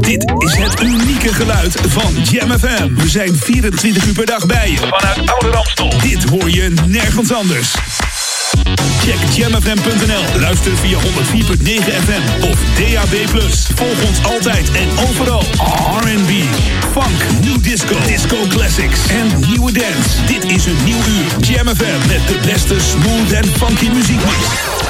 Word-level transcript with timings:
Dit 0.00 0.32
is 0.38 0.56
het 0.56 0.80
unieke 0.82 1.34
geluid 1.34 1.80
van 1.88 2.12
Jam 2.22 2.58
FM. 2.58 2.94
We 2.94 3.08
zijn 3.08 3.36
24 3.36 4.06
uur 4.06 4.12
per 4.14 4.26
dag 4.26 4.46
bij 4.46 4.70
je. 4.70 4.76
Vanuit 4.76 5.30
Oude 5.30 5.50
Ramstel. 5.50 5.92
Dit 6.02 6.24
hoor 6.24 6.50
je 6.50 6.72
nergens 6.86 7.32
anders. 7.32 7.74
Check 9.04 9.18
jamfm.nl. 9.34 10.40
Luister 10.40 10.76
via 10.76 10.98
104.9 10.98 11.04
FM 12.04 12.42
of 12.50 12.58
DAB+. 12.78 13.14
Volg 13.74 14.08
ons 14.08 14.24
altijd 14.24 14.70
en 14.72 14.88
overal. 15.08 15.44
R&B, 16.00 16.30
funk, 16.92 17.44
new 17.44 17.62
disco, 17.62 17.94
disco 18.06 18.36
classics 18.48 19.00
en 19.08 19.48
nieuwe 19.48 19.72
dance. 19.72 20.24
Dit 20.26 20.44
is 20.44 20.66
een 20.66 20.84
nieuw 20.84 21.02
uur. 21.08 21.46
Jam 21.46 21.68
FM 21.76 22.08
met 22.08 22.26
de 22.26 22.38
beste 22.46 22.76
smooth 22.80 23.32
en 23.32 23.44
funky 23.44 23.88
muziekmix. 23.88 24.89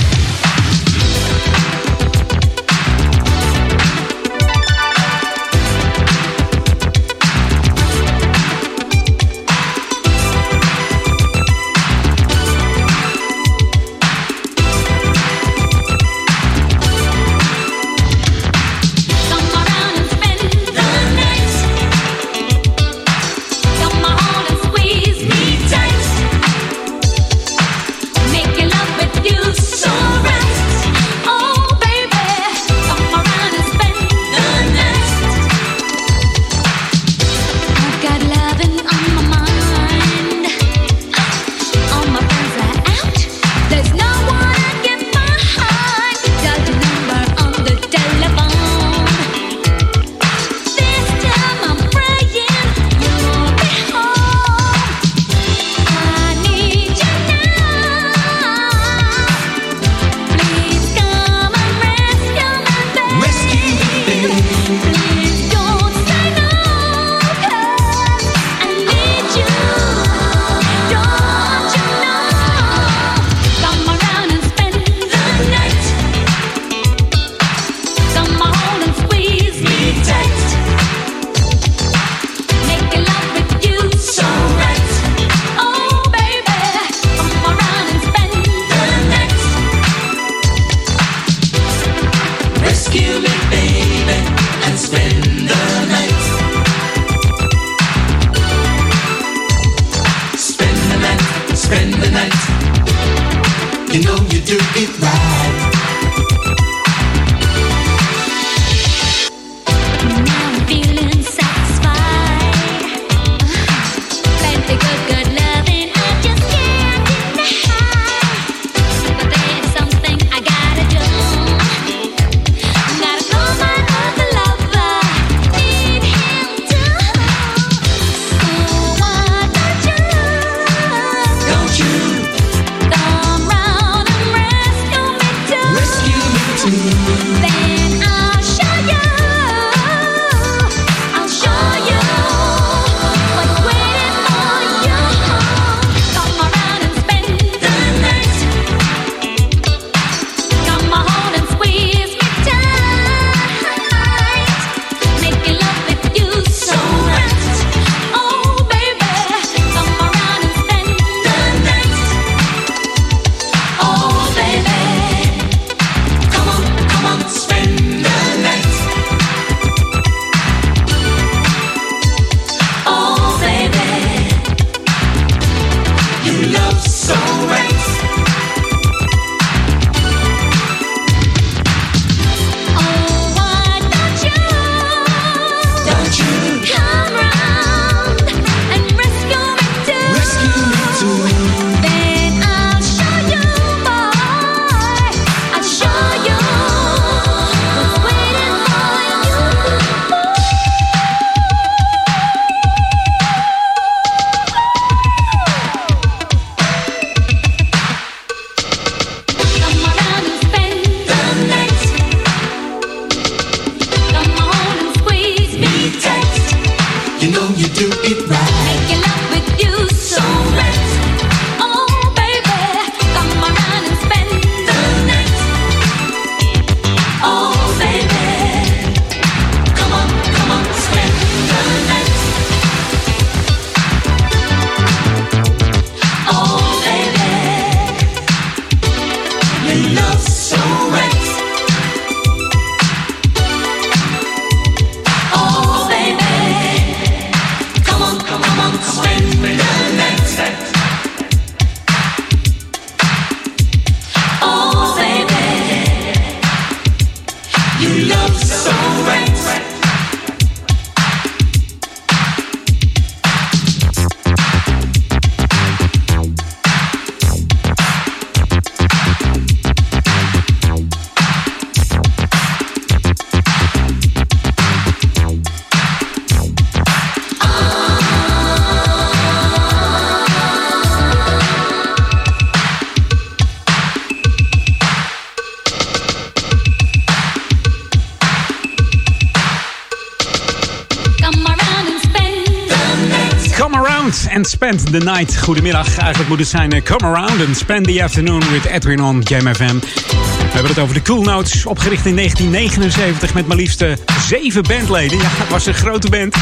The 294.91 294.97
Night. 294.97 295.37
Goedemiddag. 295.37 295.97
Eigenlijk 295.97 296.29
moet 296.29 296.39
het 296.39 296.47
zijn 296.47 296.71
eh, 296.71 296.83
Come 296.83 297.05
Around 297.05 297.45
and 297.47 297.57
Spend 297.57 297.85
the 297.85 298.03
Afternoon 298.03 298.43
with 298.51 298.65
Edwin 298.65 299.03
on 299.03 299.21
Jam 299.21 299.55
FM. 299.55 299.75
We 299.79 300.51
hebben 300.51 300.71
het 300.71 300.79
over 300.79 300.93
de 300.93 301.01
Cool 301.01 301.21
Notes, 301.21 301.65
opgericht 301.65 302.05
in 302.05 302.15
1979 302.15 303.33
met 303.33 303.47
maar 303.47 303.57
liefst 303.57 303.81
eh, 303.81 303.91
zeven 304.27 304.63
bandleden. 304.63 305.17
Ja, 305.17 305.23
het 305.27 305.49
was 305.49 305.65
een 305.65 305.73
grote 305.73 306.09
band. 306.09 306.35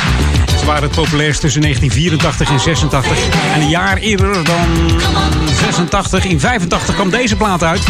Ze 0.59 0.65
waren 0.65 0.83
het 0.83 0.91
populairst 0.91 1.41
tussen 1.41 1.61
1984 1.61 2.49
en 2.49 2.59
86. 2.59 3.17
En 3.53 3.61
een 3.61 3.69
jaar 3.69 3.97
eerder 3.97 4.43
dan 4.43 4.67
86, 5.55 6.25
in 6.25 6.39
85 6.39 6.95
kwam 6.95 7.09
deze 7.09 7.35
plaat 7.35 7.63
uit. 7.63 7.83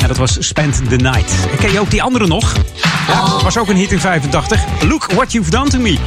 En 0.00 0.08
dat 0.08 0.16
was 0.16 0.36
Spend 0.38 0.88
the 0.88 0.96
Night. 0.96 1.32
En 1.50 1.58
ken 1.58 1.72
je 1.72 1.80
ook 1.80 1.90
die 1.90 2.02
andere 2.02 2.26
nog? 2.26 2.52
Ja, 3.08 3.42
was 3.42 3.58
ook 3.58 3.68
een 3.68 3.76
hit 3.76 3.92
in 3.92 4.00
85. 4.00 4.60
Look 4.88 5.12
What 5.12 5.32
You've 5.32 5.50
Done 5.50 5.70
To 5.70 5.78
Me. 5.78 5.98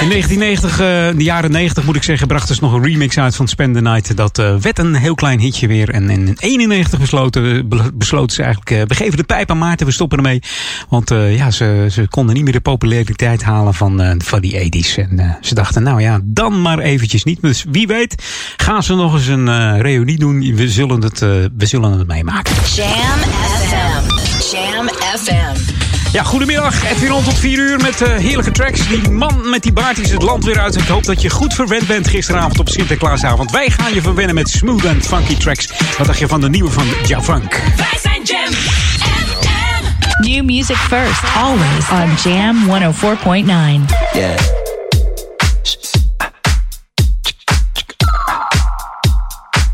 In 0.00 0.08
1990, 0.10 0.70
eh, 0.80 1.16
de 1.16 1.22
jaren 1.24 1.50
90 1.50 1.84
moet 1.84 1.96
ik 1.96 2.02
zeggen, 2.02 2.26
brachten 2.26 2.54
ze 2.54 2.60
nog 2.62 2.72
een 2.72 2.82
remix 2.84 3.18
uit 3.18 3.36
van 3.36 3.48
Spend 3.48 3.74
the 3.74 3.80
Night. 3.80 4.16
Dat 4.16 4.38
eh, 4.38 4.56
werd 4.56 4.78
een 4.78 4.94
heel 4.94 5.14
klein 5.14 5.40
hitje 5.40 5.66
weer. 5.66 5.90
En 5.90 6.10
in 6.10 6.36
91 6.40 6.98
besloten, 7.00 7.68
be- 7.68 7.90
besloten 7.94 8.36
ze 8.36 8.42
eigenlijk, 8.42 8.70
eh, 8.70 8.82
we 8.86 8.94
geven 8.94 9.16
de 9.16 9.24
pijp 9.24 9.50
aan 9.50 9.58
Maarten, 9.58 9.86
we 9.86 9.92
stoppen 9.92 10.18
ermee. 10.18 10.42
Want 10.88 11.08
ja, 11.28 11.50
ze, 11.50 11.86
ze 11.90 12.08
konden 12.08 12.34
niet 12.34 12.44
meer 12.44 12.52
de 12.52 12.60
populariteit 12.60 13.42
halen 13.42 13.74
van, 13.74 14.14
van 14.24 14.40
die 14.40 14.84
80s. 14.84 14.94
En 15.08 15.38
ze 15.40 15.54
dachten, 15.54 15.82
nou 15.82 16.00
ja, 16.00 16.20
dan 16.24 16.62
maar 16.62 16.78
eventjes 16.78 17.24
niet. 17.24 17.38
Dus 17.42 17.64
wie 17.70 17.86
weet, 17.86 18.22
gaan 18.56 18.82
ze 18.82 18.94
nog 18.94 19.14
eens 19.14 19.26
een 19.26 19.80
reunie 19.80 20.18
doen. 20.18 20.54
We 20.54 20.68
zullen 20.68 21.02
het, 21.02 21.18
we 21.18 21.66
zullen 21.66 21.98
het 21.98 22.06
meemaken. 22.06 22.54
Jam 22.74 22.88
FM. 22.88 24.56
Jam 24.56 24.88
FM. 25.18 25.83
Ja, 26.14 26.22
goedemiddag. 26.22 26.84
Edwin 26.84 27.10
rond 27.10 27.24
tot 27.24 27.38
4 27.38 27.58
uur 27.58 27.80
met 27.80 28.02
eh, 28.02 28.16
heerlijke 28.16 28.50
tracks. 28.50 28.88
Die 28.88 29.10
man 29.10 29.50
met 29.50 29.62
die 29.62 29.72
baard 29.72 29.98
is 29.98 30.10
het 30.10 30.22
land 30.22 30.44
weer 30.44 30.60
uit. 30.60 30.76
Ik 30.76 30.86
hoop 30.86 31.04
dat 31.04 31.22
je 31.22 31.30
goed 31.30 31.54
verwend 31.54 31.86
bent 31.86 32.08
gisteravond 32.08 32.58
op 32.58 32.68
Sinterklaasavond. 32.68 33.50
Wij 33.50 33.70
gaan 33.70 33.94
je 33.94 34.02
verwennen 34.02 34.34
met 34.34 34.48
smooth 34.48 34.86
and 34.86 35.06
funky 35.06 35.36
tracks. 35.36 35.68
Wat 35.98 36.06
dacht 36.06 36.18
je 36.18 36.28
van 36.28 36.40
de 36.40 36.48
nieuwe 36.48 36.70
van 36.70 36.86
Javunk? 37.06 37.60
Wij 37.76 37.98
zijn 38.02 38.22
Jam 38.22 38.52
FM. 38.52 40.28
New 40.28 40.44
music 40.44 40.76
first, 40.76 41.22
always 41.36 41.90
on 41.90 42.30
Jam 42.32 42.56
104.9. 42.66 43.94
Yeah. 44.12 44.38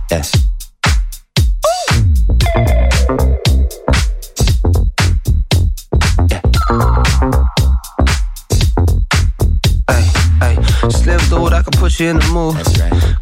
Yes. 0.06 0.49
You 12.00 12.10
in 12.10 12.18
the 12.18 12.28
mood. 12.32 12.56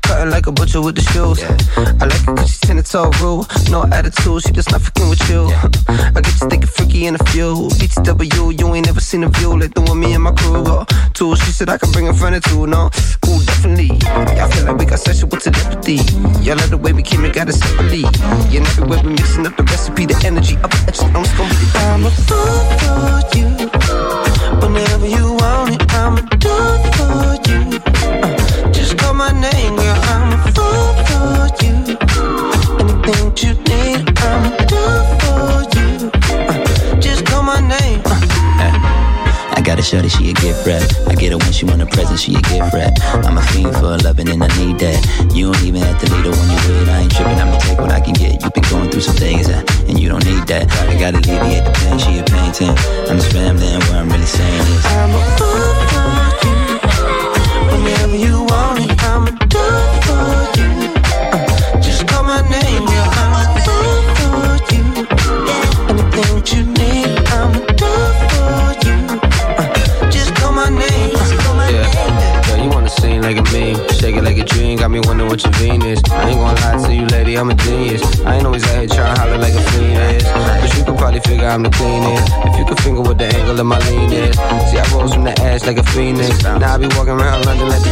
Cutting 0.03 0.31
like 0.31 0.47
a 0.47 0.53
butcher 0.53 0.81
with 0.81 0.95
the 0.95 1.03
shoes. 1.11 1.43
I 1.43 2.07
like 2.07 2.23
it 2.23 2.37
cause 2.37 2.51
she's 2.51 2.61
ten 2.61 2.83
toe 2.83 3.11
rule. 3.21 3.47
No 3.71 3.83
attitude, 3.91 4.43
she 4.43 4.53
just 4.53 4.71
not 4.71 4.81
fucking 4.81 5.09
with 5.09 5.29
you. 5.29 5.51
I 6.15 6.21
get 6.23 6.33
you 6.41 6.49
thinking 6.49 6.71
freaky 6.71 7.07
in 7.07 7.15
a 7.15 7.25
few. 7.31 7.69
BTW, 7.79 8.59
you 8.59 8.75
ain't 8.75 8.87
never 8.87 9.01
seen 9.01 9.25
a 9.25 9.29
view 9.29 9.59
like 9.59 9.75
the 9.75 9.81
one 9.83 9.99
me 9.99 10.15
and 10.15 10.23
my 10.23 10.33
crew 10.33 10.63
go. 10.63 10.87
Two, 11.15 11.35
she 11.37 11.51
said 11.51 11.69
I 11.69 11.79
can 11.79 11.91
bring 11.91 12.09
a 12.09 12.15
friend 12.15 12.37
or 12.37 12.41
two. 12.41 12.67
No, 12.67 12.91
ooh, 13.27 13.41
definitely. 13.45 13.99
Yeah, 14.03 14.47
I 14.47 14.51
feel 14.51 14.65
like 14.67 14.79
we 14.79 14.87
got 14.87 15.01
sexual 15.01 15.29
with 15.29 15.43
telepathy. 15.43 15.99
Y'all 16.45 16.57
love 16.57 16.71
the 16.71 16.79
way 16.79 16.93
we 16.93 17.03
came 17.03 17.25
and 17.25 17.35
got 17.35 17.49
it 17.49 17.55
separately. 17.55 18.07
Yeah, 18.53 18.63
and 18.63 18.67
everywhere 18.69 19.03
we 19.03 19.11
mixing 19.11 19.47
up 19.47 19.57
the 19.57 19.65
recipe, 19.65 20.07
the 20.07 20.17
energy 20.25 20.57
up 20.63 20.71
the. 20.71 20.95
I'm 21.15 21.25
just 21.25 21.37
gonna 21.37 21.51
be 21.51 21.67
the 21.67 21.79
I'm 21.83 22.07
a 22.07 22.11
fool 22.27 22.63
for 22.79 23.27
you. 23.35 23.49
Whenever 24.63 25.09
you 25.09 25.35
want 25.35 25.75
it, 25.75 25.83
I'ma 25.93 26.21
do 26.39 26.55
for 26.95 27.35
you. 27.43 27.48
Phoenix. 85.99 86.45
Now 86.45 86.75
I 86.75 86.78
be 86.78 86.87
walking 86.95 87.19
around 87.19 87.45
London 87.45 87.69
like 87.69 87.88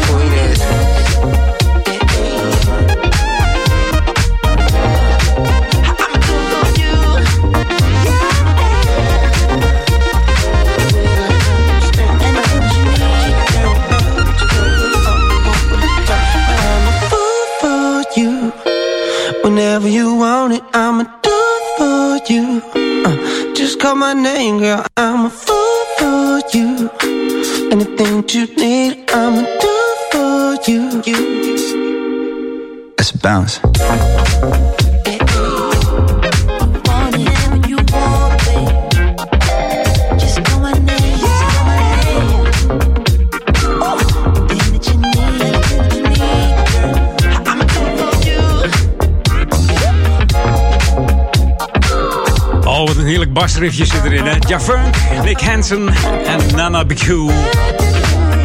Oh, 53.36 53.42
wat 53.42 53.54
een 53.54 53.62
heerlijk 53.62 53.74
basriffje 53.74 53.84
zit 53.84 54.04
erin, 54.04 54.24
hè? 54.24 54.36
Javunk, 54.48 54.96
Nick 55.24 55.40
Hansen 55.40 55.88
en 56.26 56.54
Nana 56.54 56.84
Biku. 56.84 57.28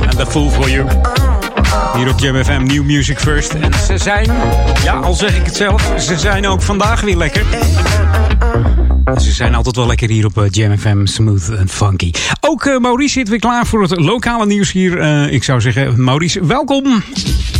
En 0.09 0.17
The 0.17 0.25
Fool 0.27 0.49
For 0.49 0.69
You. 0.69 0.87
Hier 1.95 2.09
op 2.09 2.19
Jam 2.19 2.43
FM, 2.43 2.63
New 2.63 2.83
Music 2.83 3.19
First. 3.19 3.51
En 3.51 3.73
ze 3.73 3.97
zijn, 3.97 4.31
ja, 4.83 4.93
al 4.93 5.13
zeg 5.13 5.35
ik 5.35 5.45
het 5.45 5.55
zelf, 5.55 5.93
ze 5.99 6.19
zijn 6.19 6.47
ook 6.47 6.61
vandaag 6.61 7.01
weer 7.01 7.17
lekker. 7.17 7.45
Ze 9.21 9.31
zijn 9.31 9.55
altijd 9.55 9.75
wel 9.75 9.87
lekker 9.87 10.09
hier 10.09 10.25
op 10.25 10.37
eh, 10.37 10.49
Jam 10.49 10.77
FM, 10.77 11.05
smooth 11.05 11.49
en 11.49 11.69
funky. 11.69 12.11
Ook 12.39 12.65
eh, 12.65 12.77
Maurice 12.77 13.13
zit 13.13 13.29
weer 13.29 13.39
klaar 13.39 13.65
voor 13.65 13.81
het 13.81 13.99
lokale 13.99 14.45
nieuws 14.45 14.71
hier. 14.71 14.99
Eh, 14.99 15.33
ik 15.33 15.43
zou 15.43 15.61
zeggen, 15.61 16.03
Maurice, 16.03 16.45
welkom. 16.45 17.03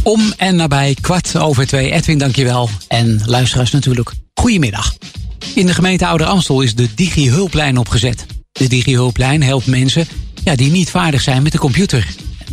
Om 0.03 0.33
en 0.37 0.55
nabij 0.55 0.95
kwart 1.01 1.37
over 1.37 1.67
twee. 1.67 1.91
Edwin, 1.91 2.17
dankjewel. 2.17 2.69
En 2.87 3.21
luisteraars 3.25 3.71
natuurlijk. 3.71 4.11
Goedemiddag. 4.33 4.93
In 5.55 5.65
de 5.65 5.73
gemeente 5.73 6.07
Ouder 6.07 6.27
Amstel 6.27 6.61
is 6.61 6.75
de 6.75 6.87
Digi-hulplijn 6.95 7.77
opgezet. 7.77 8.25
De 8.51 8.67
Digi-hulplijn 8.67 9.43
helpt 9.43 9.65
mensen 9.65 10.07
ja, 10.43 10.55
die 10.55 10.71
niet 10.71 10.89
vaardig 10.89 11.21
zijn 11.21 11.43
met 11.43 11.51
de 11.51 11.57
computer. 11.57 12.07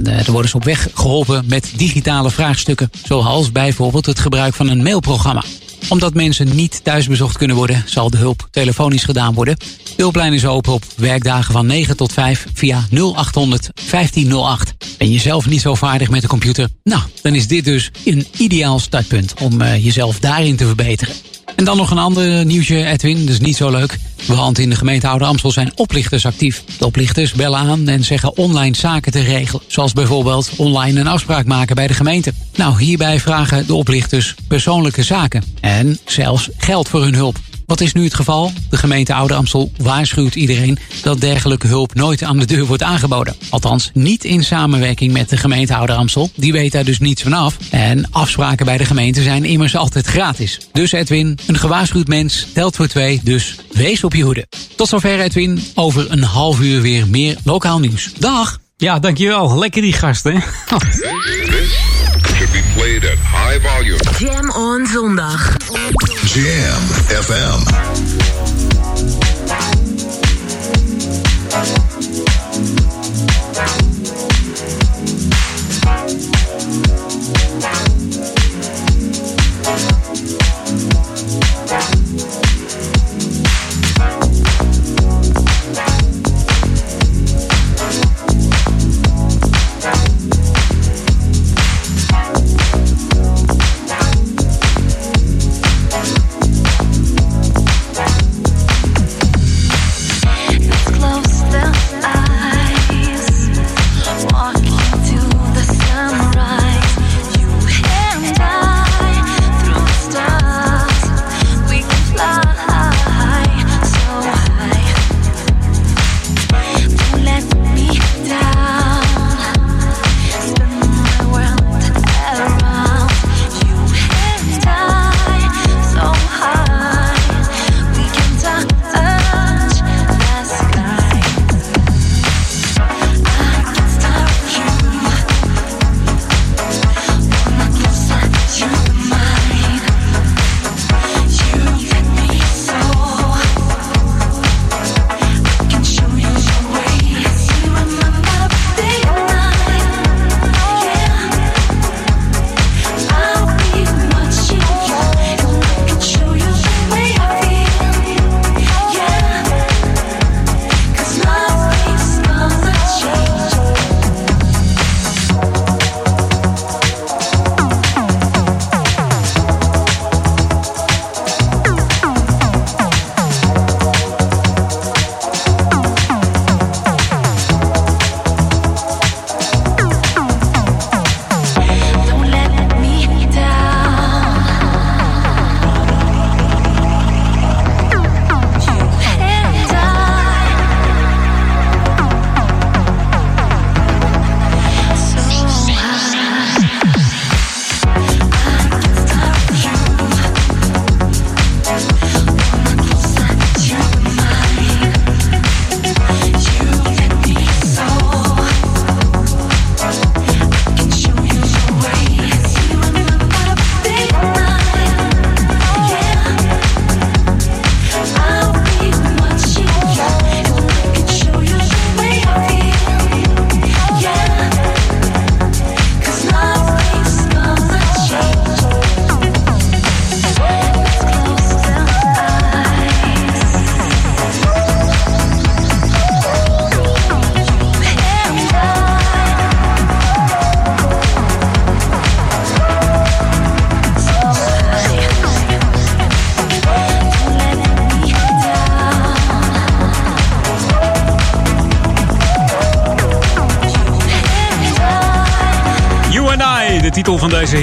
Eh, 0.04 0.26
er 0.26 0.32
worden 0.32 0.50
ze 0.50 0.56
op 0.56 0.64
weg 0.64 0.88
geholpen 0.94 1.44
met 1.46 1.72
digitale 1.76 2.30
vraagstukken. 2.30 2.90
Zoals 3.04 3.52
bijvoorbeeld 3.52 4.06
het 4.06 4.18
gebruik 4.18 4.54
van 4.54 4.68
een 4.68 4.82
mailprogramma. 4.82 5.42
Omdat 5.88 6.14
mensen 6.14 6.54
niet 6.54 6.84
thuisbezocht 6.84 7.38
kunnen 7.38 7.56
worden, 7.56 7.82
zal 7.86 8.10
de 8.10 8.16
hulp 8.16 8.48
telefonisch 8.50 9.04
gedaan 9.04 9.34
worden. 9.34 9.56
De 9.58 10.02
hulplijn 10.02 10.32
is 10.32 10.46
open 10.46 10.72
op 10.72 10.84
werkdagen 10.96 11.52
van 11.52 11.66
9 11.66 11.96
tot 11.96 12.12
5 12.12 12.46
via 12.54 12.86
0800 12.90 13.70
1508. 13.90 14.74
Ben 14.98 15.10
je 15.10 15.18
zelf 15.18 15.46
niet 15.46 15.60
zo 15.60 15.74
vaardig 15.74 16.10
met 16.10 16.22
de 16.22 16.28
computer? 16.28 16.68
Nou, 16.84 17.02
dan 17.22 17.34
is 17.34 17.46
dit 17.46 17.64
dus 17.64 17.90
een 18.04 18.26
ideaal 18.36 18.78
startpunt 18.78 19.34
om 19.40 19.60
eh, 19.60 19.84
jezelf 19.84 20.18
daarin 20.18 20.56
te 20.56 20.66
verbeteren. 20.66 21.14
En 21.58 21.64
dan 21.64 21.76
nog 21.76 21.90
een 21.90 21.98
ander 21.98 22.44
nieuwtje, 22.44 22.84
Edwin. 22.84 23.28
Is 23.28 23.40
niet 23.40 23.56
zo 23.56 23.70
leuk. 23.70 23.98
Want 24.26 24.58
in 24.58 24.70
de 24.70 24.76
gemeente 24.76 25.08
Oude 25.08 25.24
Amstel 25.24 25.50
zijn 25.50 25.72
oplichters 25.74 26.26
actief. 26.26 26.64
De 26.78 26.86
oplichters 26.86 27.32
bellen 27.32 27.58
aan 27.58 27.88
en 27.88 28.04
zeggen 28.04 28.36
online 28.36 28.76
zaken 28.76 29.12
te 29.12 29.20
regelen. 29.20 29.62
Zoals 29.66 29.92
bijvoorbeeld 29.92 30.50
online 30.56 31.00
een 31.00 31.06
afspraak 31.06 31.46
maken 31.46 31.74
bij 31.74 31.86
de 31.86 31.94
gemeente. 31.94 32.32
Nou, 32.56 32.82
hierbij 32.82 33.20
vragen 33.20 33.66
de 33.66 33.74
oplichters 33.74 34.34
persoonlijke 34.48 35.02
zaken. 35.02 35.42
En 35.60 35.98
zelfs 36.04 36.48
geld 36.56 36.88
voor 36.88 37.02
hun 37.02 37.14
hulp. 37.14 37.38
Wat 37.68 37.80
is 37.80 37.92
nu 37.92 38.04
het 38.04 38.14
geval? 38.14 38.52
De 38.70 38.76
gemeente 38.76 39.14
Oude 39.14 39.34
Amstel 39.34 39.72
waarschuwt 39.76 40.34
iedereen 40.34 40.78
dat 41.02 41.20
dergelijke 41.20 41.66
hulp 41.66 41.94
nooit 41.94 42.22
aan 42.22 42.38
de 42.38 42.44
deur 42.44 42.66
wordt 42.66 42.82
aangeboden. 42.82 43.36
Althans, 43.50 43.90
niet 43.94 44.24
in 44.24 44.44
samenwerking 44.44 45.12
met 45.12 45.28
de 45.28 45.36
gemeente 45.36 45.74
Oude 45.74 45.92
Amstel. 45.92 46.30
Die 46.34 46.52
weet 46.52 46.72
daar 46.72 46.84
dus 46.84 46.98
niets 46.98 47.22
van 47.22 47.32
af. 47.32 47.56
En 47.70 48.10
afspraken 48.10 48.66
bij 48.66 48.76
de 48.76 48.84
gemeente 48.84 49.22
zijn 49.22 49.44
immers 49.44 49.76
altijd 49.76 50.06
gratis. 50.06 50.60
Dus 50.72 50.92
Edwin, 50.92 51.38
een 51.46 51.58
gewaarschuwd 51.58 52.06
mens 52.06 52.46
telt 52.54 52.76
voor 52.76 52.86
twee, 52.86 53.20
dus 53.24 53.56
wees 53.72 54.04
op 54.04 54.14
je 54.14 54.22
hoede. 54.22 54.46
Tot 54.76 54.88
zover 54.88 55.20
Edwin, 55.20 55.62
over 55.74 56.10
een 56.10 56.22
half 56.22 56.60
uur 56.60 56.80
weer 56.80 57.08
meer 57.08 57.36
lokaal 57.44 57.78
nieuws. 57.78 58.12
Dag! 58.18 58.60
Ja, 58.76 58.98
dankjewel. 58.98 59.58
Lekker 59.58 59.82
die 59.82 59.92
gasten. 59.92 60.42
Should 62.26 62.52
be 62.52 62.62
played 62.74 63.04
at 63.04 63.18
high 63.18 63.58
volume. 63.58 63.98
Jam 64.18 64.50
on 64.50 64.86
zondag. 64.86 65.40
Jam 66.26 66.82
FM. 67.08 68.37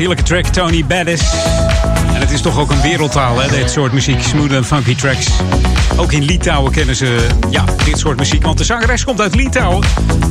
Heerlijke 0.06 0.34
track, 0.34 0.54
Tony 0.54 0.86
Bettis. 0.86 1.22
En 2.14 2.20
het 2.20 2.32
is 2.32 2.42
toch 2.42 2.60
ook 2.60 2.72
een 2.72 2.82
wereldtaal, 2.82 3.40
hè, 3.40 3.50
dit 3.50 3.72
soort 3.72 3.92
muziek. 3.92 4.24
Smooth 4.24 4.52
en 4.52 4.66
funky 4.66 4.96
tracks. 4.96 5.28
Ook 5.98 6.12
in 6.12 6.24
Litouwen 6.24 6.72
kennen 6.72 6.96
ze 6.96 7.28
ja, 7.50 7.64
dit 7.86 8.00
soort 8.00 8.18
muziek. 8.18 8.44
Want 8.44 8.58
de 8.58 8.64
zangeres 8.64 9.04
komt 9.04 9.22
uit 9.22 9.36
Litouwen. 9.36 9.84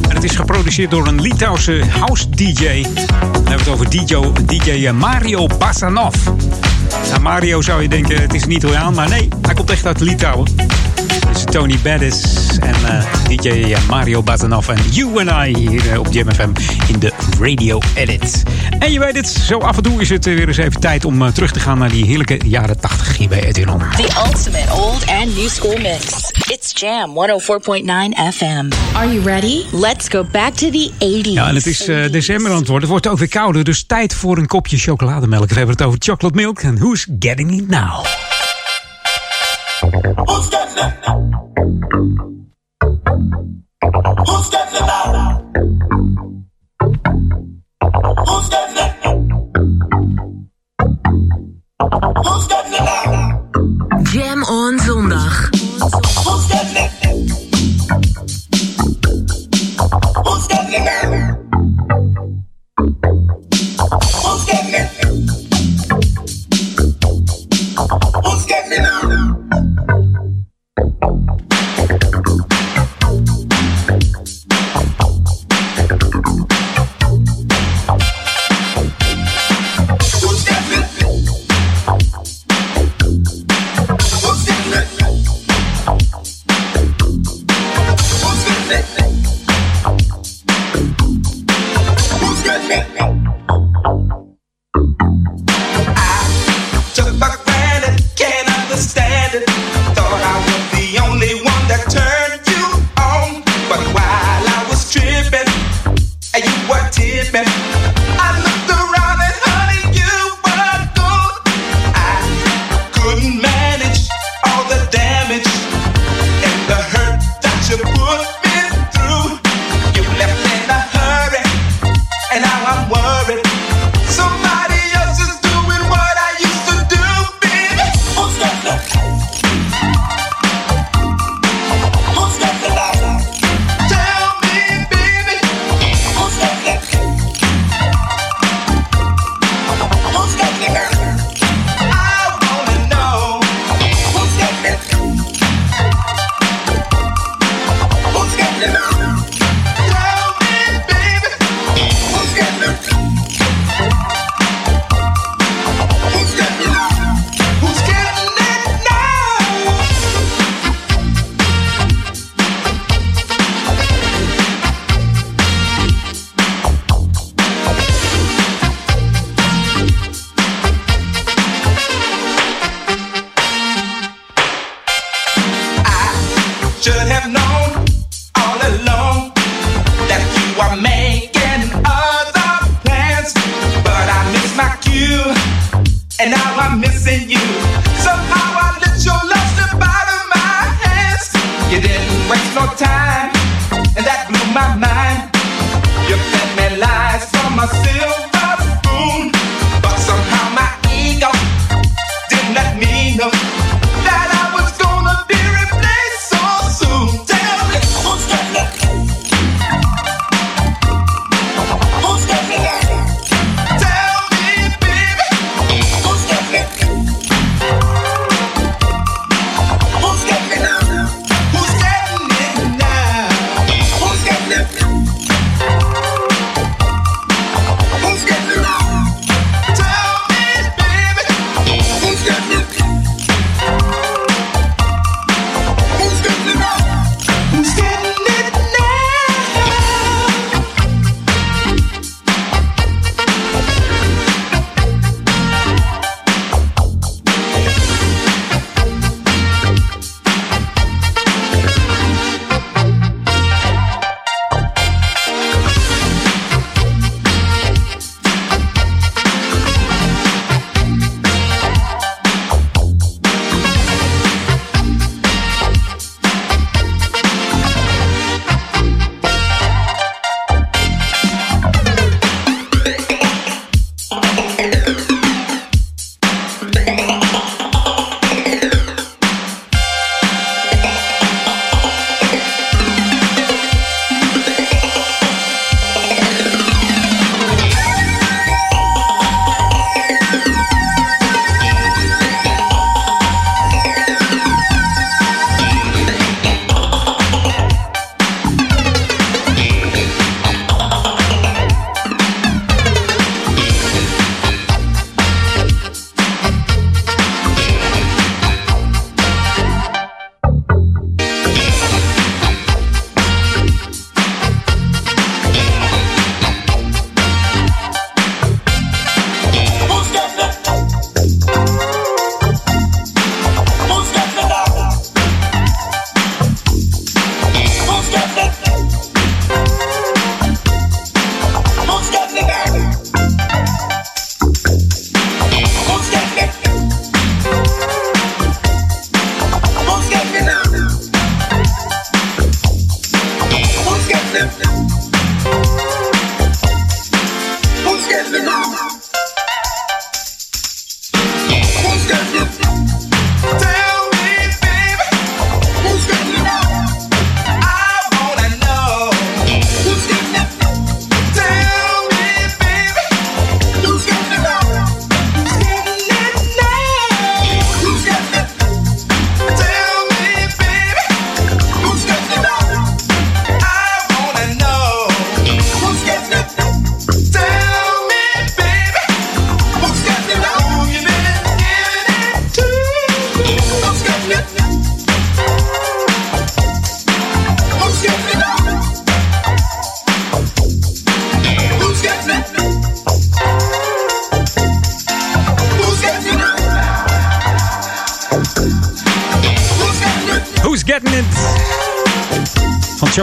En 0.08 0.14
het 0.14 0.24
is 0.24 0.36
geproduceerd 0.36 0.90
door 0.90 1.06
een 1.06 1.20
Litouwse 1.20 1.82
house 1.98 2.30
DJ. 2.30 2.82
Dan 2.82 2.92
hebben 3.32 3.44
we 3.44 3.52
het 3.52 3.68
over 3.68 3.90
DJ, 3.90 4.16
DJ 4.46 4.90
Mario 4.90 5.46
Basanov. 5.58 6.14
Nou, 7.08 7.20
Mario 7.20 7.62
zou 7.62 7.82
je 7.82 7.88
denken, 7.88 8.20
het 8.20 8.34
is 8.34 8.42
een 8.42 8.50
Italiaan. 8.50 8.94
Maar 8.94 9.08
nee, 9.08 9.28
hij 9.42 9.54
komt 9.54 9.70
echt 9.70 9.86
uit 9.86 10.00
Litouwen. 10.00 10.46
Tony 11.50 11.78
Bettis 11.82 12.22
en 12.60 12.74
eh, 12.88 13.04
DJ 13.28 13.74
Mario 13.88 14.22
Basanov 14.22 14.68
en 14.68 14.78
You 14.90 15.28
and 15.28 15.48
I 15.48 15.58
hier 15.58 15.92
eh, 15.92 15.98
op 15.98 16.06
JMFM 16.10 16.50
in 16.88 16.98
de 16.98 17.12
Radio 17.40 17.80
Edit. 17.94 18.42
En 18.78 18.92
je 18.92 18.98
weet 18.98 19.16
het, 19.16 19.28
zo 19.28 19.58
af 19.58 19.76
en 19.76 19.82
toe 19.82 20.00
is 20.00 20.08
het 20.08 20.26
eh, 20.26 20.34
weer 20.34 20.48
eens 20.48 20.56
even 20.56 20.80
tijd 20.80 21.04
om 21.04 21.22
eh, 21.22 21.28
terug 21.32 21.52
te 21.52 21.60
gaan 21.60 21.78
naar 21.78 21.88
die 21.90 22.04
heerlijke 22.04 22.40
jaren 22.46 22.80
80 22.80 23.16
hier 23.16 23.28
bij 23.28 23.44
Edwin 23.44 23.68
On. 23.70 23.78
The 23.78 24.22
ultimate 24.26 24.72
old 24.72 25.06
and 25.06 25.36
new 25.36 25.48
school 25.48 25.78
mix. 25.78 26.30
It's 26.46 26.80
Jam 26.80 27.10
104.9 27.10 28.34
FM. 28.34 28.72
Are 28.92 29.12
you 29.12 29.22
ready? 29.24 29.64
Let's 29.72 30.08
go 30.08 30.24
back 30.32 30.54
to 30.54 30.70
the 30.70 30.90
80s. 30.98 31.32
Ja, 31.32 31.48
en 31.48 31.54
het 31.54 31.66
is 31.66 31.88
eh, 31.88 32.10
december 32.10 32.50
aan 32.50 32.56
het 32.56 32.68
worden. 32.68 32.88
Het 32.88 32.90
wordt 32.90 33.06
ook 33.06 33.18
weer 33.18 33.28
kouder, 33.28 33.64
dus 33.64 33.84
tijd 33.86 34.14
voor 34.14 34.38
een 34.38 34.46
kopje 34.46 34.78
chocolademelk. 34.78 35.48
We 35.48 35.54
hebben 35.54 35.76
het 35.76 35.84
over 35.84 35.98
chocolate 36.02 36.36
milk 36.36 36.60
en 36.60 36.78
who's 36.78 37.06
getting 37.18 37.52
it 37.52 37.68
now? 37.68 38.04
Who's 40.24 40.48
getting 40.48 40.86
it? 40.86 41.03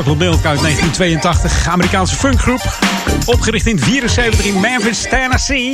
Chocolate 0.06 0.48
uit 0.48 0.62
1982. 0.62 1.68
Amerikaanse 1.68 2.16
funkgroep. 2.16 2.62
Opgericht 3.26 3.66
in 3.68 3.80
74 3.80 4.46
in 4.46 4.60
Memphis, 4.60 5.02
Tennessee. 5.10 5.72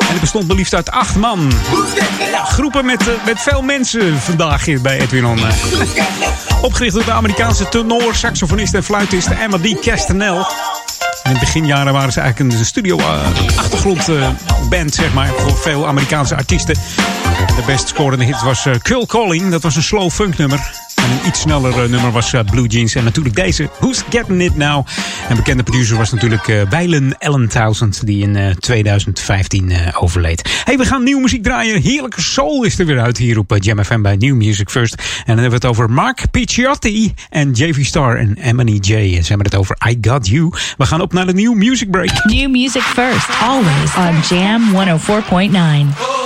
En 0.00 0.06
het 0.10 0.20
bestond 0.20 0.46
maar 0.46 0.56
liefst 0.56 0.74
uit 0.74 0.90
acht 0.90 1.16
man. 1.16 1.52
Groepen 2.44 2.84
met, 2.84 3.08
eh, 3.08 3.14
met 3.24 3.40
veel 3.40 3.62
mensen 3.62 4.20
vandaag 4.20 4.64
bij 4.82 5.00
Edwin 5.00 5.26
On. 5.26 5.38
eh. 5.38 5.44
Opgericht 6.62 6.94
door 6.94 7.04
de 7.04 7.12
Amerikaanse 7.12 7.68
tenor, 7.68 8.14
saxofonist 8.14 8.74
en 8.74 8.84
fluitist 8.84 9.28
Emma 9.28 9.58
D. 9.58 9.80
Castanel. 9.80 10.46
In 11.24 11.30
het 11.30 11.40
beginjaren 11.40 11.92
waren 11.92 12.12
ze 12.12 12.20
eigenlijk 12.20 12.54
een 12.54 12.64
studio-achtergrondband, 12.64 14.94
zeg 14.94 15.12
maar, 15.12 15.28
voor 15.38 15.56
veel 15.58 15.86
Amerikaanse 15.86 16.36
artiesten. 16.36 16.74
En 17.48 17.54
de 17.54 17.62
best 17.66 17.88
scorende 17.88 18.24
hit 18.24 18.42
was 18.42 18.66
eh, 18.66 18.74
Curl 18.82 19.06
Calling. 19.06 19.50
Dat 19.50 19.62
was 19.62 19.76
een 19.76 19.82
slow 19.82 20.10
funk 20.10 20.36
nummer. 20.38 20.79
Iets 21.26 21.40
sneller 21.40 21.82
eh, 21.82 21.90
nummer 21.90 22.12
was 22.12 22.32
eh, 22.32 22.40
Blue 22.50 22.66
Jeans. 22.66 22.94
En 22.94 23.04
natuurlijk 23.04 23.34
deze, 23.34 23.68
Who's 23.78 24.02
Getting 24.10 24.42
It 24.42 24.56
Now? 24.56 24.86
En 25.28 25.36
bekende 25.36 25.62
producer 25.62 25.96
was 25.96 26.12
natuurlijk 26.12 26.48
eh 26.48 26.62
Weilen 26.70 27.18
Allen 27.18 27.48
Townsend, 27.48 28.06
die 28.06 28.22
in 28.22 28.36
eh, 28.36 28.50
2015 28.50 29.70
eh, 29.70 30.02
overleed. 30.02 30.62
hey, 30.64 30.76
we 30.76 30.84
gaan 30.84 31.02
nieuwe 31.02 31.20
muziek 31.20 31.42
draaien. 31.42 31.82
Heerlijke 31.82 32.20
soul 32.20 32.64
is 32.64 32.78
er 32.78 32.86
weer 32.86 33.00
uit 33.00 33.18
hier 33.18 33.38
op 33.38 33.56
Jam 33.58 33.84
FM 33.84 34.00
bij 34.00 34.16
New 34.16 34.34
Music 34.34 34.70
First. 34.70 34.94
En 34.94 35.02
dan 35.26 35.38
hebben 35.38 35.60
we 35.60 35.66
het 35.66 35.66
over 35.66 35.90
Mark 35.90 36.30
Picciotti 36.30 37.14
en 37.30 37.52
JV 37.52 37.84
Star 37.84 38.16
en 38.16 38.36
Emily 38.36 38.78
J. 38.80 38.92
En 38.92 39.22
ze 39.22 39.28
hebben 39.28 39.46
het 39.46 39.56
over 39.56 39.76
I 39.88 39.98
Got 40.00 40.28
You. 40.28 40.52
We 40.76 40.86
gaan 40.86 41.00
op 41.00 41.12
naar 41.12 41.26
de 41.26 41.34
New 41.34 41.54
Music 41.54 41.90
Break. 41.90 42.24
New 42.24 42.50
music 42.50 42.82
first, 42.82 43.28
always 43.42 43.94
on 43.96 44.36
Jam 44.36 44.62
104.9. 44.74 46.19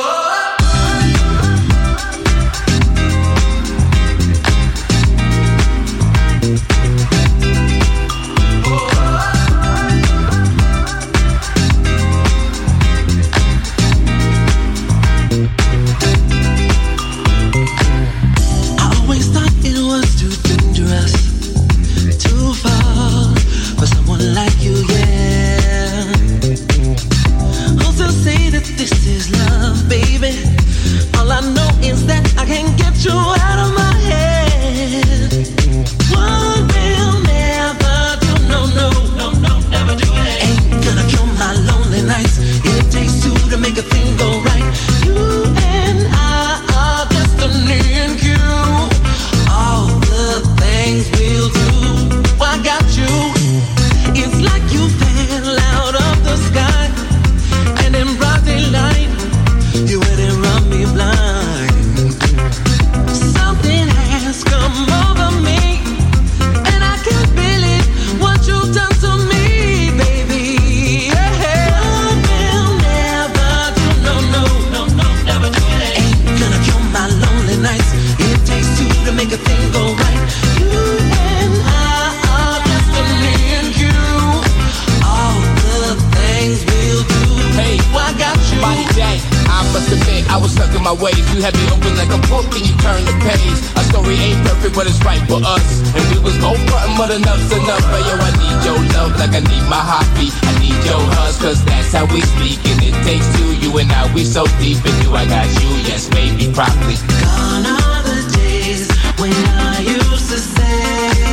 stuck 90.54 90.70
in 90.70 90.82
my 90.82 90.94
ways. 90.94 91.18
You 91.34 91.42
had 91.42 91.54
me 91.58 91.66
open 91.74 91.92
like 91.98 92.12
a 92.14 92.20
book 92.30 92.46
and 92.54 92.62
you 92.62 92.74
turned 92.78 93.06
the 93.10 93.16
page. 93.26 93.58
A 93.74 93.82
story 93.90 94.14
ain't 94.14 94.38
perfect, 94.46 94.74
but 94.78 94.86
it's 94.86 95.02
right 95.02 95.20
for 95.26 95.42
us. 95.42 95.66
And 95.90 96.04
we 96.14 96.22
was 96.22 96.38
both 96.38 96.62
frontin', 96.70 96.94
but 96.94 97.10
enough's 97.10 97.50
enough. 97.50 97.82
But 97.90 98.02
yo, 98.06 98.14
I 98.14 98.30
need 98.38 98.58
your 98.62 98.78
love 98.94 99.18
like 99.18 99.34
I 99.34 99.42
need 99.42 99.66
my 99.66 99.82
heartbeat. 99.82 100.34
I 100.46 100.52
need 100.62 100.78
your 100.86 101.02
hugs, 101.18 101.38
cause 101.42 101.58
that's 101.66 101.90
how 101.90 102.06
we 102.06 102.22
speak. 102.38 102.62
And 102.70 102.78
it 102.86 102.94
takes 103.02 103.26
two, 103.34 103.50
you 103.58 103.70
and 103.82 103.90
I, 103.90 104.06
we 104.14 104.22
so 104.22 104.46
deep. 104.62 104.78
And 104.86 104.96
you, 105.02 105.10
I 105.12 105.26
got 105.26 105.50
you, 105.58 105.70
yes, 105.90 106.06
baby, 106.08 106.46
properly. 106.54 106.96
Gone 107.18 107.66
are 107.66 108.02
the 108.06 108.18
days 108.38 108.86
when 109.18 109.34
I 109.58 109.82
used 109.82 110.30
to 110.30 110.38
say 110.38 110.86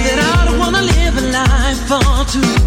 that 0.10 0.18
I 0.18 0.50
don't 0.50 0.58
wanna 0.58 0.82
live 0.82 1.16
a 1.22 1.26
life 1.30 1.82
for 1.86 2.02
two. 2.26 2.61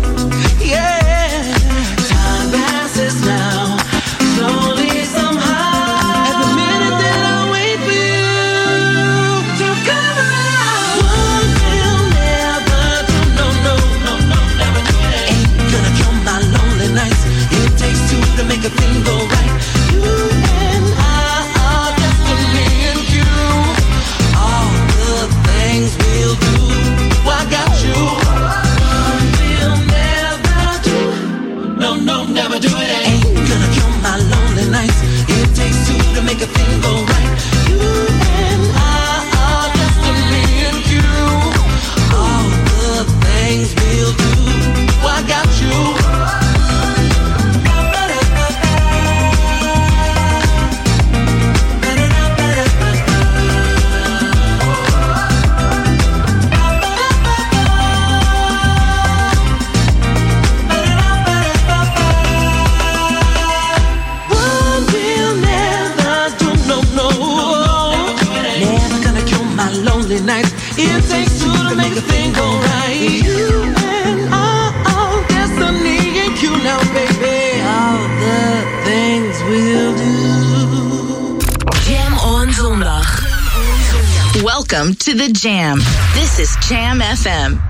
Welcome 84.75 84.95
to 85.07 85.15
the 85.15 85.29
Jam. 85.29 85.79
This 86.15 86.41
is 86.41 86.57
Jam 86.67 86.99
FM. 86.99 87.63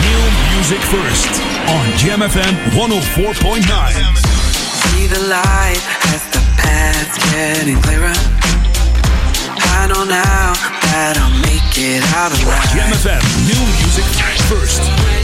New 0.00 0.22
music 0.56 0.80
first 0.88 1.28
on 1.68 1.84
Jam 1.98 2.20
FM 2.20 2.54
104.9. 2.72 3.60
See 4.24 5.06
the 5.06 5.20
light 5.28 5.82
as 6.14 6.24
the 6.32 6.40
path's 6.56 7.18
getting 7.30 7.76
clearer. 7.82 8.14
I 9.76 9.86
know 9.92 10.04
now 10.04 10.54
that 10.88 11.20
I'll 11.20 11.36
make 11.44 11.76
it 11.76 12.08
out 12.16 12.32
alive. 12.40 12.72
Jam 12.72 12.88
FM, 12.96 13.20
new 13.44 13.60
music 13.84 14.04
first. 14.48 15.19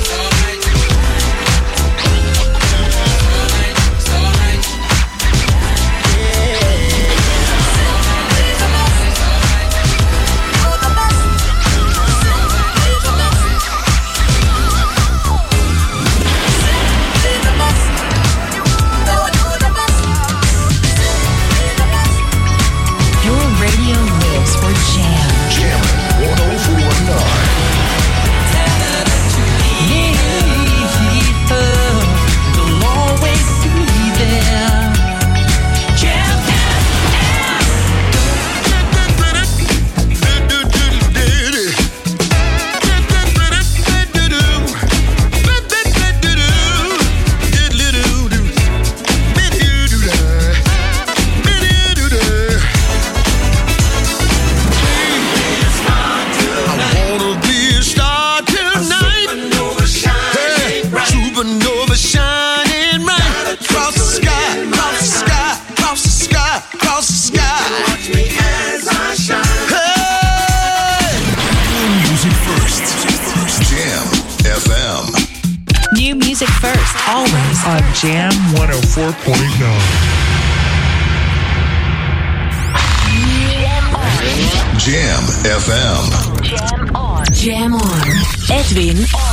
Jam 78.02 78.30
104.9. 78.30 80.16
Jam 84.78 85.22
FM. 85.44 86.04
Jam 86.42 86.90
on. 86.94 87.24
Jam 87.32 87.74
on. 87.74 88.08
Edwin 88.50 88.98
on. 89.14 89.25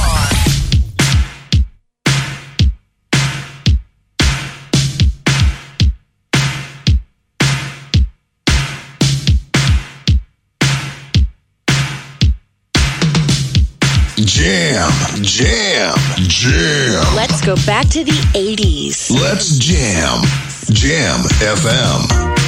go 17.45 17.55
back 17.65 17.89
to 17.89 18.03
the 18.05 18.11
80s. 18.33 19.11
Let's 19.11 19.57
jam. 19.57 20.21
Jam 20.71 21.19
FM. 21.41 22.42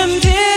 condemn 0.00 0.49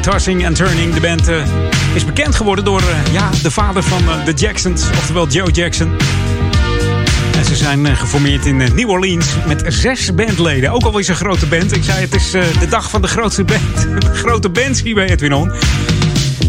Tossing 0.00 0.46
and 0.46 0.56
Turning. 0.56 0.94
De 0.94 1.00
band 1.00 1.28
eh, 1.28 1.36
is 1.94 2.04
bekend 2.04 2.34
geworden 2.34 2.64
door 2.64 2.80
eh, 2.80 3.12
ja, 3.12 3.30
de 3.42 3.50
vader 3.50 3.82
van 3.82 4.02
eh, 4.08 4.24
de 4.24 4.32
Jacksons, 4.32 4.90
oftewel 4.90 5.28
Joe 5.28 5.50
Jackson. 5.50 5.90
En 7.36 7.44
ze 7.44 7.56
zijn 7.56 7.96
geformeerd 7.96 8.46
in 8.46 8.56
New 8.56 8.88
Orleans 8.88 9.26
met 9.46 9.62
zes 9.68 10.14
bandleden. 10.14 10.70
Ook 10.70 10.82
alweer 10.82 11.08
een 11.08 11.14
grote 11.14 11.46
band. 11.46 11.76
Ik 11.76 11.84
zei 11.84 12.00
het 12.00 12.14
is 12.14 12.30
de 12.30 12.68
dag 12.68 12.90
van 12.90 13.02
de 13.02 13.08
grootste 13.08 13.44
band. 13.44 13.88
grote 14.22 14.48
bands 14.48 14.82
hier 14.82 14.94
bij 14.94 15.08
Edwin 15.08 15.34
On. 15.34 15.50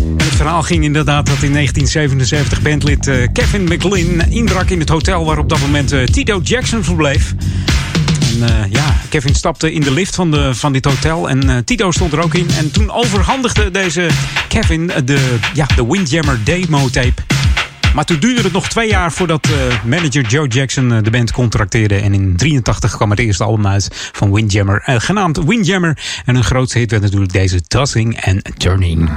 En 0.02 0.18
het 0.18 0.36
verhaal 0.36 0.62
ging 0.62 0.84
inderdaad 0.84 1.26
dat 1.26 1.42
in 1.42 1.54
1977 1.54 2.62
bandlid 2.62 3.30
Kevin 3.34 3.64
McLean 3.64 4.22
inbrak 4.30 4.70
in 4.70 4.80
het 4.80 4.90
hotel 4.90 5.26
waar 5.26 5.38
op 5.38 5.50
dat 5.50 5.60
moment 5.60 6.14
Tito 6.14 6.40
Jackson 6.44 6.84
verbleef. 6.84 7.34
En 8.32 8.48
eh, 8.48 8.72
ja, 8.72 8.96
Kevin 9.10 9.36
stapte 9.36 9.74
in 9.74 9.82
de 9.82 9.92
lift 9.92 10.16
van, 10.16 10.32
de, 10.32 10.56
van 10.56 10.74
dit 10.74 10.86
hotel 10.86 11.30
en 11.30 11.50
eh, 11.50 11.58
Tito 11.66 11.92
stond 11.92 12.14
er 12.14 12.24
ook 12.24 12.34
in. 12.34 12.50
En 12.58 12.72
toen 12.72 12.92
overhandigde 12.92 13.72
deze 13.72 14.10
Kevin 14.48 14.92
de, 15.06 15.38
ja, 15.54 15.66
de 15.76 15.86
Windjammer 15.88 16.40
demo 16.44 16.90
tape. 16.90 17.22
Maar 17.94 18.06
toen 18.06 18.20
duurde 18.20 18.42
het 18.42 18.52
nog 18.52 18.70
twee 18.70 18.90
jaar 18.90 19.12
voordat 19.12 19.46
eh, 19.46 19.84
manager 19.84 20.26
Joe 20.26 20.48
Jackson 20.48 21.04
de 21.04 21.10
band 21.10 21.32
contracteerde. 21.32 21.96
En 21.96 22.14
in 22.14 22.36
83 22.38 22.96
kwam 22.96 23.10
het 23.10 23.20
eerste 23.20 23.44
album 23.44 23.68
uit 23.68 23.88
van 24.12 24.32
Windjammer, 24.34 24.84
genaamd 24.86 25.44
Windjammer. 25.44 25.98
En 26.26 26.36
een 26.36 26.44
grootste 26.44 26.78
hit 26.78 26.92
werd 26.92 27.04
natuurlijk 27.04 27.34
deze 27.34 27.62
Tossing 27.62 28.26
and 28.26 28.42
Turning. 28.58 29.10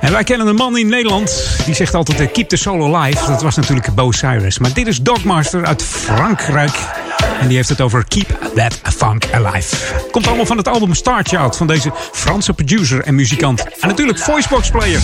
En 0.00 0.12
wij 0.12 0.24
kennen 0.24 0.46
een 0.46 0.54
man 0.54 0.78
in 0.78 0.88
Nederland, 0.88 1.56
die 1.64 1.74
zegt 1.74 1.94
altijd 1.94 2.32
keep 2.32 2.48
the 2.48 2.56
soul 2.56 2.96
alive. 2.96 3.26
Dat 3.26 3.42
was 3.42 3.56
natuurlijk 3.56 3.94
Bo 3.94 4.12
Cyrus. 4.12 4.58
Maar 4.58 4.74
dit 4.74 4.86
is 4.86 5.00
Dogmaster 5.00 5.64
uit 5.64 5.82
Frankrijk. 5.82 7.01
En 7.42 7.48
die 7.48 7.56
heeft 7.56 7.68
het 7.68 7.80
over 7.80 8.04
Keep 8.08 8.38
That 8.54 8.80
Funk 8.96 9.24
Alive. 9.32 9.76
Komt 10.10 10.26
allemaal 10.26 10.46
van 10.46 10.56
het 10.56 10.68
album 10.68 10.94
Star 10.94 11.22
Child 11.24 11.56
van 11.56 11.66
deze 11.66 11.92
Franse 12.12 12.52
producer 12.52 13.00
en 13.02 13.14
muzikant. 13.14 13.64
En 13.80 13.88
natuurlijk 13.88 14.18
voicebox 14.18 14.70
player. 14.70 15.00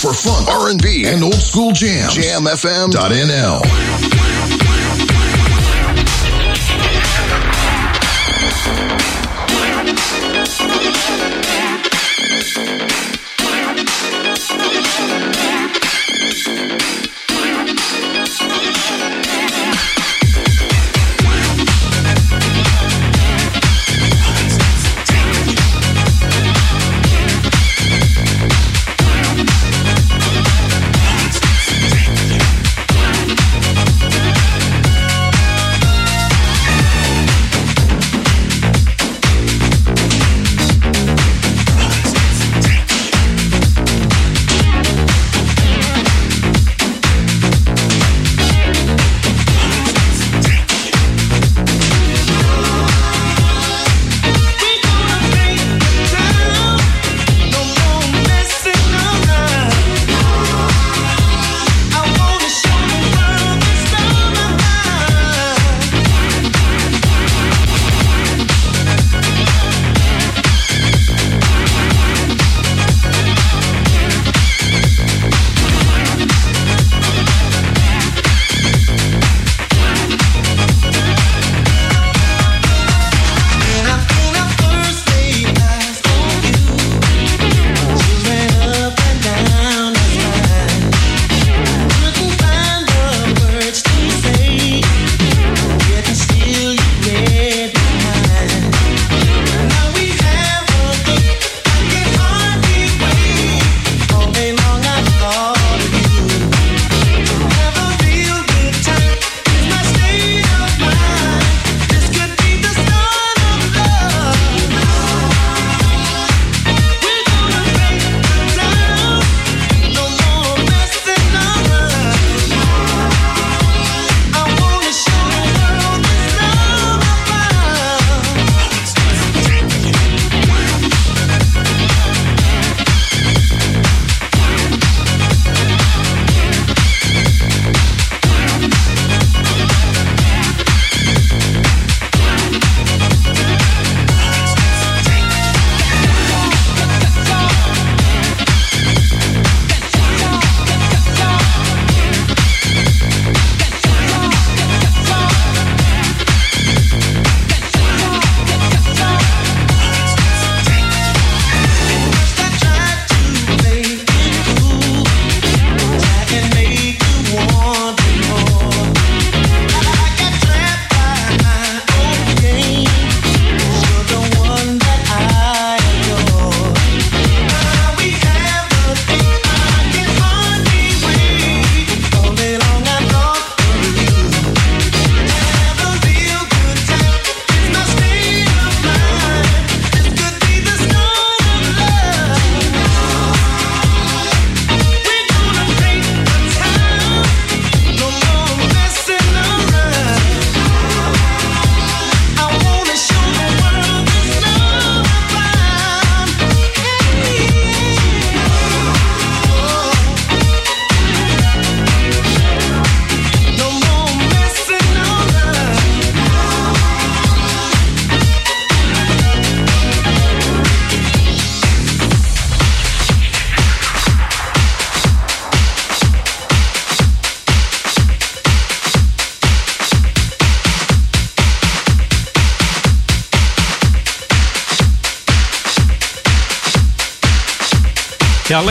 For 0.00 0.14
fun, 0.14 0.48
R&B, 0.48 1.04
and 1.06 1.22
old 1.22 1.34
school 1.34 1.72
jams. 1.72 2.16
JamFM.nl. 2.16 3.89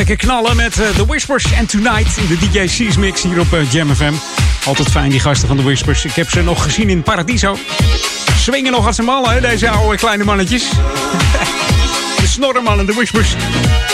lekker 0.10 0.28
knallen 0.28 0.56
met 0.56 0.80
uh, 0.80 0.90
The 0.90 1.06
Whispers 1.06 1.52
en 1.52 1.66
Tonight 1.66 2.18
in 2.18 2.28
de 2.28 2.38
DJ 2.38 2.66
C's 2.66 2.98
mix 2.98 3.22
hier 3.22 3.40
op 3.40 3.54
uh, 3.54 3.72
Jam 3.72 3.96
FM. 3.96 4.14
Altijd 4.66 4.90
fijn, 4.90 5.10
die 5.10 5.20
gasten 5.20 5.48
van 5.48 5.58
The 5.58 5.64
Whispers. 5.64 6.06
Ik 6.06 6.12
heb 6.12 6.30
ze 6.30 6.42
nog 6.42 6.64
gezien 6.64 6.90
in 6.90 7.04
Paradiso. 7.04 7.58
Swingen 8.38 8.72
nog 8.72 8.86
als 8.86 8.98
een 8.98 9.06
mannen, 9.06 9.32
hè, 9.32 9.42
deze 9.42 9.70
oude 9.70 9.98
kleine 9.98 10.24
mannetjes. 10.24 10.70
de 12.22 12.28
snorremannen, 12.28 12.86
The 12.86 12.94
Whispers. 12.94 13.36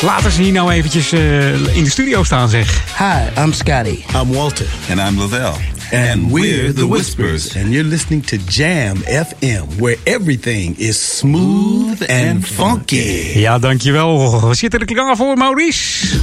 Laten 0.01 0.31
ze 0.31 0.41
hier 0.41 0.51
nou 0.51 0.71
eventjes 0.71 1.13
uh, 1.13 1.75
in 1.75 1.83
de 1.83 1.89
studio 1.89 2.23
staan, 2.23 2.49
zeg. 2.49 2.81
Hi, 2.97 3.41
I'm 3.41 3.53
Scotty. 3.53 4.03
I'm 4.21 4.33
Walter. 4.33 4.65
And 4.89 4.99
I'm 4.99 5.19
Lavelle. 5.19 5.55
And 5.91 6.31
we're 6.31 6.73
the 6.73 6.87
Whispers. 6.89 7.55
And 7.55 7.65
you're 7.71 7.89
listening 7.89 8.25
to 8.25 8.37
Jam 8.47 8.97
FM, 9.03 9.79
where 9.79 9.97
everything 10.03 10.77
is 10.77 11.17
smooth 11.17 11.74
and 12.01 12.45
funky. 12.45 13.39
Ja, 13.39 13.59
dankjewel. 13.59 14.47
We 14.47 14.55
zitten 14.55 14.79
er 14.79 14.85
klaar 14.85 15.15
voor, 15.15 15.37
Maurice. 15.37 16.19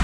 104.9. 0.00 0.03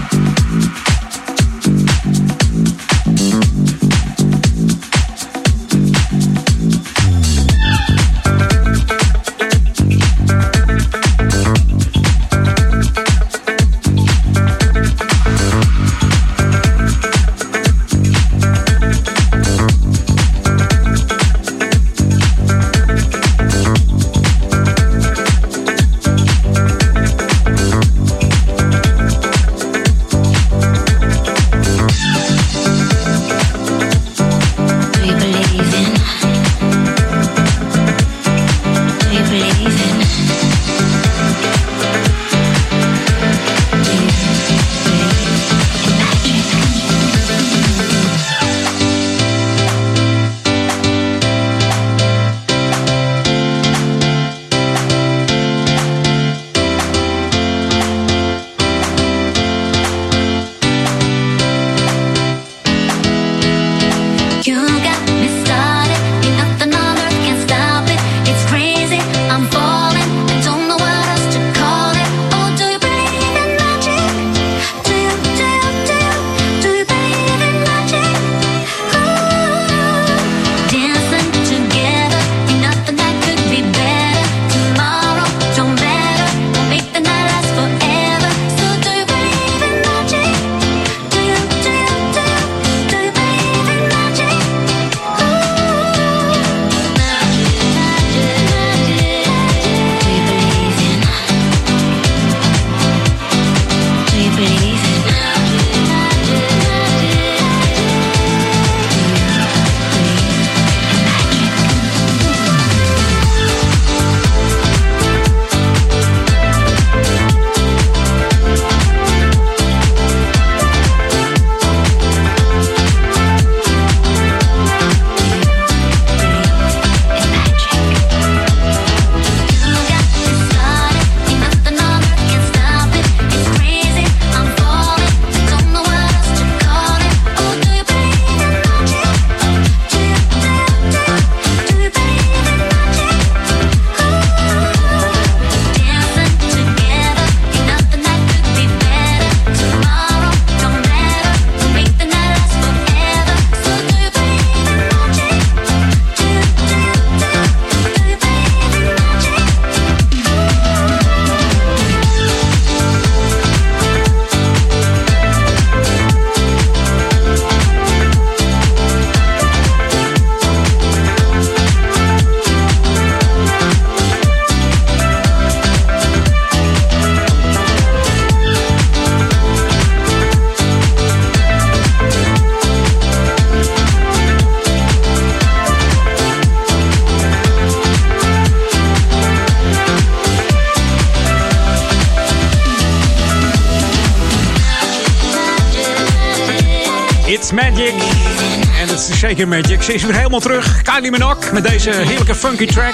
Magic. 199.45 199.81
Ze 199.81 199.93
is 199.93 200.03
weer 200.03 200.15
helemaal 200.15 200.39
terug. 200.39 200.81
Kylie 200.81 201.11
Minogue 201.11 201.53
met 201.53 201.63
deze 201.63 201.91
heerlijke 201.91 202.35
funky 202.35 202.65
track. 202.65 202.93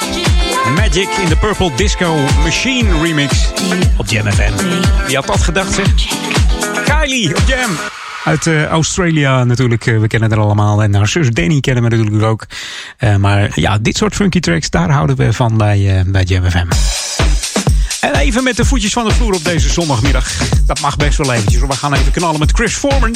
Magic 0.76 1.10
in 1.10 1.30
de 1.30 1.38
Purple 1.40 1.72
Disco 1.76 2.16
Machine 2.44 3.02
remix. 3.02 3.52
Op 3.98 4.08
Jam 4.08 4.32
FM. 4.32 4.52
Wie 5.06 5.16
had 5.16 5.28
dat 5.28 5.42
gedacht 5.42 5.74
zeg? 5.74 5.88
Kylie 6.84 7.36
op 7.36 7.44
Jam. 7.48 7.70
Uit 8.24 8.46
uh, 8.46 8.66
Australië 8.66 9.44
natuurlijk. 9.46 9.86
Uh, 9.86 10.00
we 10.00 10.08
kennen 10.08 10.30
haar 10.30 10.40
allemaal. 10.40 10.84
En 10.84 10.96
haar 10.96 11.08
zus 11.08 11.30
Danny 11.30 11.60
kennen 11.60 11.84
we 11.84 11.90
natuurlijk 11.90 12.24
ook. 12.24 12.46
Uh, 13.00 13.16
maar 13.16 13.52
ja, 13.54 13.78
dit 13.78 13.98
soort 13.98 14.16
funky 14.16 14.40
tracks, 14.40 14.70
daar 14.70 14.90
houden 14.90 15.16
we 15.16 15.34
van 15.34 15.58
bij, 15.58 16.04
bij 16.08 16.24
Jam 16.24 16.50
FM. 16.50 16.68
En 18.02 18.16
even 18.16 18.44
met 18.44 18.56
de 18.58 18.66
voetjes 18.66 18.94
van 18.94 19.06
de 19.06 19.14
vloer 19.14 19.34
op 19.34 19.44
deze 19.44 19.70
zondagmiddag. 19.70 20.32
Dat 20.66 20.82
mag 20.82 20.98
best 20.98 21.18
wel 21.18 21.34
eventjes. 21.34 21.62
We 21.62 21.74
gaan 21.74 21.94
even 21.94 22.12
knallen 22.12 22.40
met 22.40 22.52
Chris 22.52 22.74
Foreman. 22.74 23.16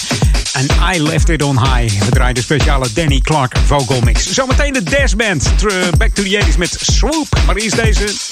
En 0.62 0.96
I 0.96 1.02
Left 1.02 1.30
It 1.30 1.42
On 1.44 1.60
High. 1.60 2.00
We 2.00 2.12
draaien 2.12 2.36
de 2.36 2.42
speciale 2.42 2.88
Danny 2.94 3.20
Clark 3.20 3.58
vocal 3.66 4.02
mix. 4.02 4.34
Zometeen 4.34 4.74
de 4.74 4.84
Dash 4.84 5.14
Band. 5.14 5.54
Back 5.98 6.14
to 6.14 6.24
the 6.24 6.44
80s 6.46 6.58
met 6.58 6.78
Swoop. 6.80 7.28
Maar 7.46 7.56
eerst 7.56 7.76
deze... 7.76 8.31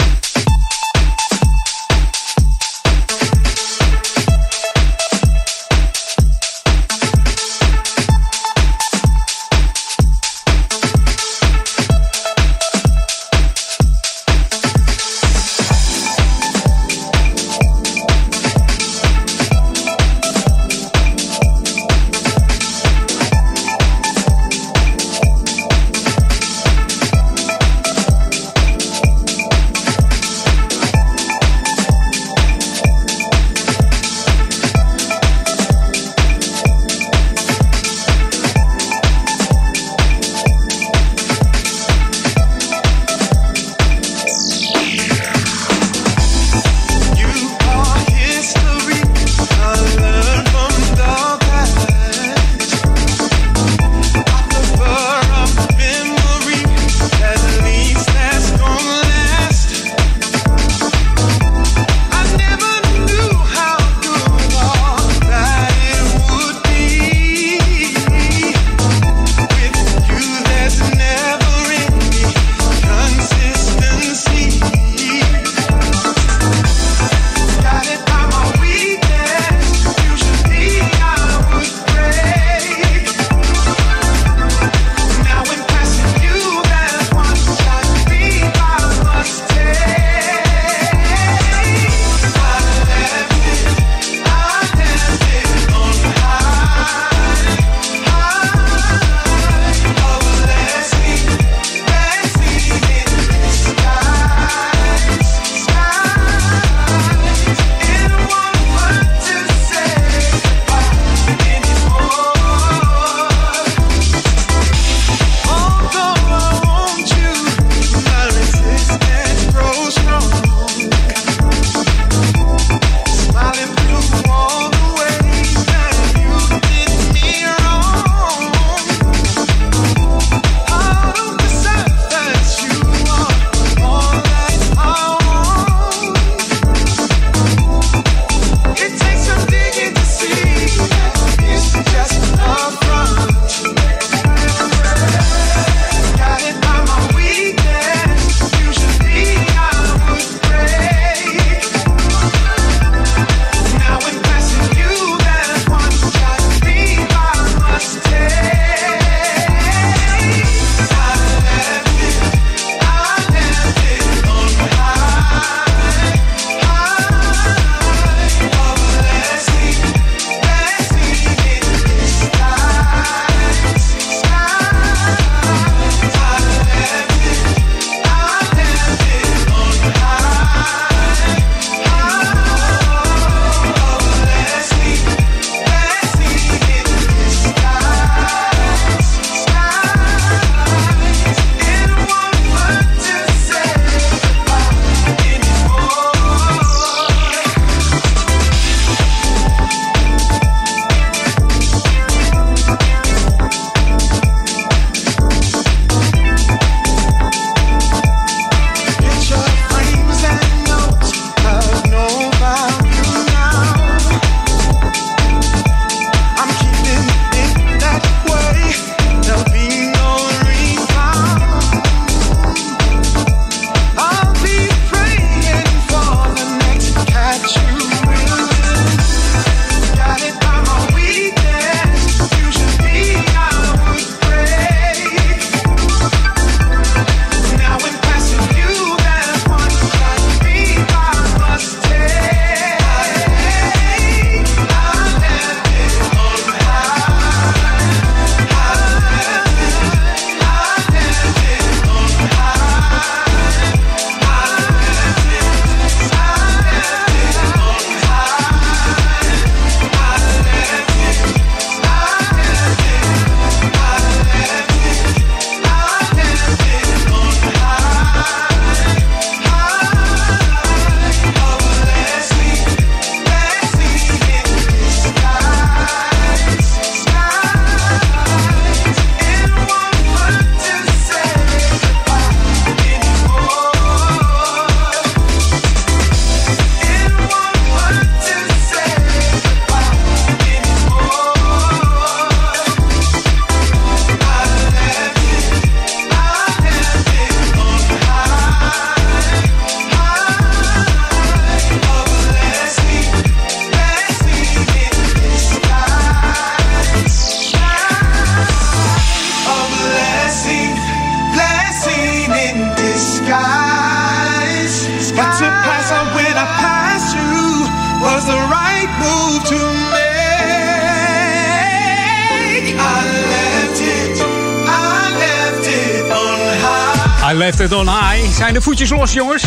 de 328.59 328.65
voetjes 328.65 328.89
los, 328.89 329.13
jongens? 329.13 329.43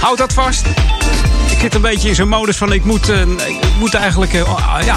Houd 0.00 0.18
dat 0.18 0.32
vast. 0.32 0.66
Ik 1.50 1.58
zit 1.60 1.74
een 1.74 1.80
beetje 1.80 2.08
in 2.08 2.14
zo'n 2.14 2.28
modus 2.28 2.56
van 2.56 2.72
ik 2.72 2.84
moet, 2.84 3.08
eh, 3.08 3.20
ik 3.20 3.58
moet 3.78 3.94
eigenlijk 3.94 4.32
eh, 4.34 4.42
ja, 4.84 4.96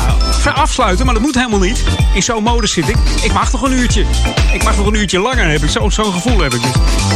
afsluiten, 0.54 1.06
maar 1.06 1.14
dat 1.14 1.24
moet 1.24 1.36
helemaal 1.36 1.60
niet. 1.60 1.84
In 2.14 2.24
zo'n 2.24 2.44
modus 2.44 2.72
zit 2.72 2.90
ik. 2.90 2.96
Ik 3.22 3.34
mag 3.34 3.52
nog 3.52 3.62
een 3.62 3.72
uurtje. 3.72 4.06
Ik 4.54 4.64
mag 4.64 4.78
nog 4.78 4.86
een 4.86 4.94
uurtje 4.96 5.20
langer, 5.20 5.50
heb 5.50 5.64
ik 5.64 5.70
zo- 5.70 5.90
zo'n 5.90 6.14
gevoel 6.14 6.40
heb 6.40 6.54
ik. 6.54 6.62
Dus. 6.62 6.72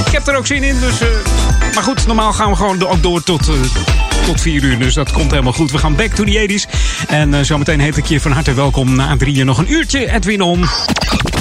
Ik 0.05 0.11
heb 0.11 0.27
er 0.27 0.35
ook 0.35 0.45
zin 0.47 0.63
in, 0.63 0.79
dus... 0.79 1.01
eh, 1.01 1.07
maar 1.73 1.83
goed, 1.83 2.07
normaal 2.07 2.33
gaan 2.33 2.49
we 2.49 2.55
gewoon 2.55 2.85
ook 2.87 3.01
door 3.03 3.23
tot, 3.23 3.47
eh, 3.47 3.55
tot 4.25 4.41
4 4.41 4.63
uur. 4.63 4.79
Dus 4.79 4.93
dat 4.93 5.11
komt 5.11 5.31
helemaal 5.31 5.53
goed. 5.53 5.71
We 5.71 5.77
gaan 5.77 5.95
back 5.95 6.13
to 6.13 6.23
the 6.23 6.31
80s. 6.49 6.69
En 7.07 7.33
eh, 7.33 7.39
zometeen 7.43 7.79
heet 7.79 7.97
ik 7.97 8.05
je 8.05 8.21
van 8.21 8.31
harte 8.31 8.53
welkom 8.53 8.95
na 8.95 9.17
drieën 9.17 9.45
nog 9.45 9.57
een 9.57 9.71
uurtje. 9.71 10.11
Edwin 10.11 10.41
om. 10.41 10.61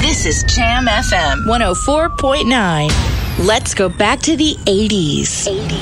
This 0.01 0.25
is 0.25 0.43
Jam 0.55 0.89
FM 1.03 1.39
104.9. 1.45 3.18
Let's 3.39 3.73
go 3.73 3.89
back 3.89 4.19
to 4.23 4.37
the 4.37 4.57
80s. 4.67 5.47
80s. 5.47 5.78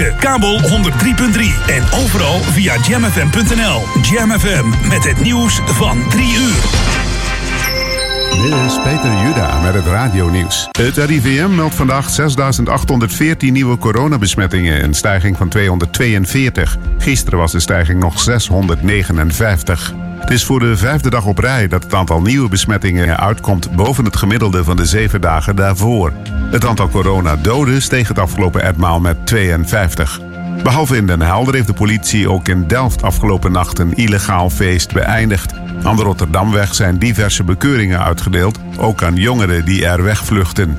104.9, 0.00 0.16
kabel 0.18 0.60
103.3 0.60 0.68
en 1.66 1.82
overal 2.04 2.40
via 2.40 2.76
jamfm.nl. 2.88 3.82
Jam 4.02 4.30
FM 4.30 4.88
met 4.88 5.04
het 5.04 5.20
nieuws 5.20 5.60
van 5.64 6.08
3 6.08 6.24
uur. 6.24 6.60
Dit 8.42 8.54
is 8.66 8.78
Peter 8.82 9.22
Juda 9.22 9.60
met 9.60 9.74
het 9.74 9.86
radionieuws. 9.86 10.68
Het 10.70 10.96
RIVM 10.96 11.54
meldt 11.54 11.74
vandaag 11.74 12.20
6.814 12.20 13.36
nieuwe 13.38 13.78
coronabesmettingen, 13.78 14.84
een 14.84 14.94
stijging 14.94 15.36
van 15.36 15.48
242. 15.48 16.78
Gisteren 16.98 17.38
was 17.38 17.52
de 17.52 17.60
stijging 17.60 18.00
nog 18.00 18.20
659. 18.20 19.94
Het 20.20 20.30
is 20.30 20.44
voor 20.44 20.60
de 20.60 20.76
vijfde 20.76 21.10
dag 21.10 21.24
op 21.24 21.38
rij 21.38 21.68
dat 21.68 21.82
het 21.82 21.94
aantal 21.94 22.20
nieuwe 22.20 22.48
besmettingen 22.48 23.18
uitkomt 23.18 23.70
boven 23.76 24.04
het 24.04 24.16
gemiddelde 24.16 24.64
van 24.64 24.76
de 24.76 24.84
zeven 24.84 25.20
dagen 25.20 25.56
daarvoor. 25.56 26.12
Het 26.50 26.64
aantal 26.64 26.88
coronadoden 26.88 27.82
steeg 27.82 28.08
het 28.08 28.18
afgelopen 28.18 28.62
etmaal 28.62 29.00
met 29.00 29.26
52. 29.26 30.20
Behalve 30.62 30.96
in 30.96 31.06
Den 31.06 31.22
Helder 31.22 31.54
heeft 31.54 31.66
de 31.66 31.72
politie 31.72 32.30
ook 32.30 32.48
in 32.48 32.66
Delft 32.66 33.02
afgelopen 33.02 33.52
nacht 33.52 33.78
een 33.78 33.94
illegaal 33.94 34.50
feest 34.50 34.92
beëindigd. 34.92 35.54
Aan 35.82 35.96
de 35.96 36.02
Rotterdamweg 36.02 36.74
zijn 36.74 36.98
diverse 36.98 37.44
bekeuringen 37.44 38.04
uitgedeeld, 38.04 38.58
ook 38.78 39.02
aan 39.02 39.16
jongeren 39.16 39.64
die 39.64 39.86
er 39.86 40.02
wegvluchten. 40.02 40.78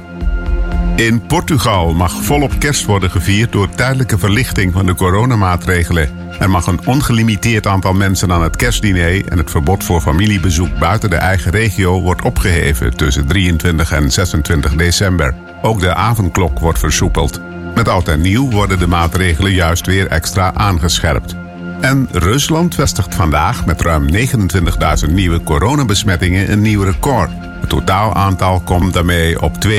In 0.96 1.22
Portugal 1.22 1.94
mag 1.94 2.24
volop 2.24 2.60
kerst 2.60 2.86
worden 2.86 3.12
gevierd 3.12 3.52
door 3.52 3.70
tijdelijke 3.70 4.18
verlichting 4.18 4.74
van 4.74 4.86
de 4.86 4.96
coronamaatregelen. 4.96 6.10
Er 6.40 6.50
mag 6.50 6.68
een 6.68 6.86
ongelimiteerd 6.86 7.68
aantal 7.68 7.94
mensen 7.94 8.32
aan 8.32 8.44
het 8.44 8.56
kerstdiner 8.56 9.28
en 9.28 9.38
het 9.38 9.52
verbod 9.52 9.84
voor 9.84 10.02
familiebezoek 10.02 10.80
buiten 10.80 11.10
de 11.10 11.16
eigen 11.16 11.52
regio 11.52 12.02
wordt 12.02 12.22
opgeheven 12.22 12.98
tussen 12.98 13.28
23 13.28 13.92
en 13.92 14.12
26 14.12 14.76
december. 14.76 15.34
Ook 15.62 15.80
de 15.80 15.94
avondklok 15.94 16.60
wordt 16.60 16.80
versoepeld. 16.80 17.42
Met 17.76 17.88
oud 17.88 18.08
en 18.08 18.22
nieuw 18.22 18.50
worden 18.50 18.80
de 18.80 18.88
maatregelen 18.88 19.52
juist 19.52 19.86
weer 19.86 20.08
extra 20.08 20.54
aangescherpt. 20.54 21.36
En 21.82 22.08
Rusland 22.12 22.76
vestigt 22.76 23.16
vandaag 23.16 23.66
met 23.66 23.82
ruim 23.82 24.10
29.000 24.14 25.12
nieuwe 25.12 25.44
coronabesmettingen 25.44 26.52
een 26.52 26.62
nieuw 26.62 26.84
record. 26.84 27.32
Het 27.60 27.70
totaal 27.70 28.14
aantal 28.14 28.60
komt 28.60 28.94
daarmee 28.94 29.42
op 29.42 29.56
2.460.000. 29.68 29.72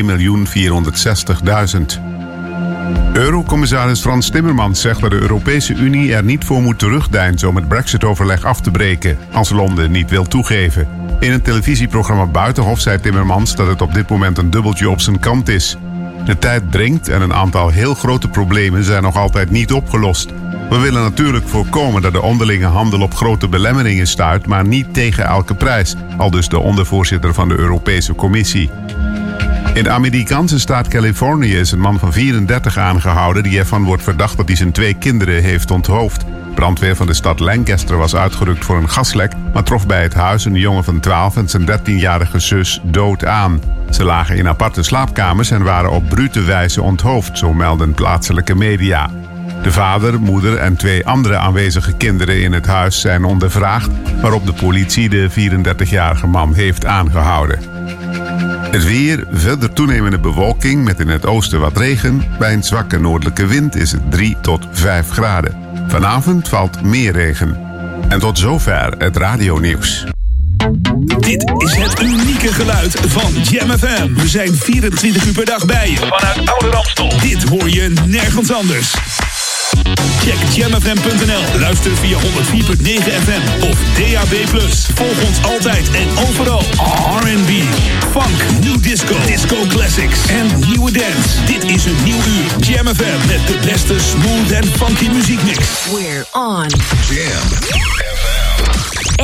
Eurocommissaris 3.13 4.01
Frans 4.01 4.31
Timmermans 4.31 4.81
zegt 4.81 5.01
dat 5.01 5.11
de 5.11 5.21
Europese 5.21 5.75
Unie 5.75 6.15
er 6.15 6.25
niet 6.25 6.45
voor 6.45 6.63
moet 6.63 6.79
terugdeinzen 6.79 7.49
om 7.49 7.57
het 7.57 7.69
Brexit-overleg 7.69 8.45
af 8.45 8.61
te 8.61 8.71
breken, 8.71 9.19
als 9.33 9.51
Londen 9.51 9.91
niet 9.91 10.11
wil 10.11 10.25
toegeven. 10.25 11.02
In 11.23 11.33
een 11.33 11.43
televisieprogramma 11.43 12.27
Buitenhof 12.27 12.81
zei 12.81 13.01
Timmermans 13.01 13.57
dat 13.57 13.67
het 13.67 13.83
op 13.83 13.95
dit 13.95 14.09
moment 14.09 14.39
een 14.39 14.51
dubbeltje 14.51 14.91
op 14.91 15.01
zijn 15.01 15.19
kant 15.21 15.49
is. 15.49 15.77
De 16.25 16.39
tijd 16.39 16.73
dringt 16.73 17.09
en 17.09 17.23
een 17.23 17.35
aantal 17.35 17.69
heel 17.69 17.95
grote 17.95 18.29
problemen 18.29 18.85
zijn 18.85 19.03
nog 19.03 19.17
altijd 19.17 19.51
niet 19.51 19.73
opgelost. 19.73 20.31
We 20.71 20.79
willen 20.79 21.03
natuurlijk 21.03 21.49
voorkomen 21.49 22.03
dat 22.03 22.13
de 22.13 22.23
onderlinge 22.23 22.67
handel 22.67 23.01
op 23.01 23.15
grote 23.15 23.49
belemmeringen 23.49 24.07
stuit, 24.07 24.47
maar 24.47 24.67
niet 24.67 24.95
tegen 24.95 25.25
elke 25.25 25.55
prijs, 25.55 25.95
al 26.17 26.31
dus 26.31 26.49
de 26.49 26.59
ondervoorzitter 26.59 27.35
van 27.35 27.49
de 27.49 27.59
Europese 27.59 28.15
Commissie. 28.15 28.71
In 29.75 29.83
de 29.83 29.91
Amerikaanse 29.91 30.59
staat 30.59 30.89
Californië 30.89 31.57
is 31.57 31.73
een 31.73 31.81
man 31.81 31.99
van 31.99 32.13
34 32.13 32.79
aangehouden 32.79 33.43
die 33.43 33.59
ervan 33.59 33.85
wordt 33.85 34.03
verdacht 34.03 34.37
dat 34.37 34.47
hij 34.47 34.57
zijn 34.57 34.73
twee 34.73 34.95
kinderen 34.95 35.43
heeft 35.43 35.71
onthoofd. 35.71 36.25
Brandweer 36.55 36.97
van 36.97 37.07
de 37.07 37.15
stad 37.15 37.41
Lancaster 37.41 37.97
was 37.97 38.17
uitgerukt 38.17 38.65
voor 38.65 38.77
een 38.77 38.91
gaslek, 38.91 39.33
maar 39.53 39.63
trof 39.63 39.87
bij 39.87 40.03
het 40.03 40.15
huis 40.15 40.45
een 40.45 40.55
jongen 40.55 40.85
van 40.85 41.01
12 41.01 41.37
en 41.37 41.49
zijn 41.49 41.71
13-jarige 41.71 42.39
zus 42.39 42.81
dood 42.83 43.25
aan. 43.25 43.61
Ze 43.91 44.05
lagen 44.05 44.37
in 44.37 44.49
aparte 44.49 44.83
slaapkamers 44.83 45.51
en 45.51 45.63
waren 45.63 45.91
op 45.91 46.09
brute 46.09 46.43
wijze 46.43 46.83
onthoofd, 46.83 47.39
zo 47.39 47.53
melden 47.53 47.95
plaatselijke 47.95 48.55
media. 48.55 49.11
De 49.63 49.73
vader, 49.73 50.21
moeder 50.21 50.57
en 50.57 50.77
twee 50.77 51.07
andere 51.07 51.37
aanwezige 51.37 51.93
kinderen 51.93 52.43
in 52.43 52.53
het 52.53 52.67
huis 52.67 53.01
zijn 53.01 53.25
ondervraagd, 53.25 53.91
waarop 54.21 54.47
de 54.47 54.53
politie 54.53 55.09
de 55.09 55.31
34-jarige 55.31 56.27
man 56.27 56.55
heeft 56.55 56.87
aangehouden. 56.87 57.59
Het 58.71 58.85
weer, 58.85 59.27
verder 59.31 59.73
toenemende 59.73 60.19
bewolking 60.19 60.85
met 60.85 61.01
in 61.01 61.09
het 61.09 61.27
oosten 61.27 61.61
wat 61.61 61.77
regen. 61.77 62.23
Bij 62.39 62.53
een 62.53 62.63
zwakke 62.63 62.99
noordelijke 62.99 63.47
wind 63.47 63.77
is 63.77 63.93
het 63.93 64.11
3 64.11 64.37
tot 64.41 64.67
5 64.71 65.11
graden. 65.11 65.72
Vanavond 65.93 66.49
valt 66.49 66.83
meer 66.83 67.13
regen. 67.13 67.61
En 68.09 68.19
tot 68.19 68.39
zover 68.39 68.95
het 68.99 69.17
radionieuws. 69.17 70.05
Dit 71.19 71.53
is 71.57 71.77
het 71.77 72.01
unieke 72.01 72.53
geluid 72.53 73.01
van 73.07 73.33
Jam 73.33 73.79
FM. 73.79 74.15
We 74.15 74.29
zijn 74.29 74.55
24 74.55 75.27
uur 75.27 75.33
per 75.33 75.45
dag 75.45 75.65
bij 75.65 75.91
je. 75.91 75.97
Vanuit 75.97 76.49
Oude 76.49 76.71
Ramstel. 76.71 77.13
Dit 77.21 77.43
hoor 77.43 77.69
je 77.69 77.93
nergens 78.07 78.53
anders. 78.53 78.95
Check 80.25 80.39
jamfm.nl. 80.55 81.61
Luister 81.61 81.97
via 81.97 82.19
104.9 82.19 82.23
FM 83.25 83.63
of 83.63 83.79
DAB+. 83.99 84.35
Volg 84.95 85.25
ons 85.27 85.43
altijd 85.43 85.91
en 85.91 86.09
overal. 86.29 86.63
R&B, 87.21 87.51
funk, 88.11 88.65
new 88.65 88.83
disco, 88.83 89.15
disco 89.27 89.57
classics 89.69 90.27
en 90.27 90.47
nieuwe 90.69 90.91
dance. 90.91 91.45
Dit 91.47 91.65
is 91.65 91.85
een 91.85 91.97
nieuw 92.05 92.17
uur. 92.17 92.67
Jam 92.67 92.87
FM 92.87 93.27
met 93.27 93.47
de 93.47 93.59
beste 93.65 94.01
smooth 94.01 94.51
en 94.51 94.65
funky 94.65 95.09
muziekmix. 95.09 95.59
We're 95.93 96.27
on. 96.33 96.67
Jam. 97.11 97.49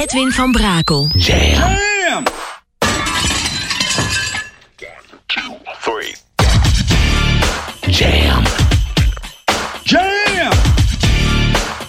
Edwin 0.02 0.32
van 0.32 0.52
Brakel. 0.52 1.08
Jam. 1.16 1.38
Three. 1.38 2.47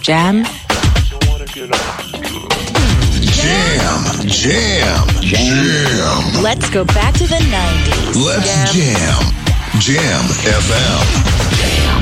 Jam. 0.00 0.44
Jam. 3.20 4.04
Jam. 4.26 5.06
Jam. 5.20 6.42
Let's 6.42 6.70
go 6.70 6.84
back 6.86 7.12
to 7.14 7.26
the 7.26 7.36
90s. 7.36 8.24
Let's 8.24 8.72
jam. 8.72 9.34
Jam 9.78 10.24
FM. 10.24 11.20
Nation 11.60 11.99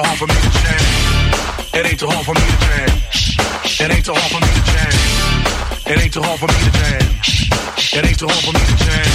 too 0.00 0.08
hard 0.08 0.18
for 0.18 0.26
me 0.26 0.34
to 0.34 0.50
jam. 0.60 0.84
It 1.74 1.86
ain't 1.86 2.00
too 2.00 2.08
hard 2.08 2.24
for 2.24 2.34
me 2.34 2.40
to 2.40 2.56
jam. 2.64 2.90
It 3.80 3.90
ain't 3.92 4.04
too 4.04 4.14
hard 4.14 4.30
for 4.32 4.40
me 4.40 4.48
to 4.48 4.62
jam. 4.70 4.92
It 5.92 6.00
ain't 6.00 6.12
too 6.12 6.22
hard 6.22 6.40
for 6.40 6.46
me 6.46 6.54
to 6.54 6.70
jam. 6.78 7.02
It 7.92 8.04
ain't 8.06 8.18
too 8.18 8.28
hard 8.28 8.44
for 8.44 8.52
me 8.52 8.60
to 8.60 8.76
jam. 8.84 9.06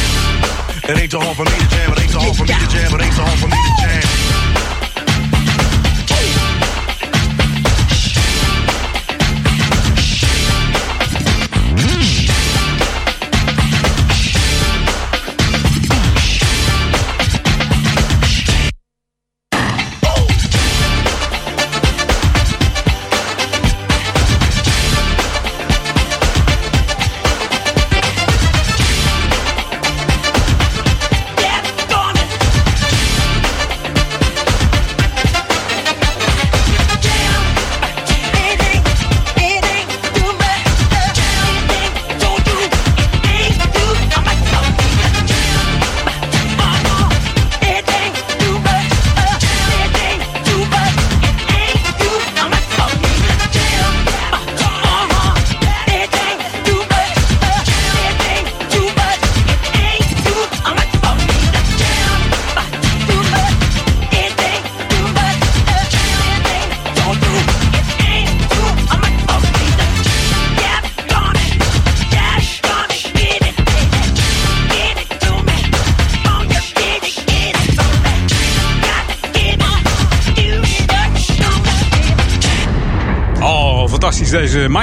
It 0.90 0.98
ain't 1.02 1.12
too 1.12 1.20
hard 1.20 1.36
for 1.38 1.46
me 1.46 1.58
to 1.58 1.68
jam. 1.74 1.92
It 1.92 2.00
ain't 2.02 2.12
too 2.12 2.20
hard 2.20 2.36
for 2.38 2.44
me 2.46 2.54
to 2.54 2.68
jam. 2.70 2.94
It 2.94 3.02
ain't 3.02 3.16
too 3.16 3.22
hard 3.22 3.40
for 3.40 3.48
me 3.48 3.58
to 3.58 3.74
jam. 3.82 4.05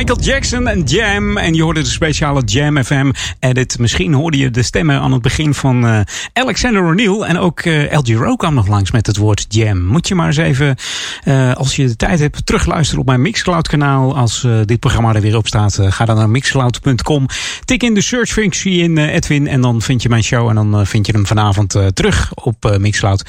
Michael 0.02 0.20
Jackson 0.20 0.68
en 0.68 0.82
Jam. 0.82 1.36
En 1.36 1.54
je 1.54 1.62
hoorde 1.62 1.82
de 1.82 1.88
speciale 1.88 2.42
Jam 2.44 2.84
FM 2.84 3.10
edit. 3.38 3.78
Misschien 3.78 4.12
hoorde 4.12 4.36
je 4.36 4.50
de 4.50 4.62
stemmen 4.62 5.00
aan 5.00 5.12
het 5.12 5.22
begin 5.22 5.54
van 5.54 5.86
eh, 5.86 6.00
Alexander 6.32 6.84
O'Neill. 6.84 7.20
En 7.20 7.38
ook 7.38 7.60
eh 7.60 7.98
LG 7.98 8.08
Rowe 8.08 8.36
kwam 8.36 8.54
nog 8.54 8.66
langs 8.66 8.90
met 8.90 9.06
het 9.06 9.16
woord 9.16 9.46
Jam. 9.48 9.84
Moet 9.84 10.08
je 10.08 10.14
maar 10.14 10.26
eens 10.26 10.36
even, 10.36 10.76
eh, 11.24 11.52
als 11.52 11.76
je 11.76 11.86
de 11.86 11.96
tijd 11.96 12.18
hebt, 12.18 12.46
terugluisteren 12.46 13.00
op 13.00 13.06
mijn 13.06 13.22
Mixcloud 13.22 13.68
kanaal. 13.68 14.16
Als 14.16 14.44
eh, 14.44 14.52
dit 14.64 14.80
programma 14.80 15.14
er 15.14 15.20
weer 15.20 15.36
op 15.36 15.46
staat, 15.46 15.78
ga 15.80 16.04
dan 16.04 16.16
naar 16.16 16.30
mixcloud.com. 16.30 17.26
Tik 17.64 17.82
in 17.82 17.94
de 17.94 18.00
search 18.00 18.28
functie 18.28 18.82
in 18.82 18.98
Edwin 18.98 19.46
en 19.46 19.60
dan 19.60 19.82
vind 19.82 20.02
je 20.02 20.08
mijn 20.08 20.24
show. 20.24 20.48
En 20.48 20.54
dan 20.54 20.86
vind 20.86 21.06
je 21.06 21.12
hem 21.12 21.26
vanavond 21.26 21.76
terug 21.94 22.34
op 22.34 22.76
Mixcloud. 22.78 23.24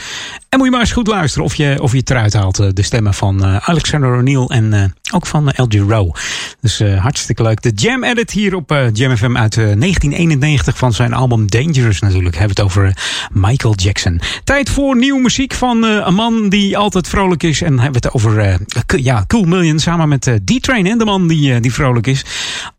En 0.50 0.58
moet 0.58 0.66
je 0.66 0.72
maar 0.72 0.82
eens 0.82 0.92
goed 0.92 1.08
luisteren 1.08 1.46
of 1.46 1.56
je, 1.56 1.78
of 1.82 1.92
je 1.92 1.98
het 1.98 2.10
eruit 2.10 2.34
haalt. 2.34 2.76
de 2.76 2.84
stemmen 2.84 3.14
van 3.14 3.62
Alexander 3.62 4.16
O'Neill 4.16 4.46
en 4.46 4.94
ook 5.14 5.26
van 5.26 5.54
LG 5.56 5.74
Rowe. 5.88 6.16
Dus 6.62 6.80
hartstikke 6.80 7.44
leuk. 7.44 7.62
De 7.62 7.72
Jam 7.76 8.04
Edit 8.04 8.32
hier 8.32 8.56
op 8.56 8.90
Jam 8.94 9.18
FM 9.18 9.38
uit 9.38 9.58
eh, 9.58 9.64
1991 9.64 10.78
van 10.78 10.94
zijn 10.94 11.14
album 11.14 11.50
Dangerous 11.50 12.00
natuurlijk. 12.00 12.38
Hebben 12.38 12.56
we 12.56 12.62
het 12.62 12.72
over 12.72 12.93
Michael 13.32 13.74
Jackson. 13.76 14.20
Tijd 14.44 14.70
voor 14.70 14.98
nieuwe 14.98 15.22
muziek 15.22 15.54
van 15.54 15.86
eh, 15.86 16.02
een 16.06 16.14
man 16.16 16.50
die 16.50 16.78
altijd 16.78 17.08
vrolijk 17.08 17.44
is. 17.44 17.62
En 17.62 17.80
hebben 17.80 18.02
we 18.02 18.08
het 18.08 18.16
over 18.16 18.40
eh, 18.40 18.56
ja, 19.04 19.24
Cool 19.28 19.44
Million 19.44 19.80
samen 19.80 20.10
met 20.10 20.28
eh, 20.28 20.34
D-Train. 20.46 20.86
En 20.88 20.98
de 20.98 21.06
man 21.06 21.28
die, 21.28 21.60
die 21.60 21.74
vrolijk 21.74 22.08
is. 22.08 22.26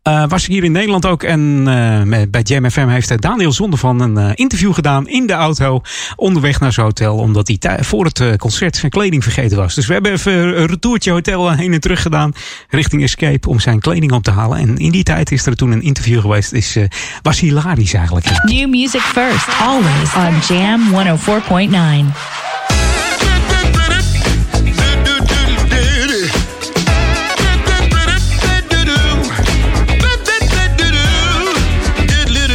Eh, 0.01 0.23
was 0.27 0.45
hier 0.45 0.63
in 0.63 0.71
Nederland 0.71 1.05
ook. 1.05 1.23
En 1.23 1.63
met- 2.09 2.31
bij 2.31 2.41
Jam 2.41 2.69
FM 2.69 2.87
heeft 2.87 3.21
Daniel 3.21 3.51
Zondervan 3.51 4.01
een 4.01 4.17
eh, 4.17 4.29
interview 4.33 4.73
gedaan 4.73 5.07
in 5.07 5.27
de 5.27 5.33
auto. 5.33 5.81
Onderweg 6.15 6.59
naar 6.59 6.73
zijn 6.73 6.85
hotel. 6.85 7.17
Omdat 7.17 7.47
hij 7.59 7.77
voor 7.83 8.05
het 8.05 8.23
concert 8.37 8.75
zijn 8.75 8.91
kleding 8.91 9.23
vergeten 9.23 9.57
was. 9.57 9.75
Dus 9.75 9.87
we 9.87 9.93
hebben 9.93 10.11
even 10.11 10.33
een 10.33 10.65
retourtje 10.65 11.11
hotel 11.11 11.51
heen 11.51 11.73
en 11.73 11.79
terug 11.79 12.01
gedaan. 12.01 12.31
Richting 12.69 13.03
Escape 13.03 13.49
om 13.49 13.59
zijn 13.59 13.79
kleding 13.79 14.11
op 14.11 14.23
te 14.23 14.31
halen. 14.31 14.57
En 14.57 14.77
in 14.77 14.91
die 14.91 15.03
tijd 15.03 15.31
is 15.31 15.45
er 15.45 15.55
toen 15.55 15.71
een 15.71 15.81
interview 15.81 16.21
geweest. 16.21 16.51
Is, 16.53 16.77
was 17.21 17.39
hilarisch 17.39 17.93
eigenlijk. 17.93 18.25
New 18.43 18.69
music 18.69 19.01
first, 19.01 19.47
always 19.61 20.04
on 20.15 20.39
Jam 20.41 20.91
104.9. 20.91 22.11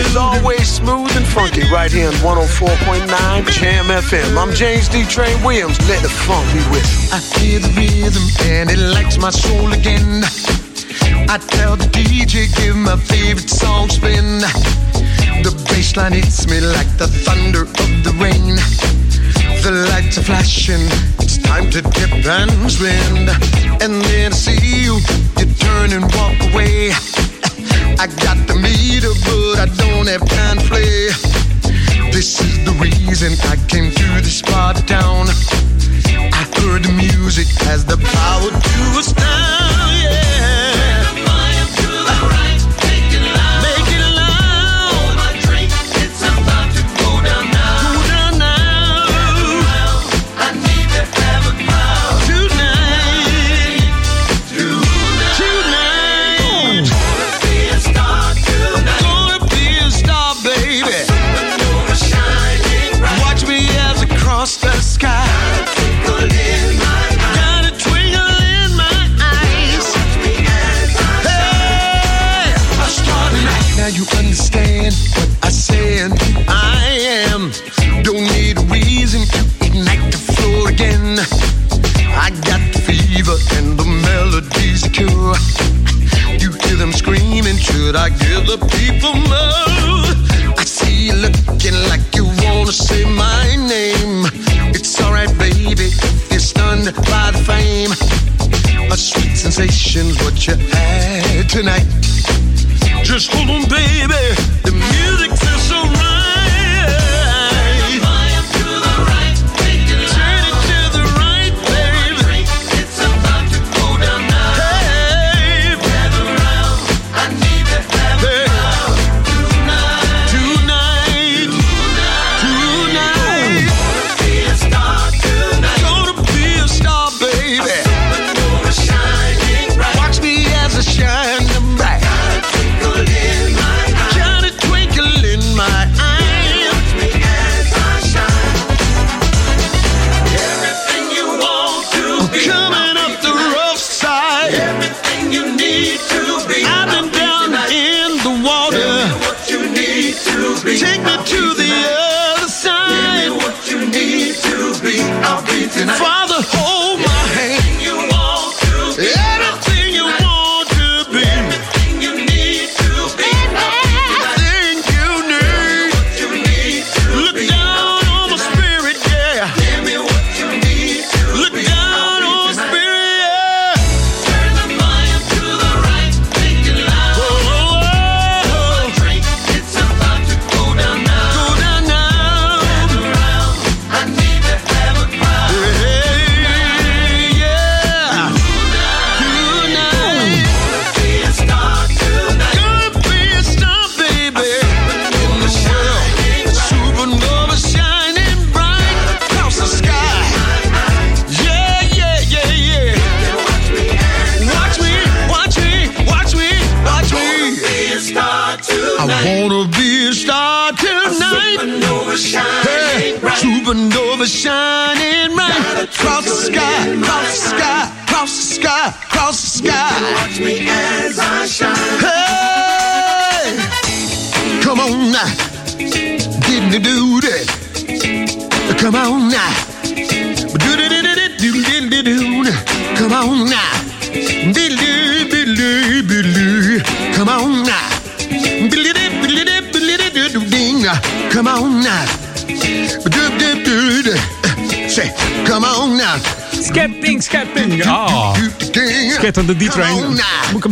It's 0.03 0.17
always 0.17 0.69
smooth 0.69 1.17
and 1.17 1.27
funky 1.27 1.63
right 1.71 1.91
here 1.91 2.09
on 2.09 2.15
104.9 2.15 3.07
Jam 3.53 3.87
FM. 3.87 4.37
I'm 4.37 4.53
James 4.55 4.89
D. 4.89 5.05
Train 5.05 5.41
Williams. 5.45 5.79
Let 5.89 6.03
the 6.03 6.09
funk 6.09 6.47
be 6.53 6.59
with 6.71 6.83
you. 6.83 7.15
I 7.15 7.21
hear 7.39 7.61
the 7.61 7.69
rhythm 7.79 8.23
and 8.51 8.71
it 8.71 8.79
lights 8.79 9.19
my 9.19 9.31
soul 9.31 9.73
again. 9.73 10.25
I 11.31 11.39
tell 11.39 11.77
the 11.77 11.85
DJ, 11.93 12.53
give 12.57 12.75
my 12.75 12.97
favorite 12.97 13.49
song 13.49 13.89
spin. 13.89 14.41
The 15.43 15.53
bass 15.69 15.97
line 15.97 16.13
hits 16.13 16.47
me 16.47 16.61
like 16.61 16.91
the 16.99 17.07
thunder 17.07 17.63
of 17.63 17.91
the 18.05 18.13
rain. 18.21 18.57
The 19.63 19.89
lights 19.91 20.19
are 20.19 20.23
flashing, 20.23 20.85
it's 21.19 21.39
time 21.39 21.71
to 21.71 21.81
dip 21.81 22.13
and 22.13 22.71
spin. 22.71 23.29
And 23.81 24.03
then 24.05 24.33
I 24.33 24.37
see 24.37 24.85
you, 24.85 25.01
you 25.39 25.47
turn 25.55 25.93
and 25.93 26.05
walk 26.17 26.37
away. 26.53 26.93
I 27.99 28.07
got 28.25 28.39
the 28.49 28.57
meter, 28.57 29.13
but 29.25 29.65
I 29.65 29.67
don't 29.77 30.09
have 30.09 30.27
time 30.29 30.59
to 30.59 30.65
play. 30.69 31.09
This 32.13 32.41
is 32.41 32.65
the 32.65 32.73
reason 32.81 33.33
I 33.49 33.57
came 33.69 33.91
to 33.91 34.07
this 34.21 34.43
part 34.43 34.79
of 34.79 34.87
town. 34.87 35.29
I 35.29 36.45
heard 36.61 36.85
the 36.85 36.93
music 36.93 37.49
has 37.65 37.85
the 37.85 37.97
power 37.97 38.51
to 38.51 38.99
us 38.99 39.13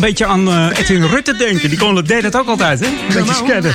beetje 0.08 0.26
aan 0.26 0.48
eh, 0.48 0.78
Edwin 0.78 1.04
Rutte 1.04 1.36
denken. 1.36 1.68
Die 1.68 1.78
kon, 1.78 1.94
deed 2.04 2.22
dat 2.22 2.36
ook 2.36 2.48
altijd, 2.48 2.80
hè? 2.80 2.86
Een 2.86 3.24
beetje 3.24 3.34
scatten. 3.34 3.74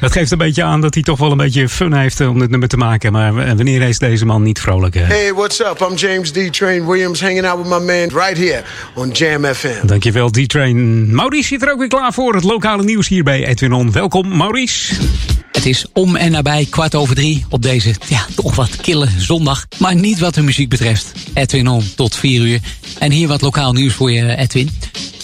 Dat 0.00 0.12
geeft 0.12 0.30
een 0.30 0.38
beetje 0.38 0.62
aan 0.62 0.80
dat 0.80 0.94
hij 0.94 1.02
toch 1.02 1.18
wel 1.18 1.30
een 1.30 1.36
beetje 1.36 1.68
fun 1.68 1.92
heeft 1.94 2.20
eh, 2.20 2.28
om 2.28 2.38
dit 2.38 2.50
nummer 2.50 2.68
te 2.68 2.76
maken. 2.76 3.12
Maar 3.12 3.36
eh, 3.36 3.52
wanneer 3.52 3.82
is 3.82 3.98
deze 3.98 4.26
man 4.26 4.42
niet 4.42 4.60
vrolijk? 4.60 4.94
eh? 4.94 5.06
Hey, 5.06 5.32
what's 5.34 5.60
up? 5.60 5.86
I'm 5.90 5.94
James 5.96 6.30
D. 6.30 6.52
Train 6.52 6.86
Williams, 6.86 7.20
hanging 7.20 7.46
out 7.46 7.58
with 7.58 7.78
my 7.78 7.84
man 7.84 8.24
right 8.24 8.36
here 8.36 8.62
on 8.94 9.10
Jam 9.10 9.44
FM. 9.44 9.86
Dankjewel, 9.86 10.30
D-Train. 10.30 11.14
Maurice 11.14 11.48
zit 11.48 11.62
er 11.62 11.72
ook 11.72 11.78
weer 11.78 11.88
klaar 11.88 12.12
voor. 12.12 12.34
Het 12.34 12.44
lokale 12.44 12.84
nieuws 12.84 13.08
hier 13.08 13.24
bij 13.24 13.46
Edwin 13.46 13.72
On. 13.72 13.92
Welkom, 13.92 14.36
Maurice. 14.36 14.94
Het 15.52 15.66
is 15.66 15.86
om 15.92 16.16
en 16.16 16.30
nabij 16.30 16.66
kwart 16.70 16.94
over 16.94 17.14
drie 17.14 17.46
op 17.48 17.62
deze 17.62 17.94
ja, 18.08 18.26
toch 18.34 18.54
wat 18.54 18.76
kille 18.76 19.08
zondag. 19.16 19.66
Maar 19.78 19.94
niet 19.94 20.18
wat 20.18 20.34
de 20.34 20.42
muziek 20.42 20.68
betreft. 20.68 21.12
Edwin 21.34 21.68
om 21.68 21.82
tot 21.96 22.16
vier 22.16 22.42
uur. 22.42 22.60
En 22.98 23.10
hier 23.10 23.28
wat 23.28 23.40
lokaal 23.40 23.72
nieuws 23.72 23.94
voor 23.94 24.12
je, 24.12 24.36
Edwin. 24.36 24.70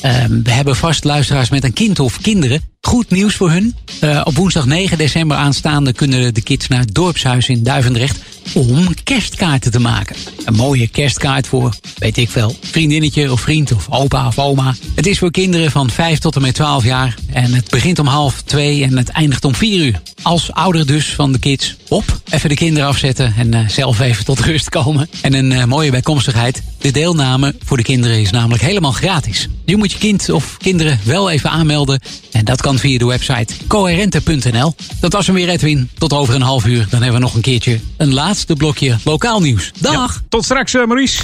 Ehm, 0.01 0.43
we 0.43 0.51
hebben 0.51 0.77
vast 0.77 1.05
luisteraars 1.05 1.51
met 1.51 1.65
een 1.65 1.73
kind 1.73 2.01
of 2.01 2.21
kinderen. 2.21 2.61
Goed 2.81 3.11
nieuws 3.11 3.35
voor 3.35 3.51
hun. 3.51 3.75
Eh, 4.01 4.21
op 4.25 4.37
woensdag 4.37 4.67
9 4.67 4.99
december 4.99 5.37
aanstaande 5.37 5.93
kunnen 5.93 6.35
de 6.35 6.43
kids 6.43 6.69
naar 6.69 6.81
het 6.81 6.95
dorpshuis 6.95 7.49
in 7.49 7.63
Duivendrecht 7.63 8.19
om 8.55 8.95
kerstkaarten 9.05 9.71
te 9.71 9.81
maken. 9.81 10.17
Een 10.45 10.55
mooie 10.55 10.89
kerstkaart 10.89 11.47
voor, 11.47 11.75
weet 11.99 12.17
ik 12.17 12.31
veel, 12.31 12.57
vriendinnetje 12.61 13.33
of 13.33 13.41
vriend 13.41 13.73
of 13.73 13.87
opa 13.91 14.27
of 14.27 14.39
oma. 14.39 14.75
Het 14.95 15.07
is 15.07 15.19
voor 15.19 15.31
kinderen 15.31 15.71
van 15.71 15.91
5 15.91 16.19
tot 16.19 16.37
en 16.37 16.43
met 16.43 16.55
12 16.55 16.85
jaar 16.85 17.15
en 17.33 17.55
het 17.55 17.71
begint 17.71 17.99
om 17.99 18.07
half 18.07 18.43
2 18.43 18.83
en 18.83 18.97
het 18.97 19.09
eindigt 19.09 19.45
om 19.45 19.55
4 19.55 19.87
uur. 19.87 20.01
Als 20.23 20.53
ouder 20.53 20.87
dus 20.87 21.15
van 21.15 21.33
de 21.33 21.39
kids, 21.39 21.77
op, 21.89 22.21
even 22.31 22.49
de 22.49 22.55
kinderen 22.55 22.89
afzetten 22.89 23.35
en 23.37 23.55
eh, 23.55 23.69
zelf 23.69 24.01
even 24.01 24.25
tot 24.25 24.41
rust 24.41 24.69
komen. 24.69 25.09
En 25.21 25.35
een 25.35 25.53
eh, 25.53 25.65
mooie 25.65 25.91
bijkomstigheid, 25.91 26.63
de 26.79 26.91
deelname 26.91 27.55
voor 27.65 27.77
de 27.77 27.83
kinderen 27.83 28.21
is 28.21 28.31
namelijk 28.31 28.63
helemaal 28.63 28.93
gratis. 28.93 29.49
Je 29.65 29.77
moet 29.77 29.93
je 29.93 29.99
kind 29.99 30.31
of 30.31 30.57
kinderen 30.57 30.99
wel 31.05 31.31
even 31.31 31.51
aanmelden 31.51 32.01
en 32.33 32.45
dat 32.45 32.61
kan 32.61 32.79
via 32.79 32.99
de 32.99 33.07
website 33.07 33.55
coherente.nl. 33.67 34.75
Dat 35.01 35.13
was 35.13 35.27
hem 35.27 35.35
weer 35.35 35.49
Edwin, 35.49 35.91
tot 35.99 36.13
over 36.13 36.35
een 36.35 36.43
half 36.43 36.67
uur. 36.67 36.87
Dan 36.91 37.03
hebben 37.03 37.21
we 37.21 37.27
nog 37.27 37.35
een 37.35 37.41
keertje 37.41 37.81
een 37.97 38.13
laatste 38.13 38.34
laatste 38.35 38.57
blokje 38.57 38.97
lokaal 39.05 39.41
nieuws. 39.41 39.71
Dag! 39.81 39.93
Ja, 39.93 40.09
tot 40.29 40.45
straks, 40.45 40.75
eh, 40.75 40.85
Maurice. 40.85 41.23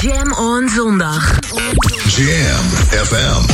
Jam 0.00 0.32
on 0.32 0.68
zondag. 0.68 1.38
Jam 2.16 2.64
FM. 3.04 3.44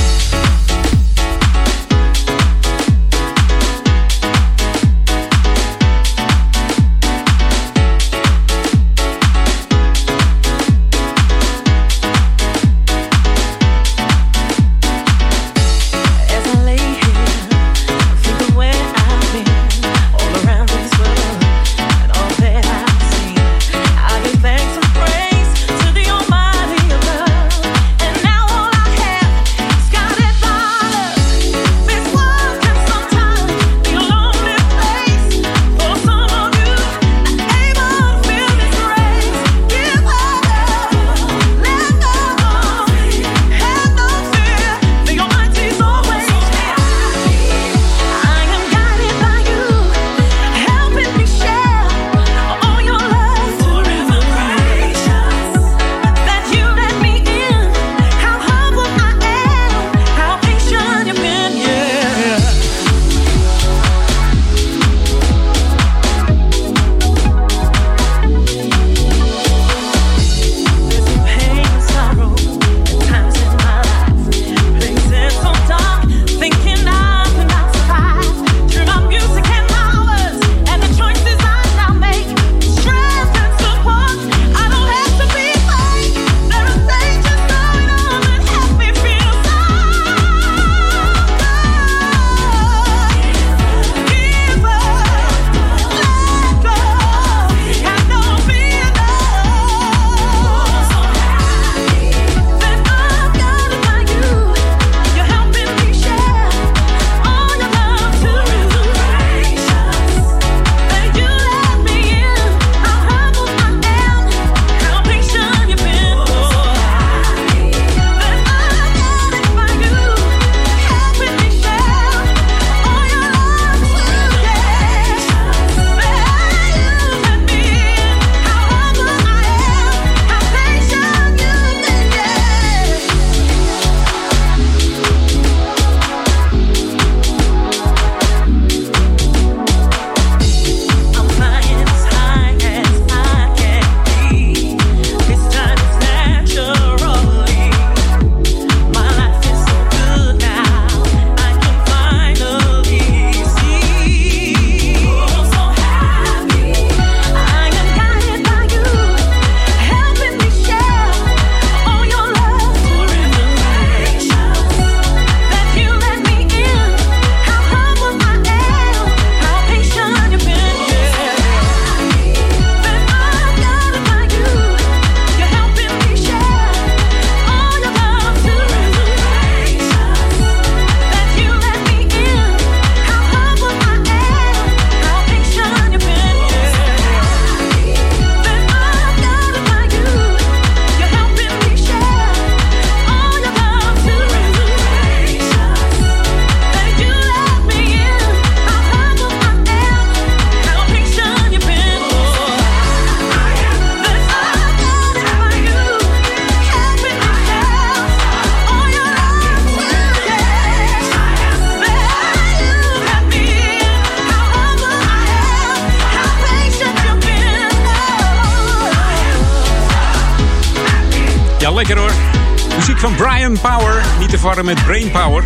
Brian 223.45 223.61
Power. 223.61 224.05
Niet 224.19 224.31
te 224.31 224.39
verwarren 224.39 224.65
met 224.65 224.85
Brain 224.85 225.11
Power. 225.11 225.45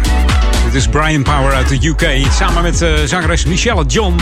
Dit 0.64 0.74
is 0.74 0.88
Brian 0.88 1.22
Power 1.22 1.52
uit 1.52 1.68
de 1.68 1.86
UK. 1.88 2.32
Samen 2.32 2.62
met 2.62 2.82
uh, 2.82 2.98
zangeres 3.04 3.44
Michelle 3.44 3.84
John. 3.84 4.16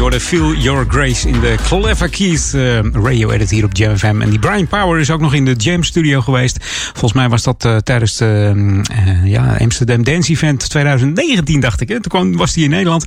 Hoorde 0.00 0.20
Feel 0.20 0.54
Your 0.54 0.84
Grace 0.88 1.28
in 1.28 1.40
de 1.40 1.54
Clever 1.62 2.08
Keys 2.08 2.54
uh, 2.54 2.78
radio 2.92 3.30
edit 3.30 3.50
hier 3.50 3.64
op 3.64 3.76
Jam 3.76 3.96
FM. 3.96 4.20
En 4.20 4.30
die 4.30 4.38
Brian 4.38 4.66
Power 4.66 5.00
is 5.00 5.10
ook 5.10 5.20
nog 5.20 5.34
in 5.34 5.44
de 5.44 5.52
Jam 5.52 5.82
Studio 5.82 6.20
geweest. 6.20 6.64
Volgens 6.64 7.12
mij 7.12 7.28
was 7.28 7.42
dat 7.42 7.64
uh, 7.64 7.76
tijdens 7.76 8.16
de 8.16 8.82
ja, 9.24 9.56
Amsterdam 9.58 10.04
Dance 10.04 10.32
Event 10.32 10.70
2019, 10.70 11.60
dacht 11.60 11.80
ik. 11.80 11.88
Hè? 11.88 11.94
Toen 11.94 12.10
kwam, 12.10 12.36
was 12.36 12.54
hij 12.54 12.64
in 12.64 12.70
Nederland. 12.70 13.04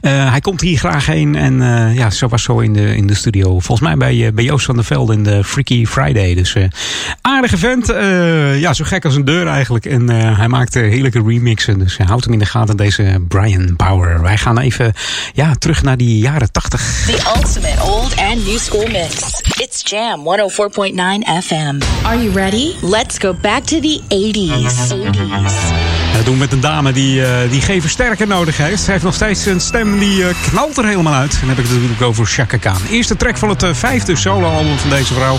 hij 0.00 0.40
komt 0.40 0.60
hier 0.60 0.78
graag 0.78 1.06
heen. 1.06 1.34
En 1.34 1.60
ja, 1.94 2.10
zo 2.10 2.28
was 2.28 2.42
zo 2.42 2.58
in 2.58 2.72
de, 2.72 2.96
in 2.96 3.06
de 3.06 3.14
studio. 3.14 3.58
Volgens 3.60 3.80
mij 3.80 3.96
bij, 3.96 4.34
bij 4.34 4.44
Joost 4.44 4.66
van 4.66 4.74
der 4.74 4.84
Velde 4.84 5.12
in 5.12 5.22
de 5.22 5.44
Freaky 5.44 5.86
Friday. 5.86 6.34
Dus 6.34 6.56
aardige 7.20 7.58
vent. 7.58 7.86
ja, 8.60 8.72
zo 8.72 8.84
gek 8.84 9.04
als 9.04 9.14
een 9.16 9.24
deur 9.24 9.46
eigenlijk. 9.46 9.86
En 9.86 10.08
hij 10.10 10.48
maakt 10.48 10.74
heerlijke 10.74 11.22
remixen. 11.26 11.78
Dus 11.78 11.98
houd 11.98 12.24
hem 12.24 12.32
in 12.32 12.38
de 12.38 12.46
gaten, 12.46 12.76
deze 12.76 13.24
Brian 13.28 13.76
Power. 13.76 14.22
Wij 14.22 14.36
gaan 14.38 14.58
even 14.58 14.92
ja, 15.34 15.54
terug 15.54 15.82
naar 15.82 15.96
die 15.96 16.27
jaren 16.30 16.48
80. 16.52 17.04
The 17.06 17.32
ultimate 17.36 17.80
old 17.82 18.16
and 18.16 18.44
new 18.44 18.58
school 18.58 18.86
mix. 18.86 19.40
It's 19.56 19.82
Jam 19.90 20.20
104.9 20.20 20.94
FM. 21.42 21.82
Are 22.04 22.22
you 22.22 22.30
ready? 22.30 22.74
Let's 22.82 23.18
go 23.18 23.34
back 23.34 23.62
to 23.64 23.80
the 23.80 24.00
80s. 24.08 24.48
80s. 24.48 25.88
Dat 26.16 26.24
doen 26.24 26.34
we 26.34 26.40
met 26.40 26.52
een 26.52 26.60
dame 26.60 26.92
die, 26.92 27.20
uh, 27.20 27.28
die 27.50 27.60
geen 27.60 27.80
versterker 27.80 28.26
nodig 28.26 28.56
heeft. 28.56 28.82
Ze 28.82 28.90
heeft 28.90 29.04
nog 29.04 29.14
steeds 29.14 29.46
een 29.46 29.60
stem 29.60 29.98
die 29.98 30.18
uh, 30.18 30.26
knalt 30.50 30.76
er 30.76 30.84
helemaal 30.84 31.14
uit. 31.14 31.32
En 31.32 31.38
dan 31.38 31.48
heb 31.48 31.58
ik 31.58 31.64
het 31.64 31.74
natuurlijk 31.74 32.02
over 32.02 32.26
Chaka 32.26 32.56
Khan. 32.56 32.76
Eerste 32.90 33.16
track 33.16 33.36
van 33.36 33.48
het 33.48 33.62
uh, 33.62 33.74
vijfde 33.74 34.16
soloalbum 34.16 34.78
van 34.78 34.90
deze 34.90 35.14
vrouw. 35.14 35.38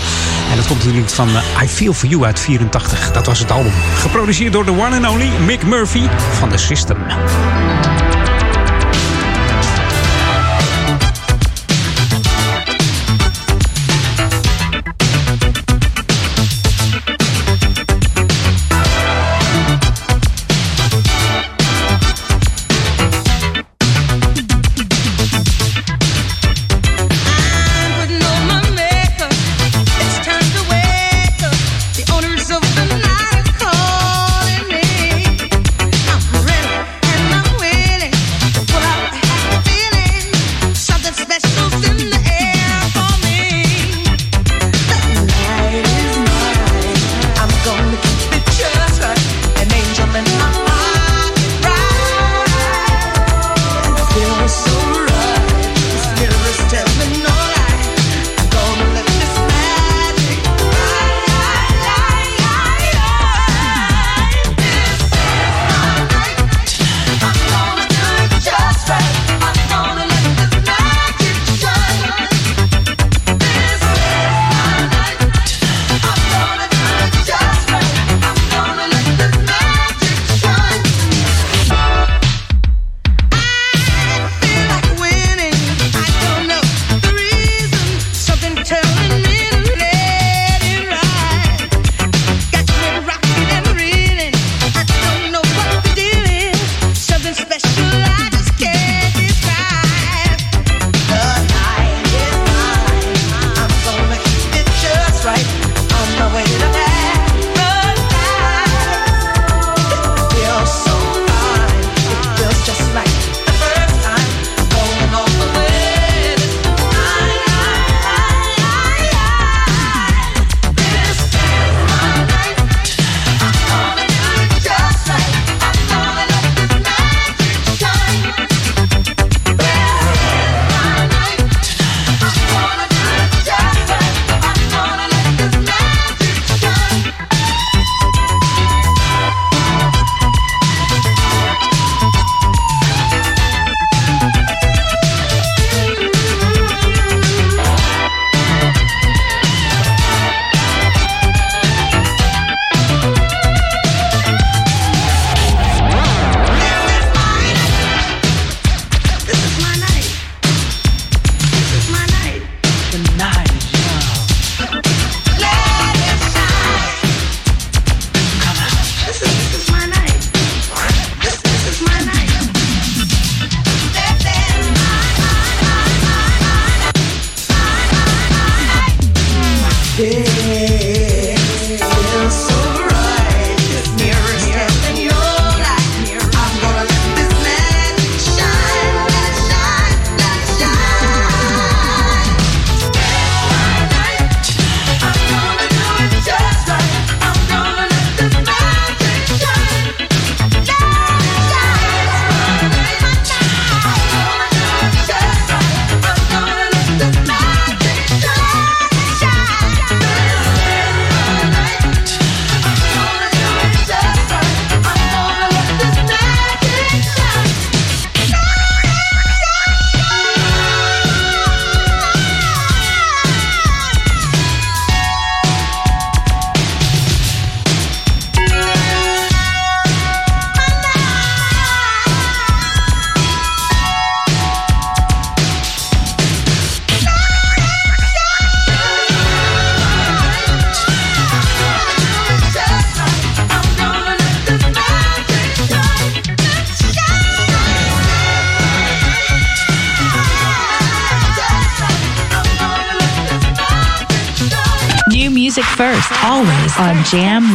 En 0.50 0.56
dat 0.56 0.66
komt 0.66 0.84
natuurlijk 0.84 1.10
van 1.10 1.28
I 1.62 1.68
Feel 1.68 1.92
For 1.92 2.08
You 2.08 2.24
uit 2.24 2.40
84. 2.40 3.12
Dat 3.12 3.26
was 3.26 3.38
het 3.38 3.50
album. 3.50 3.72
Geproduceerd 3.94 4.52
door 4.52 4.64
de 4.64 4.70
one 4.70 4.96
and 4.96 5.08
only 5.08 5.28
Mick 5.46 5.62
Murphy 5.62 6.02
van 6.38 6.48
The 6.48 6.58
System. 6.58 6.96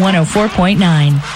104.9. 0.06 1.35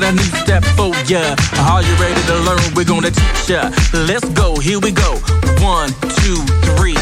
got 0.00 0.12
a 0.12 0.16
new 0.16 0.30
step 0.44 0.64
for 0.76 0.94
ya. 1.10 1.34
Are 1.66 1.82
you 1.82 1.94
ready 1.96 2.20
to 2.26 2.34
learn? 2.46 2.60
We're 2.74 2.84
gonna 2.84 3.10
teach 3.10 3.50
ya. 3.50 3.70
Let's 3.92 4.28
go, 4.30 4.56
here 4.56 4.78
we 4.78 4.92
go. 4.92 5.18
One, 5.60 5.90
two, 6.22 6.38
three. 6.76 6.96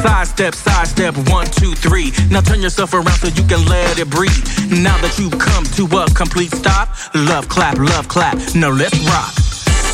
Side 0.00 0.28
step, 0.28 0.54
side 0.54 0.86
step, 0.86 1.14
one, 1.28 1.46
two, 1.46 1.74
three. 1.74 2.12
Now 2.30 2.40
turn 2.40 2.60
yourself 2.60 2.94
around 2.94 3.18
so 3.20 3.28
you 3.28 3.44
can 3.46 3.64
let 3.66 3.98
it 3.98 4.08
breathe. 4.08 4.44
Now 4.70 4.96
that 5.02 5.18
you've 5.18 5.38
come 5.38 5.64
to 5.76 5.84
a 5.98 6.06
complete 6.14 6.52
stop, 6.52 6.88
love 7.14 7.48
clap, 7.48 7.78
love 7.78 8.08
clap. 8.08 8.36
Now 8.54 8.70
let's 8.70 8.98
rock. 9.04 9.32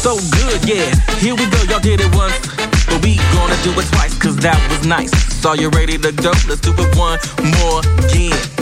So 0.05 0.17
good, 0.39 0.69
yeah. 0.69 0.95
Here 1.19 1.35
we 1.35 1.47
go, 1.51 1.63
y'all 1.65 1.81
did 1.81 2.01
it 2.01 2.15
once. 2.15 2.39
But 2.87 3.03
we 3.03 3.17
gonna 3.35 3.59
do 3.65 3.73
it 3.81 3.87
twice, 3.91 4.17
cause 4.19 4.37
that 4.39 4.61
was 4.71 4.87
nice. 4.87 5.11
So 5.43 5.55
you 5.55 5.69
ready 5.71 5.99
to 5.99 6.13
go? 6.13 6.31
Let's 6.47 6.61
do 6.61 6.75
it 6.77 6.97
one 6.97 7.19
more 7.59 7.81
again. 8.07 8.54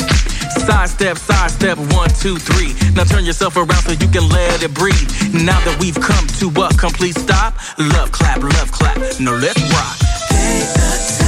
Side 0.66 0.88
step, 0.90 1.18
side 1.18 1.50
step, 1.50 1.76
one, 1.92 2.08
two, 2.20 2.36
three. 2.36 2.72
Now 2.94 3.02
turn 3.02 3.24
yourself 3.24 3.56
around 3.56 3.82
so 3.82 3.92
you 3.92 4.08
can 4.08 4.28
let 4.28 4.62
it 4.62 4.72
breathe. 4.72 5.10
Now 5.34 5.58
that 5.64 5.76
we've 5.80 5.98
come 5.98 6.26
to 6.38 6.46
a 6.62 6.68
complete 6.78 7.16
stop, 7.16 7.54
love 7.78 8.12
clap, 8.12 8.40
love 8.42 8.70
clap. 8.70 8.96
Now 9.18 9.34
let's 9.34 9.60
rock. 9.72 11.21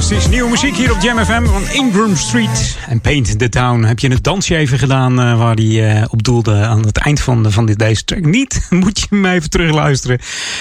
Fantastisch. 0.00 0.30
Nieuwe 0.30 0.50
muziek 0.50 0.76
hier 0.76 0.92
op 0.92 1.00
Jam 1.00 1.18
FM 1.18 1.44
van 1.44 1.62
Ingram 1.72 2.16
Street. 2.16 2.76
En 2.88 3.00
Paint 3.00 3.38
the 3.38 3.48
Town. 3.48 3.82
Heb 3.82 3.98
je 3.98 4.08
het 4.08 4.24
dansje 4.24 4.56
even 4.56 4.78
gedaan 4.78 5.20
eh, 5.20 5.38
waar 5.38 5.54
hij 5.54 6.00
eh, 6.00 6.04
op 6.10 6.22
doelde 6.22 6.54
aan 6.54 6.86
het 6.86 6.96
eind 6.96 7.20
van, 7.20 7.52
van 7.52 7.66
dit, 7.66 7.78
deze 7.78 8.04
track? 8.04 8.24
Niet, 8.24 8.66
moet 8.70 9.00
je 9.00 9.06
hem 9.10 9.26
even 9.26 9.50
terugluisteren. 9.50 10.18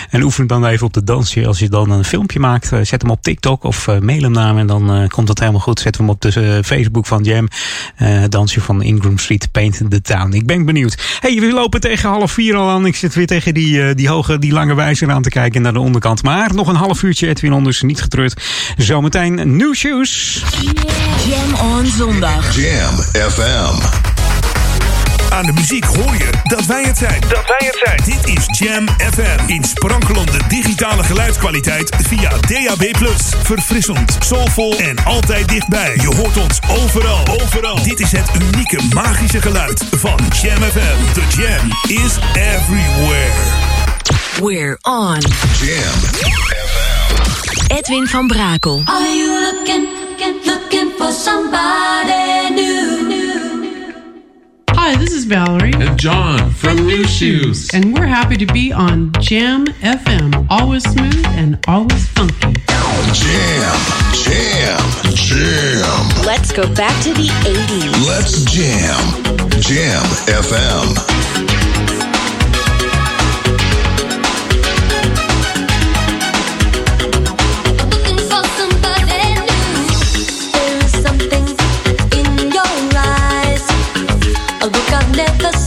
En 0.09 0.23
oefen 0.23 0.47
dan 0.47 0.65
even 0.65 0.85
op 0.85 0.93
de 0.93 1.03
dansje. 1.03 1.47
Als 1.47 1.59
je 1.59 1.69
dan 1.69 1.91
een 1.91 2.05
filmpje 2.05 2.39
maakt, 2.39 2.71
eh, 2.71 2.79
zet 2.83 3.01
hem 3.01 3.11
op 3.11 3.21
TikTok 3.21 3.63
of 3.63 3.87
mail 4.01 4.21
hem 4.21 4.31
naar 4.31 4.53
me. 4.53 4.59
En 4.59 4.67
dan 4.67 5.07
komt 5.07 5.27
het 5.27 5.39
helemaal 5.39 5.61
goed. 5.61 5.79
Zet 5.79 5.97
hem 5.97 6.09
op 6.09 6.21
de 6.21 6.61
Facebook 6.63 7.05
van 7.05 7.23
Jam. 7.23 7.47
Dansje 8.29 8.61
van 8.61 8.81
Ingram 8.81 9.17
Street, 9.17 9.51
Paint 9.51 9.81
the 9.89 10.01
Town. 10.01 10.33
Ik 10.33 10.45
ben 10.45 10.65
benieuwd. 10.65 11.17
hey, 11.19 11.39
we 11.39 11.51
lopen 11.51 11.79
tegen 11.79 12.09
half 12.09 12.31
vier 12.31 12.55
al 12.55 12.69
aan. 12.69 12.85
Ik 12.85 12.95
zit 12.95 13.13
weer 13.13 13.27
tegen 13.27 13.53
die, 13.53 13.95
die 13.95 14.09
hoge, 14.09 14.39
die 14.39 14.51
lange 14.51 14.75
wijzer 14.75 15.11
aan 15.11 15.21
te 15.21 15.29
kijken 15.29 15.61
naar 15.61 15.73
de 15.73 15.79
onderkant. 15.79 16.23
Maar 16.23 16.53
nog 16.53 16.67
een 16.67 16.75
half 16.75 17.03
uurtje 17.03 17.27
Edwin 17.27 17.53
Onders, 17.53 17.81
niet 17.81 18.01
getreurd. 18.01 18.41
Zometeen 18.77 19.26
New 19.35 19.73
Shoes. 19.73 20.43
Jam 21.27 21.69
on 21.75 21.85
zondag. 21.85 22.55
Jam 22.55 22.95
FM. 23.31 23.81
Aan 25.29 25.45
de 25.45 25.51
muziek 25.53 25.85
hoor 25.85 26.15
je 26.17 26.29
dat 26.43 26.65
wij 26.65 26.83
het 26.83 26.97
zijn. 26.97 27.21
Dat 27.21 27.45
wij 27.47 27.71
het 27.71 27.79
zijn. 27.83 28.01
Dit 28.05 28.37
is 28.37 28.59
Jam 28.59 28.87
FM. 29.13 29.47
In 29.47 29.63
sprankelende 29.63 30.39
digitale 30.47 31.03
geluidskwaliteit 31.03 31.95
via 32.07 32.29
DAB+. 32.29 33.07
Verfrissend, 33.43 34.17
soulvol 34.19 34.77
en 34.79 35.03
altijd 35.03 35.47
dichtbij. 35.47 35.97
Je 36.01 36.15
hoort 36.15 36.37
ons 36.37 36.59
overal. 36.69 37.27
Overal. 37.41 37.83
Dit 37.83 37.99
is 37.99 38.11
het 38.11 38.29
unieke 38.41 38.79
magische 38.93 39.41
geluid 39.41 39.83
van 39.91 40.19
Jam 40.41 40.61
FM. 40.61 41.13
The 41.13 41.41
Jam 41.41 41.97
is 42.03 42.17
everywhere. 42.33 43.65
We're 44.41 44.77
on. 44.81 45.19
Jam 45.61 45.99
FM. 45.99 47.06
Edwin 47.69 48.07
van 48.07 48.27
Brakel. 48.27 48.83
Are 48.87 49.07
you 49.15 49.27
looking, 49.41 49.85
looking, 49.99 50.45
looking 50.45 50.89
for 50.97 51.11
somebody 51.11 52.53
new? 52.55 53.93
Hi, 54.71 54.95
this 54.95 55.11
is 55.11 55.25
Valerie. 55.25 55.73
And 55.73 55.99
John 55.99 56.51
from 56.51 56.85
New 56.85 57.03
Shoes. 57.05 57.69
And 57.73 57.93
we're 57.97 58.05
happy 58.05 58.37
to 58.37 58.45
be 58.45 58.71
on 58.71 59.11
Jam 59.19 59.65
FM. 59.81 60.47
Always 60.49 60.83
smooth 60.83 61.25
and 61.35 61.57
always 61.67 62.07
funky. 62.09 62.53
Jam, 63.13 63.75
jam, 64.13 64.79
jam. 65.15 66.25
Let's 66.25 66.51
go 66.51 66.63
back 66.73 66.95
to 67.03 67.13
the 67.13 67.27
80s. 67.43 68.07
Let's 68.07 68.43
jam. 68.45 69.01
Jam 69.61 70.03
FM. 70.27 72.06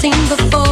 Seen 0.01 0.13
before. 0.13 0.70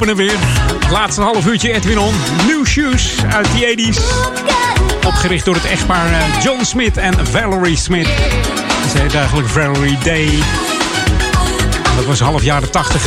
Opener 0.00 0.16
weer. 0.16 0.38
Laatste 0.90 1.20
half 1.20 1.46
uurtje 1.46 1.72
Edwin 1.72 1.98
On. 1.98 2.14
New 2.46 2.66
Shoes 2.66 3.14
uit 3.32 3.46
de 3.46 3.92
80s. 3.92 5.06
Opgericht 5.06 5.44
door 5.44 5.54
het 5.54 5.64
echtpaar 5.64 6.12
eh, 6.12 6.42
John 6.42 6.64
Smith 6.64 6.96
en 6.96 7.26
Valerie 7.26 7.76
Smith. 7.76 8.06
Ze 8.92 8.98
heet 8.98 9.14
eigenlijk 9.14 9.48
Valerie 9.48 9.98
Day. 10.04 10.28
Dat 11.96 12.04
was 12.04 12.20
half 12.20 12.42
jaren 12.42 12.70
80. 12.70 13.02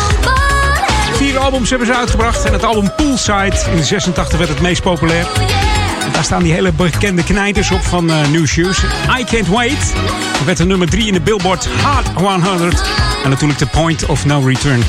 Vier 1.14 1.38
albums 1.38 1.70
hebben 1.70 1.88
ze 1.88 1.96
uitgebracht. 1.96 2.46
En 2.46 2.54
het 2.54 2.64
album 2.64 2.92
Poolside 2.96 3.56
in 3.72 3.76
de 3.76 3.84
86 3.84 4.38
werd 4.38 4.50
het 4.50 4.62
meest 4.62 4.82
populair. 4.82 5.26
Daar 6.12 6.24
staan 6.24 6.44
die 6.44 6.54
hele 6.54 6.72
bekende 6.72 7.24
knijters 7.24 7.72
op 7.72 7.84
van 7.84 8.10
eh, 8.10 8.28
New 8.28 8.46
Shoes. 8.46 8.78
I 9.20 9.24
Can't 9.24 9.48
Wait. 9.48 9.94
Dat 10.34 10.46
werd 10.46 10.60
een 10.60 10.68
nummer 10.68 10.90
3 10.90 11.08
in 11.08 11.14
de 11.14 11.22
Billboard 11.22 11.68
Hot 11.84 12.24
100. 12.42 12.84
En 13.24 13.30
natuurlijk 13.30 13.60
de 13.60 13.68
Point 13.68 14.06
of 14.06 14.26
No 14.26 14.40
Return. 14.40 14.84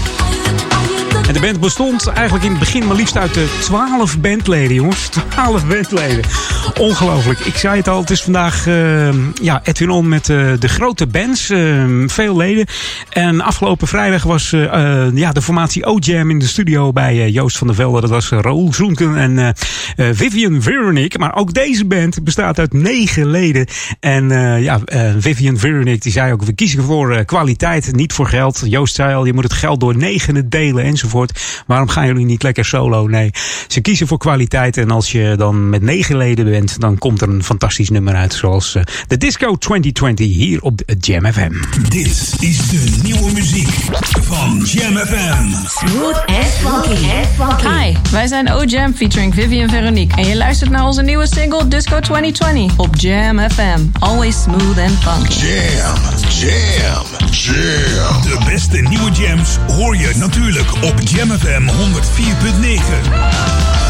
En 1.28 1.32
de 1.32 1.40
band 1.40 1.60
bestond 1.60 2.06
eigenlijk 2.06 2.44
in 2.44 2.50
het 2.50 2.58
begin 2.58 2.86
maar 2.86 2.96
liefst 2.96 3.16
uit 3.16 3.34
de 3.34 3.56
12 3.60 4.18
bandleden, 4.18 4.74
jongens. 4.74 5.08
12 5.28 5.66
bandleden. 5.66 6.24
Ongelooflijk. 6.78 7.38
Ik 7.40 7.56
zei 7.56 7.76
het 7.76 7.88
al, 7.88 8.00
het 8.00 8.10
is 8.10 8.22
vandaag 8.22 8.66
eh, 8.66 9.08
ja, 9.42 9.60
Edwin 9.62 9.90
On 9.90 10.08
met 10.08 10.28
eh, 10.28 10.52
de 10.58 10.68
grote 10.68 11.06
bands. 11.06 11.50
eh, 11.50 11.84
veel 12.06 12.36
leden. 12.36 12.66
En 13.08 13.40
afgelopen 13.40 13.86
vrijdag 13.88 14.22
was 14.22 14.52
eh, 14.52 14.64
eh, 15.06 15.16
ja, 15.16 15.32
de 15.32 15.42
formatie 15.42 15.84
O-Jam 15.84 16.30
in 16.30 16.38
de 16.38 16.46
studio 16.46 16.92
bij 16.92 17.12
eh, 17.24 17.32
Joost 17.32 17.58
van 17.58 17.66
der 17.66 17.76
Velde. 17.76 18.00
Dat 18.00 18.10
was 18.10 18.28
Raoul 18.28 18.72
Zoenken 18.72 19.16
en 19.16 19.54
eh, 19.96 20.08
Vivian 20.12 20.62
Veronique. 20.62 21.18
Maar 21.18 21.34
ook 21.36 21.54
deze 21.54 21.84
band 21.84 22.24
bestaat 22.24 22.58
uit 22.58 22.72
negen 22.72 23.26
leden. 23.26 23.66
En 24.00 24.30
eh, 24.30 24.62
ja, 24.62 24.80
eh, 24.84 25.12
Vivian 25.18 25.58
Veronique 25.58 26.00
die 26.00 26.12
zei 26.12 26.32
ook, 26.32 26.42
we 26.42 26.52
kiezen 26.52 26.82
voor 26.82 27.24
kwaliteit, 27.24 27.96
niet 27.96 28.12
voor 28.12 28.26
geld. 28.26 28.62
Joost 28.64 28.94
zei 28.94 29.14
al, 29.14 29.24
je 29.24 29.32
moet 29.32 29.44
het 29.44 29.52
geld 29.52 29.80
door 29.80 29.96
negenen 29.96 30.48
delen 30.48 30.84
enzovoort. 30.84 31.62
Waarom 31.66 31.88
gaan 31.88 32.06
jullie 32.06 32.24
niet 32.24 32.42
lekker 32.42 32.64
solo? 32.64 33.06
Nee, 33.06 33.30
ze 33.68 33.80
kiezen 33.80 34.06
voor 34.06 34.18
kwaliteit. 34.18 34.76
En 34.76 34.90
als 34.90 35.12
je 35.12 35.34
dan 35.36 35.68
met 35.68 35.82
negen 35.82 36.16
leden 36.16 36.44
bent, 36.44 36.80
dan 36.80 36.98
komt 36.98 37.20
er 37.20 37.28
een 37.28 37.44
fantastisch 37.44 37.90
nummer 37.90 38.14
uit. 38.14 38.34
Zoals 38.34 38.74
eh, 38.74 38.82
de 39.06 39.16
Disco 39.16 39.56
2020 39.56 40.26
hier 40.26 40.62
op 40.62 40.78
de 40.78 40.96
Jam 41.00 41.32
FM. 41.32 41.52
Dit 41.88 42.34
is 42.40 42.68
de 42.68 42.98
nieuwe 43.02 43.32
muziek 43.32 43.68
van 44.22 44.62
Jam 44.64 44.96
FM. 44.96 45.48
Smooth 45.66 46.24
and 46.26 46.46
funky. 46.46 47.06
Hi, 47.68 47.94
wij 48.10 48.26
zijn 48.26 48.52
O-Jam 48.52 48.94
featuring 48.94 49.34
Vivian 49.34 49.68
Veronique. 49.68 49.83
En 49.84 50.26
je 50.26 50.36
luistert 50.36 50.70
naar 50.70 50.86
onze 50.86 51.02
nieuwe 51.02 51.26
single 51.26 51.68
Disco 51.68 52.00
2020 52.00 52.78
op 52.78 52.96
Jam 52.96 53.50
FM. 53.50 53.80
Always 53.98 54.42
smooth 54.42 54.78
and 54.78 55.02
funky. 55.02 55.46
Jam, 55.46 55.96
jam, 56.28 57.04
jam. 57.30 58.22
De 58.22 58.38
beste 58.46 58.80
nieuwe 58.80 59.10
jams 59.10 59.56
hoor 59.76 59.96
je 59.96 60.12
natuurlijk 60.16 60.74
op 60.74 61.00
Jam 61.00 61.30
FM 61.30 61.68
104.9. 61.68 63.83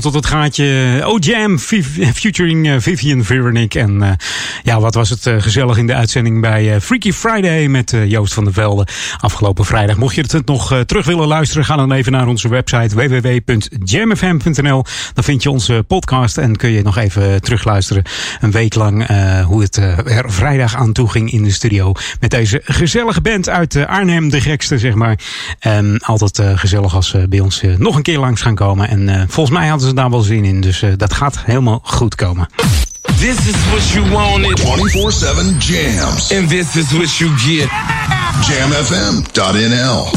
tot 0.00 0.14
het 0.14 0.26
gaatje. 0.26 1.00
Oh 1.06 1.18
Jam, 1.20 1.58
Viv- 1.58 2.12
featuring 2.14 2.68
eh, 2.68 2.74
Vivian 2.78 3.24
Veronique. 3.24 3.80
En 3.80 4.02
eh, 4.02 4.10
ja, 4.68 4.80
wat 4.80 4.94
was 4.94 5.10
het 5.10 5.26
eh, 5.26 5.34
gezellig 5.38 5.76
in 5.76 5.86
de 5.86 5.94
uitzending 5.94 6.40
bij 6.40 6.74
eh, 6.74 6.80
Freaky 6.80 7.12
Friday 7.12 7.66
met 7.66 7.92
eh, 7.92 8.10
Joost 8.10 8.34
van 8.34 8.44
der 8.44 8.52
Velde. 8.52 8.86
Afgelopen 9.20 9.64
vrijdag. 9.64 9.96
Mocht 9.96 10.14
je 10.14 10.20
het 10.20 10.46
nog 10.46 10.82
terug 10.86 11.06
willen 11.06 11.26
luisteren, 11.26 11.64
ga 11.64 11.76
dan 11.76 11.92
even 11.92 12.12
naar 12.12 12.26
onze 12.26 12.48
website 12.48 12.94
www.jamfm.nl. 12.94 14.84
Dan 15.14 15.24
vind 15.24 15.42
je 15.42 15.50
onze 15.50 15.84
podcast 15.86 16.38
en 16.38 16.56
kun 16.56 16.70
je 16.70 16.82
nog 16.82 16.96
even 16.96 17.42
terugluisteren. 17.42 18.02
Een 18.40 18.50
week 18.50 18.74
lang 18.74 19.06
hoe 19.42 19.62
het 19.62 19.76
er 19.76 20.32
vrijdag 20.32 20.74
aan 20.76 20.92
toe 20.92 21.10
ging 21.10 21.32
in 21.32 21.42
de 21.42 21.50
studio. 21.50 21.92
Met 22.20 22.30
deze 22.30 22.60
gezellige 22.64 23.20
band 23.20 23.48
uit 23.48 23.86
Arnhem, 23.86 24.28
de 24.28 24.40
gekste 24.40 24.78
zeg 24.78 24.94
maar. 24.94 25.18
Altijd 25.98 26.42
gezellig 26.58 26.94
als 26.94 27.08
ze 27.08 27.26
bij 27.28 27.40
ons 27.40 27.62
nog 27.76 27.96
een 27.96 28.02
keer 28.02 28.18
langs 28.18 28.42
gaan 28.42 28.54
komen. 28.54 28.88
En 28.88 29.26
volgens 29.28 29.58
mij 29.58 29.68
hadden 29.68 29.88
ze 29.88 29.94
daar 29.94 30.10
wel 30.10 30.20
zin 30.20 30.44
in. 30.44 30.60
Dus 30.60 30.84
dat 30.96 31.12
gaat 31.12 31.38
helemaal 31.44 31.80
goed 31.82 32.14
komen. 32.14 32.48
This 33.20 33.48
is 33.48 33.56
what 33.72 33.82
you 33.96 34.02
wanted. 34.14 34.56
24-7 34.58 35.58
jams. 35.58 36.30
And 36.30 36.48
this 36.48 36.76
is 36.76 36.94
what 36.94 37.20
you 37.20 37.28
get. 37.44 37.68
JamFM.nl. 38.46 40.08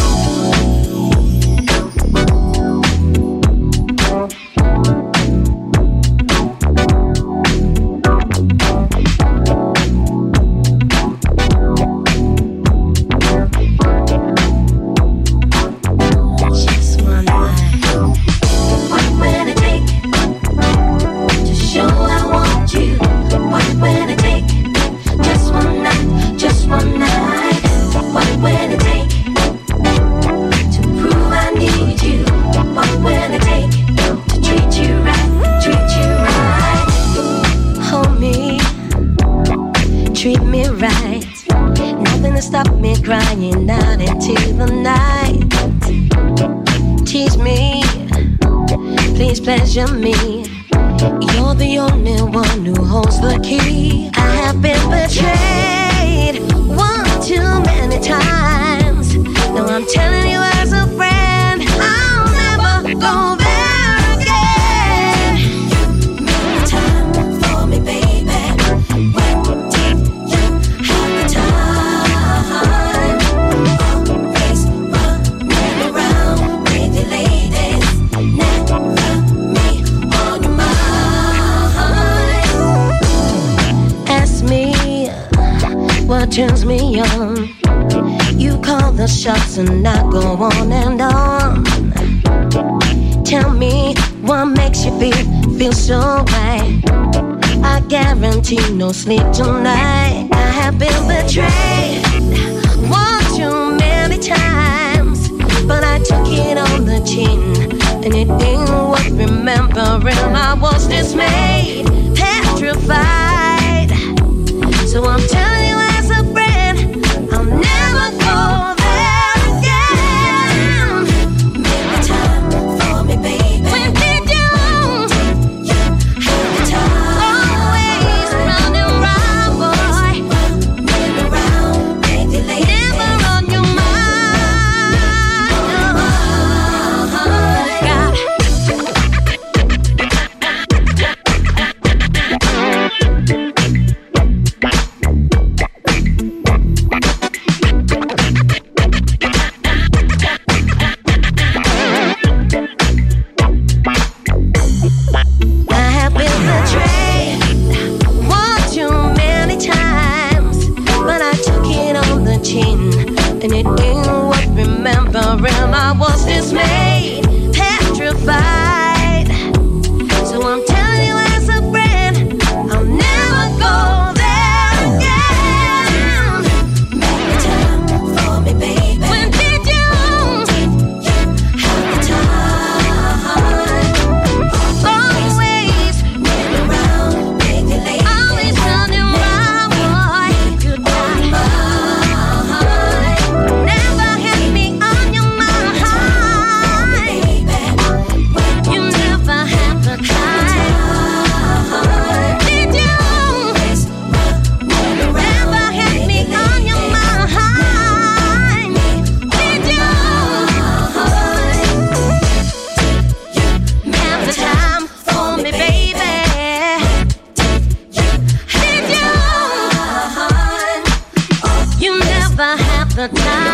the 222.95 223.07
time. 223.07 223.50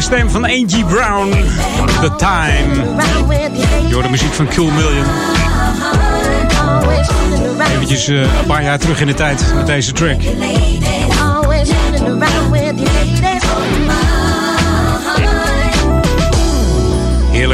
fijne 0.00 0.14
stem 0.16 0.30
van 0.30 0.44
Angie 0.44 0.84
Brown. 0.84 1.30
The 2.00 2.14
Time. 2.16 2.84
Je 3.88 4.02
de 4.02 4.08
muziek 4.10 4.32
van 4.32 4.48
Cool 4.48 4.70
Million. 4.70 5.04
Eventjes 7.72 8.08
uh, 8.08 8.20
een 8.20 8.46
paar 8.46 8.62
jaar 8.62 8.78
terug 8.78 9.00
in 9.00 9.06
de 9.06 9.14
tijd 9.14 9.52
met 9.54 9.66
deze 9.66 9.92
track. 9.92 10.20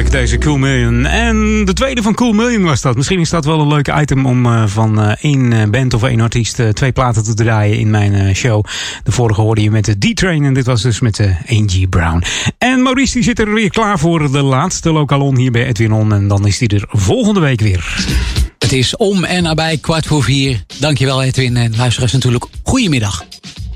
deze 0.08 0.38
Cool 0.38 0.56
Million. 0.56 1.06
En 1.06 1.64
de 1.64 1.72
tweede 1.72 2.02
van 2.02 2.14
Cool 2.14 2.32
Million 2.32 2.62
was 2.62 2.80
dat. 2.80 2.96
Misschien 2.96 3.20
is 3.20 3.30
dat 3.30 3.44
wel 3.44 3.60
een 3.60 3.68
leuk 3.68 3.94
item 4.00 4.26
om 4.26 4.46
eh, 4.46 4.66
van 4.66 5.00
eh, 5.00 5.12
één 5.20 5.52
eh, 5.52 5.68
band 5.68 5.94
of 5.94 6.02
één 6.02 6.20
artiest 6.20 6.62
twee 6.72 6.92
platen 6.92 7.24
te 7.24 7.34
draaien 7.34 7.78
in 7.78 7.90
mijn 7.90 8.36
show. 8.36 8.64
De 9.04 9.12
vorige 9.12 9.40
hoorde 9.40 9.62
je 9.62 9.70
met 9.70 9.84
de 9.84 9.98
D-Train 9.98 10.44
en 10.44 10.54
dit 10.54 10.66
was 10.66 10.82
dus 10.82 11.00
met 11.00 11.16
de 11.16 11.34
Angie 11.48 11.88
Brown. 11.88 12.22
En 12.58 12.82
Maurice 12.82 13.12
die 13.12 13.22
zit 13.22 13.38
er 13.38 13.54
weer 13.54 13.70
klaar 13.70 13.98
voor 13.98 14.32
de 14.32 14.42
laatste 14.42 14.92
lokalon 14.92 15.36
hier 15.36 15.50
bij 15.50 15.66
Edwin 15.66 15.92
On. 15.92 16.12
En 16.12 16.28
dan 16.28 16.46
is 16.46 16.58
die 16.58 16.68
er 16.68 16.84
volgende 16.88 17.40
week 17.40 17.60
weer. 17.60 18.06
Het 18.58 18.72
is 18.72 18.96
om 18.96 19.24
en 19.24 19.42
nabij 19.42 19.78
kwart 19.78 20.06
voor 20.06 20.22
vier. 20.22 20.64
Dankjewel 20.78 21.22
Edwin 21.22 21.56
en 21.56 21.76
luisteraars 21.76 22.12
natuurlijk. 22.12 22.44
Goedemiddag. 22.62 23.24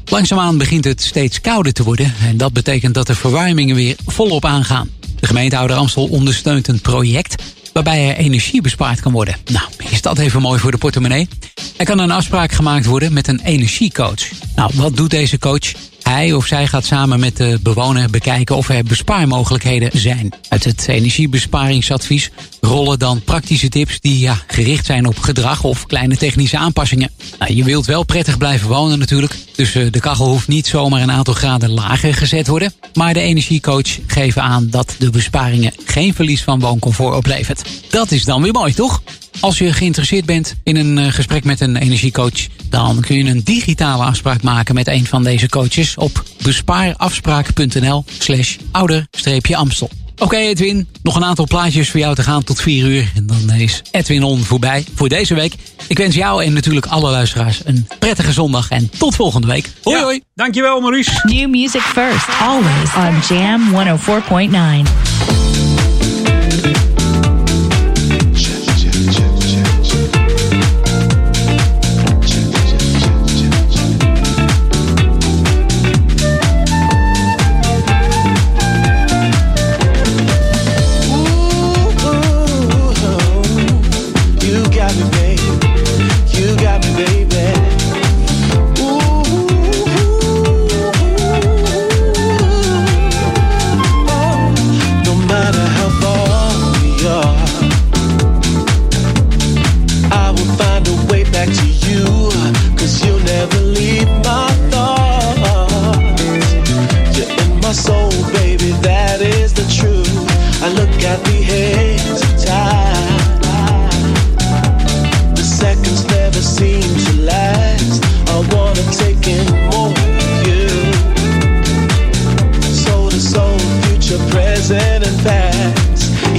Langzaamaan 0.04 0.58
begint 0.58 0.84
het 0.84 1.02
steeds 1.02 1.40
kouder 1.40 1.72
te 1.72 1.82
worden 1.82 2.14
en 2.28 2.36
dat 2.36 2.52
betekent 2.52 2.94
dat 2.94 3.06
de 3.06 3.14
verwarmingen 3.14 3.76
weer 3.76 3.96
volop 4.06 4.44
aangaan. 4.44 4.88
De 5.24 5.30
gemeente 5.30 5.56
Ouder 5.56 5.76
Amstel 5.76 6.06
ondersteunt 6.06 6.68
een 6.68 6.80
project 6.80 7.42
waarbij 7.72 8.08
er 8.08 8.16
energie 8.16 8.60
bespaard 8.60 9.00
kan 9.00 9.12
worden. 9.12 9.36
Nou, 9.50 9.64
is 9.90 10.02
dat 10.02 10.18
even 10.18 10.40
mooi 10.40 10.60
voor 10.60 10.70
de 10.70 10.78
portemonnee? 10.78 11.28
Er 11.76 11.84
kan 11.84 11.98
een 11.98 12.10
afspraak 12.10 12.52
gemaakt 12.52 12.86
worden 12.86 13.12
met 13.12 13.28
een 13.28 13.40
energiecoach. 13.40 14.30
Nou, 14.56 14.70
wat 14.74 14.96
doet 14.96 15.10
deze 15.10 15.38
coach? 15.38 15.72
Hij 16.04 16.32
of 16.32 16.46
zij 16.46 16.66
gaat 16.66 16.84
samen 16.84 17.20
met 17.20 17.36
de 17.36 17.58
bewoner 17.62 18.10
bekijken 18.10 18.56
of 18.56 18.68
er 18.68 18.84
bespaarmogelijkheden 18.84 19.90
zijn. 20.00 20.34
Uit 20.48 20.64
het 20.64 20.88
energiebesparingsadvies 20.88 22.30
rollen 22.60 22.98
dan 22.98 23.22
praktische 23.22 23.68
tips 23.68 24.00
die 24.00 24.18
ja, 24.18 24.38
gericht 24.46 24.86
zijn 24.86 25.06
op 25.06 25.18
gedrag 25.18 25.62
of 25.62 25.86
kleine 25.86 26.16
technische 26.16 26.58
aanpassingen. 26.58 27.10
Nou, 27.38 27.54
je 27.54 27.64
wilt 27.64 27.86
wel 27.86 28.02
prettig 28.02 28.38
blijven 28.38 28.68
wonen 28.68 28.98
natuurlijk, 28.98 29.34
dus 29.56 29.74
eh, 29.74 29.86
de 29.90 30.00
kachel 30.00 30.28
hoeft 30.28 30.48
niet 30.48 30.66
zomaar 30.66 31.02
een 31.02 31.12
aantal 31.12 31.34
graden 31.34 31.70
lager 31.70 32.14
gezet 32.14 32.46
worden. 32.46 32.72
Maar 32.94 33.14
de 33.14 33.20
energiecoach 33.20 33.98
geeft 34.06 34.38
aan 34.38 34.70
dat 34.70 34.94
de 34.98 35.10
besparingen 35.10 35.72
geen 35.84 36.14
verlies 36.14 36.42
van 36.42 36.60
wooncomfort 36.60 37.16
oplevert. 37.16 37.62
Dat 37.90 38.10
is 38.10 38.24
dan 38.24 38.42
weer 38.42 38.52
mooi, 38.52 38.74
toch? 38.74 39.02
Als 39.40 39.58
je 39.58 39.72
geïnteresseerd 39.72 40.24
bent 40.24 40.54
in 40.62 40.76
een 40.76 40.98
eh, 40.98 41.12
gesprek 41.12 41.44
met 41.44 41.60
een 41.60 41.76
energiecoach, 41.76 42.46
dan 42.68 43.00
kun 43.00 43.16
je 43.16 43.30
een 43.30 43.42
digitale 43.44 44.04
afspraak 44.04 44.42
maken 44.42 44.74
met 44.74 44.88
een 44.88 45.06
van 45.06 45.24
deze 45.24 45.48
coaches 45.48 45.96
op 45.96 46.24
bespaarafspraak.nl 46.42 48.04
slash 48.18 48.56
ouder-amstel. 48.70 49.90
Oké 50.18 50.36
Edwin, 50.36 50.88
nog 51.02 51.16
een 51.16 51.24
aantal 51.24 51.46
plaatjes 51.46 51.90
voor 51.90 52.00
jou 52.00 52.14
te 52.14 52.22
gaan 52.22 52.44
tot 52.44 52.60
4 52.60 52.86
uur. 52.86 53.12
En 53.14 53.26
dan 53.26 53.50
is 53.50 53.82
Edwin 53.90 54.22
On 54.22 54.38
voorbij 54.38 54.84
voor 54.94 55.08
deze 55.08 55.34
week. 55.34 55.54
Ik 55.88 55.98
wens 55.98 56.14
jou 56.14 56.44
en 56.44 56.52
natuurlijk 56.52 56.86
alle 56.86 57.10
luisteraars 57.10 57.60
een 57.64 57.88
prettige 57.98 58.32
zondag 58.32 58.68
en 58.68 58.90
tot 58.98 59.14
volgende 59.14 59.46
week. 59.46 59.70
Hoi 59.82 60.02
hoi. 60.02 60.20
Dankjewel 60.34 60.80
Maurice. 60.80 61.10
New 61.22 61.50
music 61.50 61.80
first, 61.80 62.28
always 62.40 62.94
on 62.96 63.36
Jam 63.36 63.72
104.9. 63.72 65.23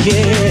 Yeah, 0.06 0.45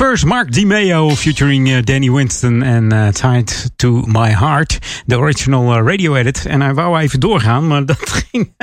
ja, 0.00 0.05
First. 0.16 0.28
Mark 0.28 0.52
DiMeo 0.52 1.10
featuring 1.10 1.70
eh, 1.70 1.82
Danny 1.84 2.10
Winston 2.10 2.62
en 2.62 2.92
eh, 2.92 3.08
Tied 3.08 3.70
to 3.76 4.02
My 4.06 4.30
Heart. 4.30 4.78
De 5.06 5.18
original 5.18 5.74
eh, 5.74 5.84
radio 5.84 6.14
edit. 6.14 6.46
En 6.46 6.60
hij 6.60 6.74
wou 6.74 6.98
even 6.98 7.20
doorgaan, 7.20 7.66
maar 7.66 7.86
dat 7.86 7.98
ging... 8.30 8.54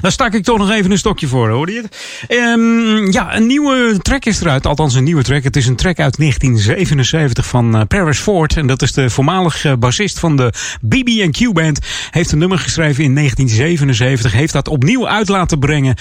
Daar 0.00 0.12
stak 0.12 0.34
ik 0.34 0.44
toch 0.44 0.58
nog 0.58 0.70
even 0.70 0.90
een 0.90 0.98
stokje 0.98 1.26
voor, 1.26 1.48
hoorde 1.48 1.72
je 1.72 1.80
het? 1.82 2.24
Ehm, 2.28 3.10
ja, 3.10 3.36
een 3.36 3.46
nieuwe 3.46 3.98
track 4.02 4.24
is 4.24 4.40
eruit. 4.40 4.66
Althans, 4.66 4.94
een 4.94 5.04
nieuwe 5.04 5.22
track. 5.22 5.42
Het 5.42 5.56
is 5.56 5.66
een 5.66 5.76
track 5.76 5.98
uit 5.98 6.16
1977 6.18 7.46
van 7.46 7.86
Paris 7.86 8.18
Ford. 8.18 8.56
En 8.56 8.66
dat 8.66 8.82
is 8.82 8.92
de 8.92 9.10
voormalige 9.10 9.76
bassist 9.76 10.18
van 10.18 10.36
de 10.36 10.52
BB&Q 10.80 11.52
Band. 11.52 11.78
Heeft 12.10 12.32
een 12.32 12.38
nummer 12.38 12.58
geschreven 12.58 13.04
in 13.04 13.14
1977. 13.14 14.32
Heeft 14.32 14.52
dat 14.52 14.68
opnieuw 14.68 15.08
uit 15.08 15.28
laten 15.28 15.58
brengen 15.58 15.96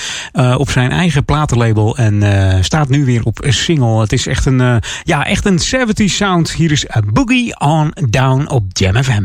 op 0.58 0.70
zijn 0.70 0.92
eigen 0.92 1.26
platenlabel. 1.26 1.98
En 1.98 2.24
staat 2.64 2.90
nu 2.90 3.06
weer 3.06 3.24
op 3.24 3.44
een 3.44 3.54
single. 3.54 4.02
Het 4.02 4.14
is 4.14 4.28
echt 4.28 4.46
een, 4.46 4.82
ja, 5.04 5.26
echt 5.26 5.46
een 5.46 5.60
70s 5.60 6.04
sound. 6.06 6.52
Hier 6.52 6.72
is 6.72 6.96
A 6.96 7.02
Boogie 7.14 7.60
on 7.60 7.92
Down 8.10 8.48
op 8.48 8.64
Jam 8.70 9.04
FM. 9.04 9.24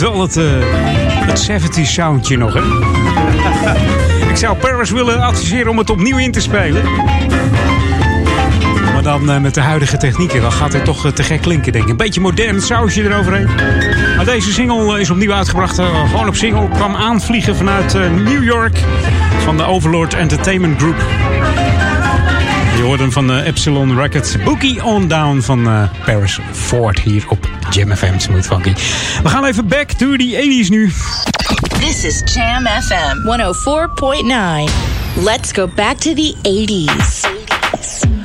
Heeft 0.00 0.10
wel 0.10 0.22
het, 0.22 0.36
eh, 0.36 0.44
het 1.26 1.38
70s 1.50 1.92
soundje 1.92 2.36
nog, 2.36 2.54
hè? 2.54 2.60
Ik 4.30 4.36
zou 4.36 4.56
Paris 4.56 4.90
willen 4.90 5.20
adviseren 5.20 5.70
om 5.70 5.78
het 5.78 5.90
opnieuw 5.90 6.18
in 6.18 6.32
te 6.32 6.40
spelen. 6.40 6.82
Maar 8.92 9.02
dan 9.02 9.30
eh, 9.30 9.40
met 9.40 9.54
de 9.54 9.60
huidige 9.60 9.96
technieken, 9.96 10.40
dan 10.40 10.52
gaat 10.52 10.72
het 10.72 10.84
toch 10.84 11.06
eh, 11.06 11.12
te 11.12 11.22
gek 11.22 11.40
klinken, 11.40 11.72
denk 11.72 11.84
ik. 11.84 11.90
Een 11.90 11.96
beetje 11.96 12.20
modern 12.20 12.60
sausje 12.60 13.02
eroverheen. 13.02 13.48
Maar 14.16 14.24
deze 14.24 14.52
single 14.52 15.00
is 15.00 15.10
opnieuw 15.10 15.32
uitgebracht, 15.32 15.74
gewoon 16.10 16.28
op 16.28 16.34
single. 16.34 16.68
Kwam 16.68 16.96
aanvliegen 16.96 17.56
vanuit 17.56 17.94
New 18.24 18.44
York 18.44 18.78
van 19.44 19.56
de 19.56 19.64
Overlord 19.64 20.14
Entertainment 20.14 20.78
Group. 20.78 21.04
Je 22.76 22.82
hoort 22.82 23.00
hem 23.00 23.12
van 23.12 23.38
Epsilon 23.38 23.98
Records. 23.98 24.42
Bookie 24.42 24.84
on 24.84 25.08
Down 25.08 25.40
van 25.40 25.88
Paris 26.04 26.40
Ford 26.52 27.00
hier 27.00 27.24
op 27.28 27.45
Jam 27.70 27.96
FM 27.96 28.18
Smooth 28.18 28.46
Funky. 28.46 28.72
We 29.22 29.28
gaan 29.28 29.44
even 29.44 29.68
back 29.68 29.92
to 29.92 30.16
the 30.16 30.62
80s 30.64 30.68
nu. 30.68 30.92
This 31.78 32.04
is 32.04 32.34
Jam 32.34 32.66
FM 32.66 33.22
104.9. 33.24 34.70
Let's 35.24 35.52
go 35.52 35.68
back 35.74 35.96
to 35.96 36.14
the 36.14 36.34
80s. 36.42 37.44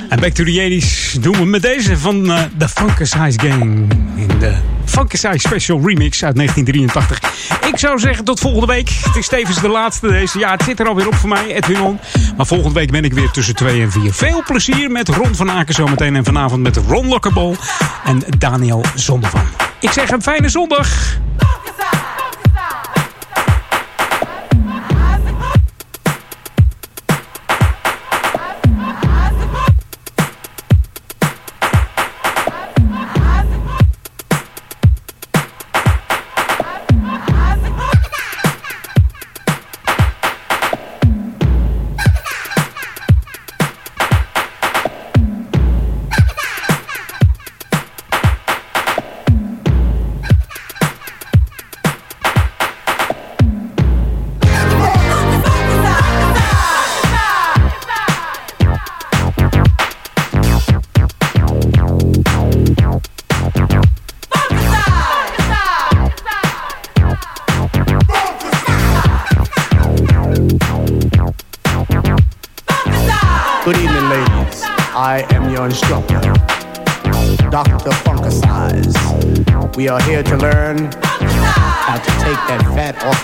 En 0.08 0.20
back 0.20 0.32
to 0.32 0.44
the 0.44 0.80
80s 0.80 1.20
doen 1.20 1.36
we 1.36 1.44
met 1.44 1.62
deze 1.62 1.98
van 1.98 2.32
eh, 2.32 2.42
The 2.58 2.68
Funkasize 2.68 3.38
Gang. 3.40 3.92
In 4.16 4.38
de 4.38 4.54
Funkasize 4.84 5.38
Special 5.38 5.80
Remix 5.84 6.24
uit 6.24 6.36
1983. 6.36 7.68
Ik 7.68 7.78
zou 7.78 7.98
zeggen 7.98 8.24
tot 8.24 8.40
volgende 8.40 8.66
week. 8.66 8.88
Het 9.02 9.16
is 9.16 9.28
tevens 9.28 9.60
de 9.60 9.68
laatste 9.68 10.08
deze. 10.08 10.38
Ja, 10.38 10.50
het 10.50 10.62
zit 10.62 10.80
er 10.80 10.86
alweer 10.86 11.06
op 11.06 11.14
voor 11.14 11.28
mij, 11.28 11.54
Edwin 11.54 11.80
On. 11.80 11.98
Maar 12.36 12.46
volgende 12.46 12.74
week 12.74 12.90
ben 12.90 13.04
ik 13.04 13.12
weer 13.12 13.30
tussen 13.30 13.54
2 13.54 13.82
en 13.82 13.92
4. 13.92 14.12
Veel 14.12 14.42
plezier 14.46 14.90
met 14.90 15.08
Ron 15.08 15.34
van 15.34 15.50
Aken 15.50 15.74
zometeen. 15.74 16.16
En 16.16 16.24
vanavond 16.24 16.62
met 16.62 16.80
Ron 16.88 17.08
Lokkerbol 17.08 17.56
en 18.04 18.22
Daniel 18.38 18.84
Zondervan. 18.94 19.44
Ik 19.80 19.90
zeg 19.90 20.10
een 20.10 20.22
fijne 20.22 20.48
zondag. 20.48 21.18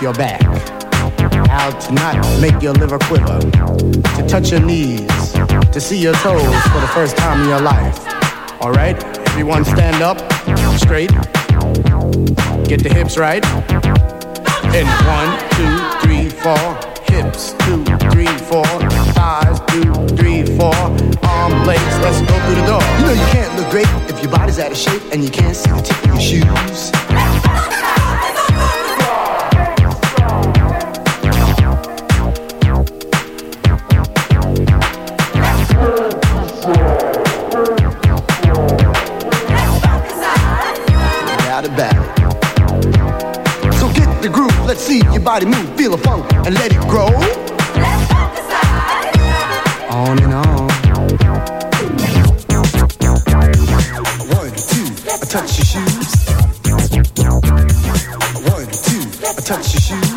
Your 0.09 0.15
back, 0.15 0.41
how 1.49 1.71
to 1.71 1.93
not 1.93 2.17
make 2.41 2.63
your 2.63 2.73
liver 2.73 2.99
quiver, 2.99 3.41
to 3.41 4.27
touch 4.27 4.51
your 4.51 4.61
knees, 4.61 5.07
to 5.71 5.81
see 5.81 5.99
your 5.99 6.15
toes 6.15 6.63
for 6.73 6.81
the 6.81 6.91
first 6.95 7.15
time 7.19 7.43
in 7.43 7.49
your 7.49 7.61
life. 7.61 7.99
All 8.63 8.73
right? 8.73 8.97
Everyone 9.29 9.67
stand 9.67 10.03
up 10.03 10.17
straight. 10.79 11.11
Get 12.65 12.83
the 12.83 12.91
hips 12.91 13.19
right. 13.19 13.45
And 14.73 14.89
one, 15.05 15.31
two, 15.59 15.77
three, 16.01 16.31
four. 16.31 16.57
Hips, 17.05 17.53
two, 17.65 17.85
three, 18.11 18.33
four. 18.49 18.65
Thighs, 19.13 19.61
two, 19.69 19.93
three, 20.17 20.45
four. 20.57 20.75
Arm, 21.29 21.67
legs, 21.67 21.99
let's 22.01 22.21
go 22.21 22.39
through 22.47 22.55
the 22.55 22.67
door. 22.67 22.83
You 22.99 23.05
know 23.05 23.13
you 23.13 23.29
can't 23.33 23.55
look 23.59 23.71
great 23.71 23.89
if 24.09 24.23
your 24.23 24.33
body's 24.33 24.59
out 24.59 24.73
of 24.73 24.79
shape 24.79 25.03
and 25.13 25.23
you 25.23 25.31
can't 25.31 25.55
see 25.55 25.71
the 25.71 25.83
tip 25.83 25.99
of 25.99 26.07
your 26.07 26.21
shoes. 26.21 27.08
See 44.89 45.05
your 45.13 45.21
body 45.21 45.45
move, 45.45 45.77
feel 45.77 45.91
the 45.91 45.99
funk, 45.99 46.25
and 46.47 46.55
let 46.55 46.73
it 46.73 46.81
grow. 46.89 47.09
On 49.91 50.19
and 50.19 50.33
on. 50.33 50.69
One, 54.33 54.53
two, 54.71 54.89
I 55.13 55.27
touch 55.29 55.59
your 55.59 55.67
shoes. 55.73 56.11
One, 58.49 58.69
two, 58.87 59.05
I 59.29 59.41
touch 59.45 59.75
your 59.75 59.83
shoes. 59.83 60.08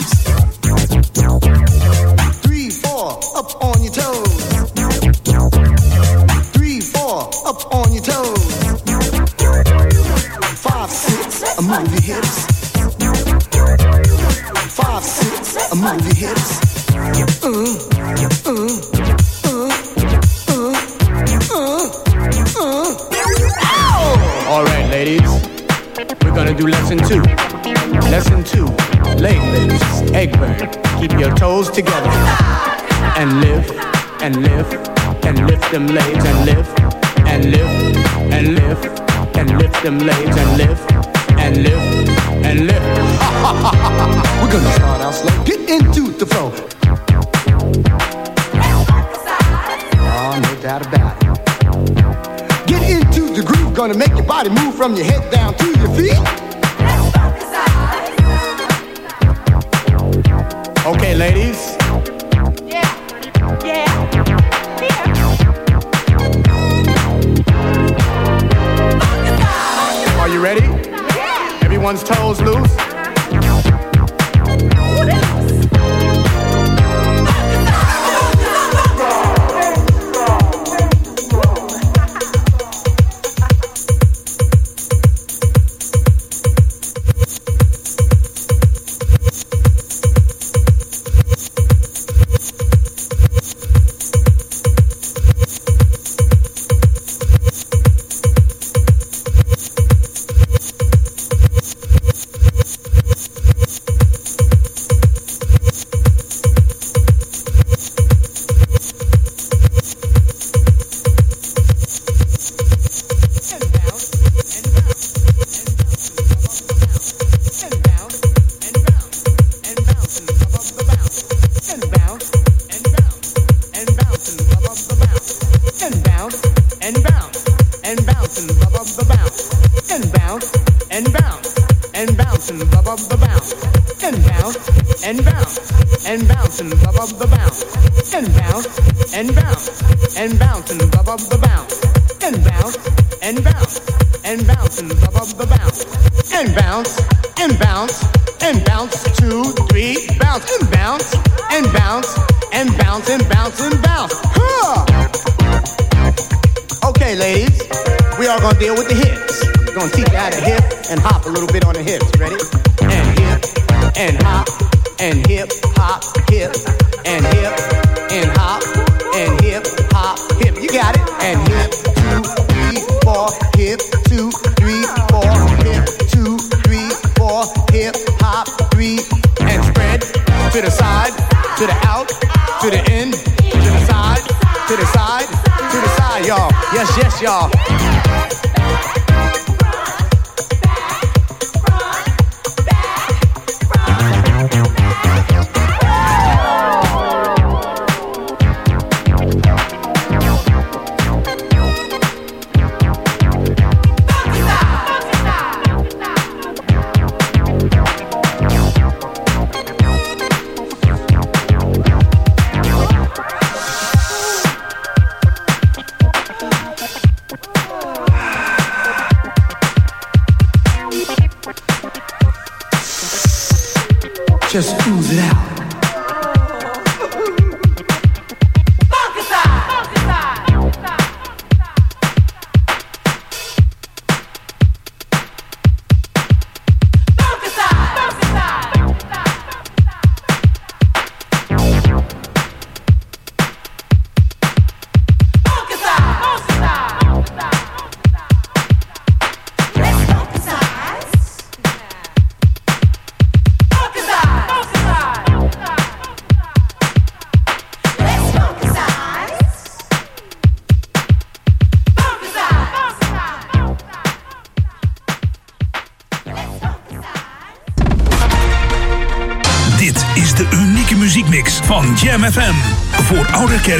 From 54.82 54.96
your 54.96 55.06
head 55.06 55.32
down 55.32 55.41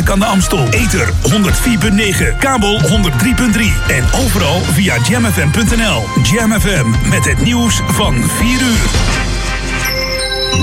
Kerk 0.04 0.14
aan 0.14 0.20
de 0.20 0.26
Amstel. 0.26 0.68
Ether 0.70 1.10
104.9, 1.10 2.38
kabel 2.40 2.80
103.3 2.80 2.88
en 3.88 4.04
overal 4.26 4.60
via 4.60 4.98
jamfm.nl. 5.10 6.04
Jam 6.24 6.52
FM 6.52 7.10
met 7.10 7.26
het 7.26 7.44
nieuws 7.44 7.82
van 7.86 8.16
4 8.16 8.62
uur. 8.62 8.90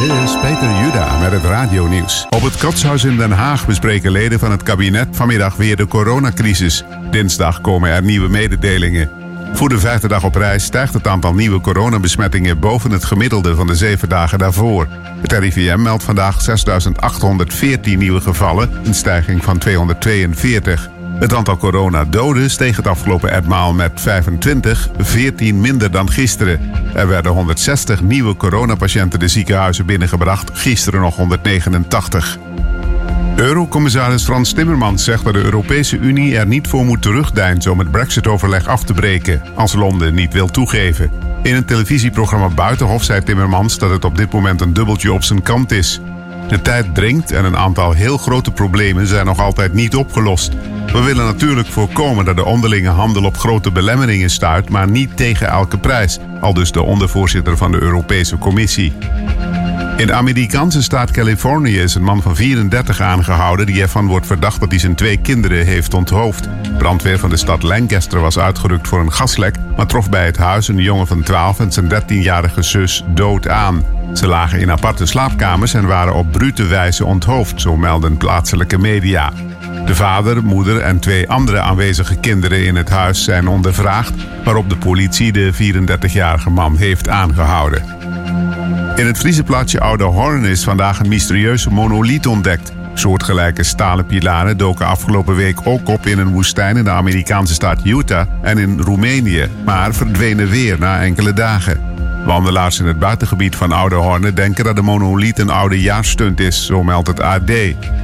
Dit 0.01 0.29
is 0.29 0.41
Peter 0.41 0.85
Juda 0.85 1.19
met 1.19 1.33
het 1.33 1.45
radionieuws. 1.45 2.27
Op 2.31 2.43
het 2.43 2.57
Katshuis 2.57 3.05
in 3.05 3.17
Den 3.17 3.33
Haag 3.33 3.67
bespreken 3.67 4.11
leden 4.11 4.39
van 4.39 4.51
het 4.51 4.63
kabinet 4.63 5.09
vanmiddag 5.11 5.57
weer 5.57 5.77
de 5.77 5.87
coronacrisis. 5.87 6.85
Dinsdag 7.11 7.61
komen 7.61 7.91
er 7.91 8.03
nieuwe 8.03 8.29
mededelingen. 8.29 9.11
Voor 9.53 9.69
de 9.69 9.79
vijfde 9.79 10.09
dag 10.09 10.25
op 10.25 10.35
reis 10.35 10.65
stijgt 10.65 10.95
het 10.95 11.07
aantal 11.07 11.35
nieuwe 11.35 11.61
coronabesmettingen 11.61 12.59
boven 12.59 12.91
het 12.91 13.05
gemiddelde 13.05 13.55
van 13.55 13.67
de 13.67 13.75
zeven 13.75 14.09
dagen 14.09 14.39
daarvoor. 14.39 14.87
Het 15.21 15.33
RIVM 15.33 15.83
meldt 15.83 16.03
vandaag 16.03 16.37
6.814 16.49 17.81
nieuwe 17.83 18.21
gevallen, 18.21 18.71
een 18.85 18.95
stijging 18.95 19.45
van 19.45 19.59
242. 19.59 20.91
Het 21.19 21.35
aantal 21.35 21.57
coronadoden 21.57 22.51
steeg 22.51 22.77
het 22.77 22.87
afgelopen 22.87 23.31
etmaal 23.31 23.73
met 23.73 23.91
25, 23.95 24.89
14 24.99 25.61
minder 25.61 25.91
dan 25.91 26.11
gisteren. 26.11 26.61
Er 26.95 27.09
werden 27.09 27.33
160 27.33 28.03
nieuwe 28.03 28.37
coronapatiënten 28.37 29.19
de 29.19 29.29
ziekenhuizen 29.29 29.87
binnengebracht, 29.87 30.51
gisteren 30.53 31.01
nog 31.01 31.17
189. 31.17 32.39
Eurocommissaris 33.37 34.25
Frans 34.25 34.53
Timmermans 34.53 35.05
zegt 35.05 35.25
dat 35.25 35.33
de 35.33 35.43
Europese 35.43 35.99
Unie 35.99 36.37
er 36.37 36.47
niet 36.47 36.69
voor 36.69 36.85
moet 36.85 37.03
terugdeinzen 37.03 37.73
om 37.73 37.79
het 37.79 37.91
Brexit-overleg 37.91 38.67
af 38.67 38.85
te 38.85 38.95
breken, 38.95 39.43
als 39.55 39.75
Londen 39.75 40.15
niet 40.15 40.33
wil 40.33 40.49
toegeven. 40.49 41.28
In 41.43 41.55
een 41.55 41.65
televisieprogramma 41.65 42.49
Buitenhof 42.49 43.05
zei 43.05 43.23
Timmermans 43.23 43.79
dat 43.79 43.91
het 43.91 44.05
op 44.05 44.17
dit 44.17 44.33
moment 44.33 44.61
een 44.61 44.73
dubbeltje 44.73 45.13
op 45.13 45.23
zijn 45.23 45.43
kant 45.43 45.71
is. 45.71 46.01
De 46.49 46.63
tijd 46.63 46.95
dringt 46.95 47.33
en 47.33 47.45
een 47.45 47.57
aantal 47.57 47.93
heel 47.93 48.19
grote 48.19 48.51
problemen 48.51 49.07
zijn 49.07 49.27
nog 49.27 49.39
altijd 49.39 49.73
niet 49.73 49.97
opgelost. 49.97 50.53
We 50.93 51.03
willen 51.03 51.25
natuurlijk 51.25 51.69
voorkomen 51.69 52.25
dat 52.25 52.37
de 52.37 52.45
onderlinge 52.45 52.89
handel 52.89 53.25
op 53.25 53.37
grote 53.37 53.73
belemmeringen 53.73 54.31
stuit, 54.31 54.69
maar 54.69 54.89
niet 54.89 55.17
tegen 55.17 55.49
elke 55.49 55.79
prijs, 55.79 56.19
al 56.41 56.55
dus 56.55 56.73
de 56.73 56.83
ondervoorzitter 56.83 57.57
van 57.57 57.71
de 57.73 57.81
Europese 57.81 58.39
Commissie. 58.39 58.93
In 59.99 60.07
de 60.07 60.13
Amerikaanse 60.13 60.83
staat 60.83 61.11
Californië 61.11 61.81
is 61.81 61.95
een 61.95 62.03
man 62.03 62.23
van 62.23 62.37
34 62.37 63.01
aangehouden 63.01 63.67
die 63.67 63.83
ervan 63.83 64.07
wordt 64.07 64.27
verdacht 64.27 64.61
dat 64.61 64.71
hij 64.71 64.79
zijn 64.79 64.95
twee 64.95 65.17
kinderen 65.17 65.67
heeft 65.67 65.95
onthoofd. 65.95 66.49
Brandweer 66.79 67.19
van 67.19 67.31
de 67.31 67.37
stad 67.37 67.63
Lancaster 67.63 68.21
was 68.21 68.39
uitgerukt 68.39 68.89
voor 68.89 69.01
een 69.01 69.13
gaslek, 69.13 69.57
maar 69.77 69.87
trof 69.87 70.11
bij 70.11 70.25
het 70.25 70.37
huis 70.37 70.69
een 70.69 70.79
jongen 70.79 71.07
van 71.07 71.23
12 71.23 71.61
en 71.61 71.73
zijn 71.73 71.93
13-jarige 71.93 72.63
zus 72.63 73.05
dood 73.15 73.49
aan. 73.49 73.85
Ze 74.15 74.27
lagen 74.27 74.61
in 74.61 74.71
aparte 74.71 75.07
slaapkamers 75.07 75.75
en 75.75 75.87
waren 75.87 76.15
op 76.15 76.33
brute 76.33 76.67
wijze 76.67 77.05
onthoofd, 77.05 77.61
zo 77.61 77.77
melden 77.77 78.17
plaatselijke 78.17 78.79
media. 78.79 79.33
De 79.87 79.95
vader, 79.95 80.45
moeder 80.45 80.81
en 80.81 80.99
twee 80.99 81.29
andere 81.29 81.61
aanwezige 81.61 82.17
kinderen 82.17 82.67
in 82.67 82.77
het 82.77 82.89
huis 82.89 83.25
zijn 83.25 83.49
ondervraagd, 83.49 84.15
waarop 84.45 84.71
de 84.71 84.77
politie 84.77 85.33
de 85.33 85.53
34-jarige 85.55 86.51
man 86.51 86.77
heeft 86.77 87.09
aangehouden. 87.09 87.98
In 88.99 89.07
het 89.07 89.19
Friese 89.19 89.43
plaatsje 89.43 89.81
Oude 89.81 90.05
Horn 90.05 90.45
is 90.45 90.65
vandaag 90.65 91.01
een 91.01 91.09
mysterieuze 91.09 91.71
monoliet 91.71 92.27
ontdekt. 92.27 92.73
Soortgelijke 92.95 93.63
stalen 93.63 94.07
pilaren 94.07 94.57
doken 94.57 94.87
afgelopen 94.87 95.35
week 95.35 95.59
ook 95.65 95.89
op 95.89 96.07
in 96.07 96.19
een 96.19 96.33
woestijn 96.33 96.77
in 96.77 96.85
de 96.85 96.91
Amerikaanse 96.91 97.55
staat 97.55 97.85
Utah 97.85 98.27
en 98.43 98.59
in 98.59 98.81
Roemenië, 98.81 99.49
maar 99.65 99.95
verdwenen 99.95 100.49
weer 100.49 100.79
na 100.79 101.03
enkele 101.03 101.33
dagen. 101.33 101.81
Wandelaars 102.27 102.81
in 102.81 102.87
het 102.87 102.99
buitengebied 102.99 103.57
van 103.57 103.73
Oude 103.73 103.95
Horne 103.95 104.33
denken 104.33 104.65
dat 104.65 104.77
de 104.77 104.83
monoliet 104.83 105.39
een 105.39 105.51
oude 105.51 105.81
jaarstunt 105.81 106.41
is, 106.41 106.67
zo 106.67 106.83
meldt 106.83 107.09
het 107.09 107.21
AD. 107.21 107.51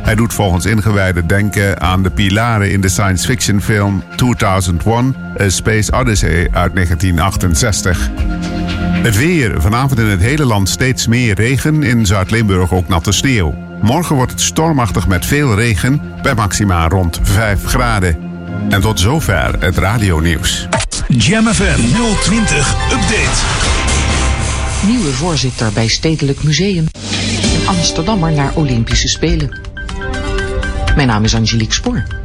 Hij 0.02 0.14
doet 0.14 0.32
volgens 0.32 0.66
ingewijden 0.66 1.26
denken 1.26 1.80
aan 1.80 2.02
de 2.02 2.10
pilaren 2.10 2.70
in 2.70 2.80
de 2.80 2.88
science 2.88 3.26
fiction 3.26 3.60
film 3.60 4.02
2001 4.16 5.16
A 5.40 5.48
Space 5.48 5.92
Odyssey 5.92 6.48
uit 6.52 6.74
1968. 6.74 8.53
Het 9.04 9.16
weer. 9.16 9.60
Vanavond 9.60 9.98
in 9.98 10.06
het 10.06 10.20
hele 10.20 10.44
land 10.44 10.68
steeds 10.68 11.06
meer 11.06 11.34
regen. 11.34 11.82
In 11.82 12.06
Zuid-Limburg 12.06 12.72
ook 12.72 12.88
natte 12.88 13.12
sneeuw. 13.12 13.54
Morgen 13.82 14.16
wordt 14.16 14.30
het 14.30 14.40
stormachtig 14.40 15.06
met 15.06 15.26
veel 15.26 15.54
regen. 15.54 16.02
Bij 16.22 16.34
maxima 16.34 16.88
rond 16.88 17.20
5 17.22 17.64
graden. 17.64 18.16
En 18.68 18.80
tot 18.80 19.00
zover 19.00 19.60
het 19.60 19.78
radionieuws. 19.78 20.68
Jam 21.08 21.46
FM 21.46 21.80
020 22.22 22.74
Update. 22.92 23.42
Nieuwe 24.86 25.12
voorzitter 25.12 25.72
bij 25.72 25.88
Stedelijk 25.88 26.42
Museum. 26.42 26.86
Een 27.60 27.68
Amsterdammer 27.68 28.32
naar 28.32 28.52
Olympische 28.54 29.08
Spelen. 29.08 29.60
Mijn 30.94 31.08
naam 31.08 31.24
is 31.24 31.34
Angelique 31.34 31.74
Spoor. 31.74 32.23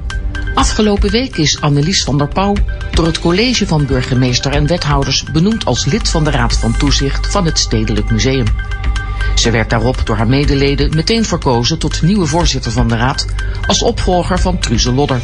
Afgelopen 0.54 1.12
week 1.12 1.38
is 1.38 1.62
Annelies 1.62 2.04
van 2.04 2.18
der 2.18 2.28
Pauw 2.28 2.56
door 2.92 3.06
het 3.06 3.20
college 3.20 3.68
van 3.68 3.86
burgemeester 3.86 4.52
en 4.52 4.68
wethouders 4.68 5.24
benoemd 5.24 5.66
als 5.66 5.86
lid 5.86 6.10
van 6.10 6.24
de 6.24 6.32
Raad 6.32 6.58
van 6.58 6.78
Toezicht 6.78 7.28
van 7.28 7.46
het 7.46 7.60
Stedelijk 7.60 8.12
Museum. 8.12 8.48
Ze 9.36 9.52
werd 9.52 9.70
daarop 9.70 10.02
door 10.06 10.16
haar 10.16 10.28
medeleden 10.28 10.96
meteen 10.96 11.26
verkozen 11.26 11.80
tot 11.80 12.02
nieuwe 12.02 12.26
voorzitter 12.26 12.72
van 12.72 12.88
de 12.88 12.96
raad 12.96 13.26
als 13.68 13.82
opvolger 13.82 14.40
van 14.40 14.60
Truze 14.60 14.94
Lodder. 14.94 15.22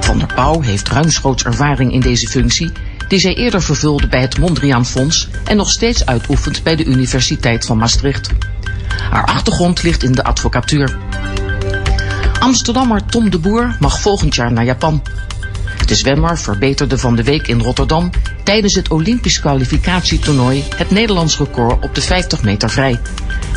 Van 0.00 0.18
der 0.18 0.34
Pauw 0.34 0.60
heeft 0.60 0.88
ruimschoots 0.88 1.44
ervaring 1.44 1.92
in 1.92 2.00
deze 2.00 2.28
functie 2.28 2.72
die 3.08 3.18
zij 3.18 3.34
eerder 3.34 3.62
vervulde 3.62 4.08
bij 4.08 4.20
het 4.20 4.38
Mondriaan 4.38 4.86
Fonds 4.86 5.28
en 5.44 5.56
nog 5.56 5.70
steeds 5.70 6.06
uitoefent 6.06 6.62
bij 6.62 6.76
de 6.76 6.84
Universiteit 6.84 7.66
van 7.66 7.76
Maastricht. 7.76 8.30
Haar 9.10 9.24
achtergrond 9.24 9.82
ligt 9.82 10.02
in 10.02 10.12
de 10.12 10.24
advocatuur. 10.24 10.98
Amsterdammer 12.40 13.04
Tom 13.06 13.30
de 13.30 13.38
Boer 13.38 13.76
mag 13.80 14.00
volgend 14.00 14.34
jaar 14.34 14.52
naar 14.52 14.64
Japan. 14.64 15.02
De 15.86 15.94
zwemmer 15.94 16.38
verbeterde 16.38 16.98
van 16.98 17.16
de 17.16 17.22
week 17.22 17.48
in 17.48 17.60
Rotterdam 17.60 18.10
tijdens 18.44 18.74
het 18.74 18.90
Olympisch 18.90 19.40
kwalificatietoernooi 19.40 20.64
het 20.76 20.90
Nederlands 20.90 21.38
record 21.38 21.84
op 21.84 21.94
de 21.94 22.00
50 22.00 22.42
meter 22.42 22.70
vrij. 22.70 23.00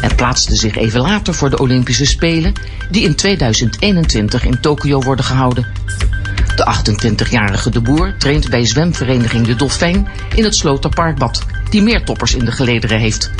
En 0.02 0.16
plaatste 0.16 0.56
zich 0.56 0.76
even 0.76 1.02
later 1.02 1.34
voor 1.34 1.50
de 1.50 1.60
Olympische 1.60 2.06
Spelen 2.06 2.54
die 2.92 3.04
in 3.04 3.16
2021 3.16 4.46
in 4.46 4.60
Tokio 4.60 5.02
worden 5.02 5.26
gehouden. 5.26 5.68
De 6.56 6.76
28-jarige 6.82 7.70
De 7.70 7.82
Boer 7.82 8.16
traint 8.18 8.50
bij 8.50 8.66
zwemvereniging 8.66 9.46
De 9.46 9.56
Dolfijn 9.56 10.08
in 10.36 10.44
het 10.44 10.56
Sloterparkbad, 10.56 11.46
die 11.70 11.82
meer 11.82 12.06
toppers 12.06 12.36
in 12.36 12.46
de 12.46 12.52
gelederen 12.52 13.00
heeft. 13.00 13.32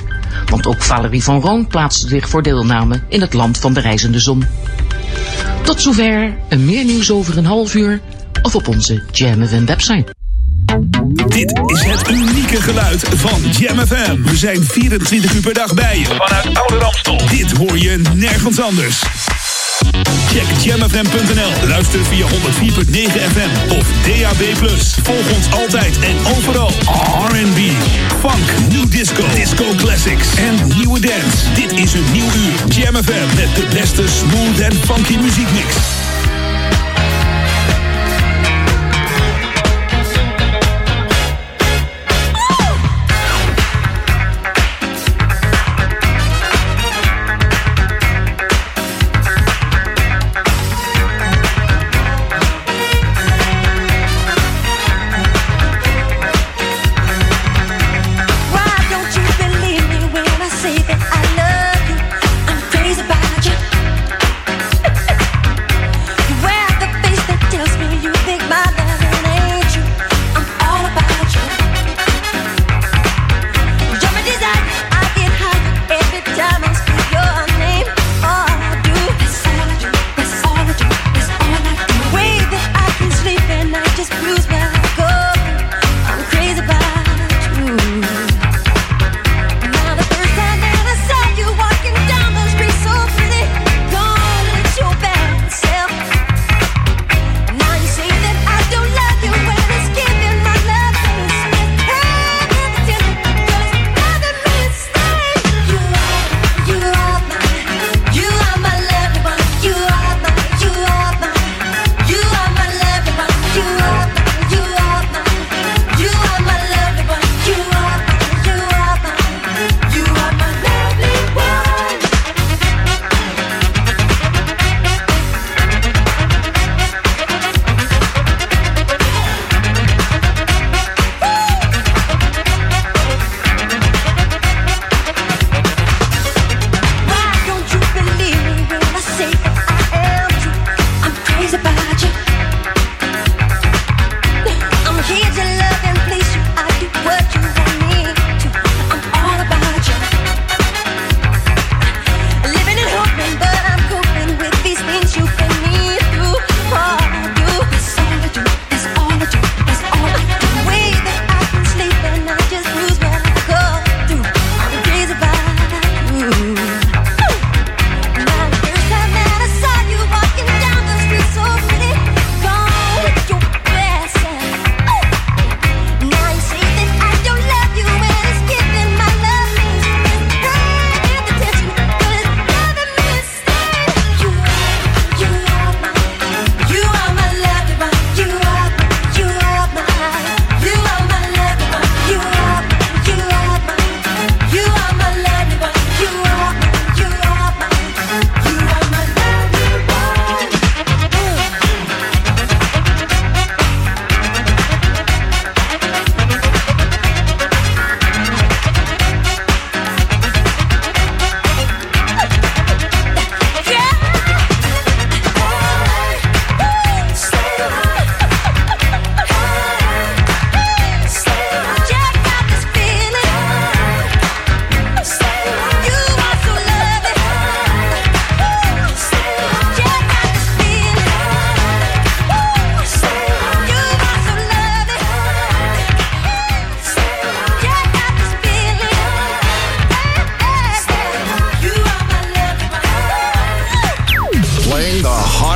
Want 0.46 0.68
ook 0.68 0.82
Valerie 0.82 1.24
van 1.24 1.42
Roon 1.42 1.68
plaatste 1.68 2.08
zich 2.08 2.30
voor 2.30 2.44
deelname 2.44 3.02
in 3.08 3.22
het 3.22 3.34
land 3.34 3.58
van 3.58 3.74
de 3.74 3.80
reizende 3.80 4.20
zon. 4.20 4.46
Tot 5.64 5.82
zover, 5.82 6.34
en 6.50 6.66
meer 6.66 6.84
nieuws 6.84 7.12
over 7.12 7.38
een 7.38 7.46
half 7.46 7.76
uur 7.76 8.02
of 8.42 8.56
op 8.56 8.68
onze 8.68 9.04
Jam 9.12 9.48
FM 9.48 9.66
website. 9.66 10.06
Dit 11.28 11.62
is 11.66 11.84
het 11.84 12.10
unieke 12.10 12.62
geluid 12.62 13.02
van 13.16 13.42
Jam 13.52 13.80
FM. 13.88 14.22
We 14.22 14.38
zijn 14.38 14.64
24 14.64 15.34
uur 15.34 15.42
per 15.42 15.54
dag 15.54 15.74
bij 15.74 16.00
je 16.00 16.06
vanuit 16.06 16.58
Oude 16.58 16.78
Ramstel. 16.78 17.18
Dit 17.30 17.52
hoor 17.52 17.78
je 17.78 18.02
nergens 18.14 18.62
anders. 18.62 19.02
Check 20.28 20.48
jamfm.nl. 20.64 21.68
Luister 21.68 22.00
via 22.06 22.26
104.9 22.26 22.32
FM 23.32 23.78
of 23.78 23.86
DAB+. 24.06 24.68
Volg 25.04 25.36
ons 25.36 25.52
altijd 25.52 26.00
en 26.00 26.18
overal. 26.38 26.72
R&B, 27.30 27.60
funk, 28.20 28.72
new 28.72 28.90
disco, 28.90 29.24
disco 29.36 29.64
classics 29.78 30.36
en 30.36 30.68
nieuwe 30.78 31.00
dance. 31.00 31.54
Dit 31.54 31.72
is 31.80 31.94
een 31.94 32.12
nieuw 32.12 32.26
uur. 32.26 32.76
Jam 32.76 32.96
FM 32.96 33.36
met 33.36 33.56
de 33.56 33.68
beste 33.74 34.04
smooth 34.08 34.60
en 34.60 34.74
funky 34.74 35.18
muziekmix. 35.18 35.93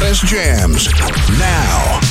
best 0.07 0.23
jams. 0.25 0.87
Now. 1.37 2.06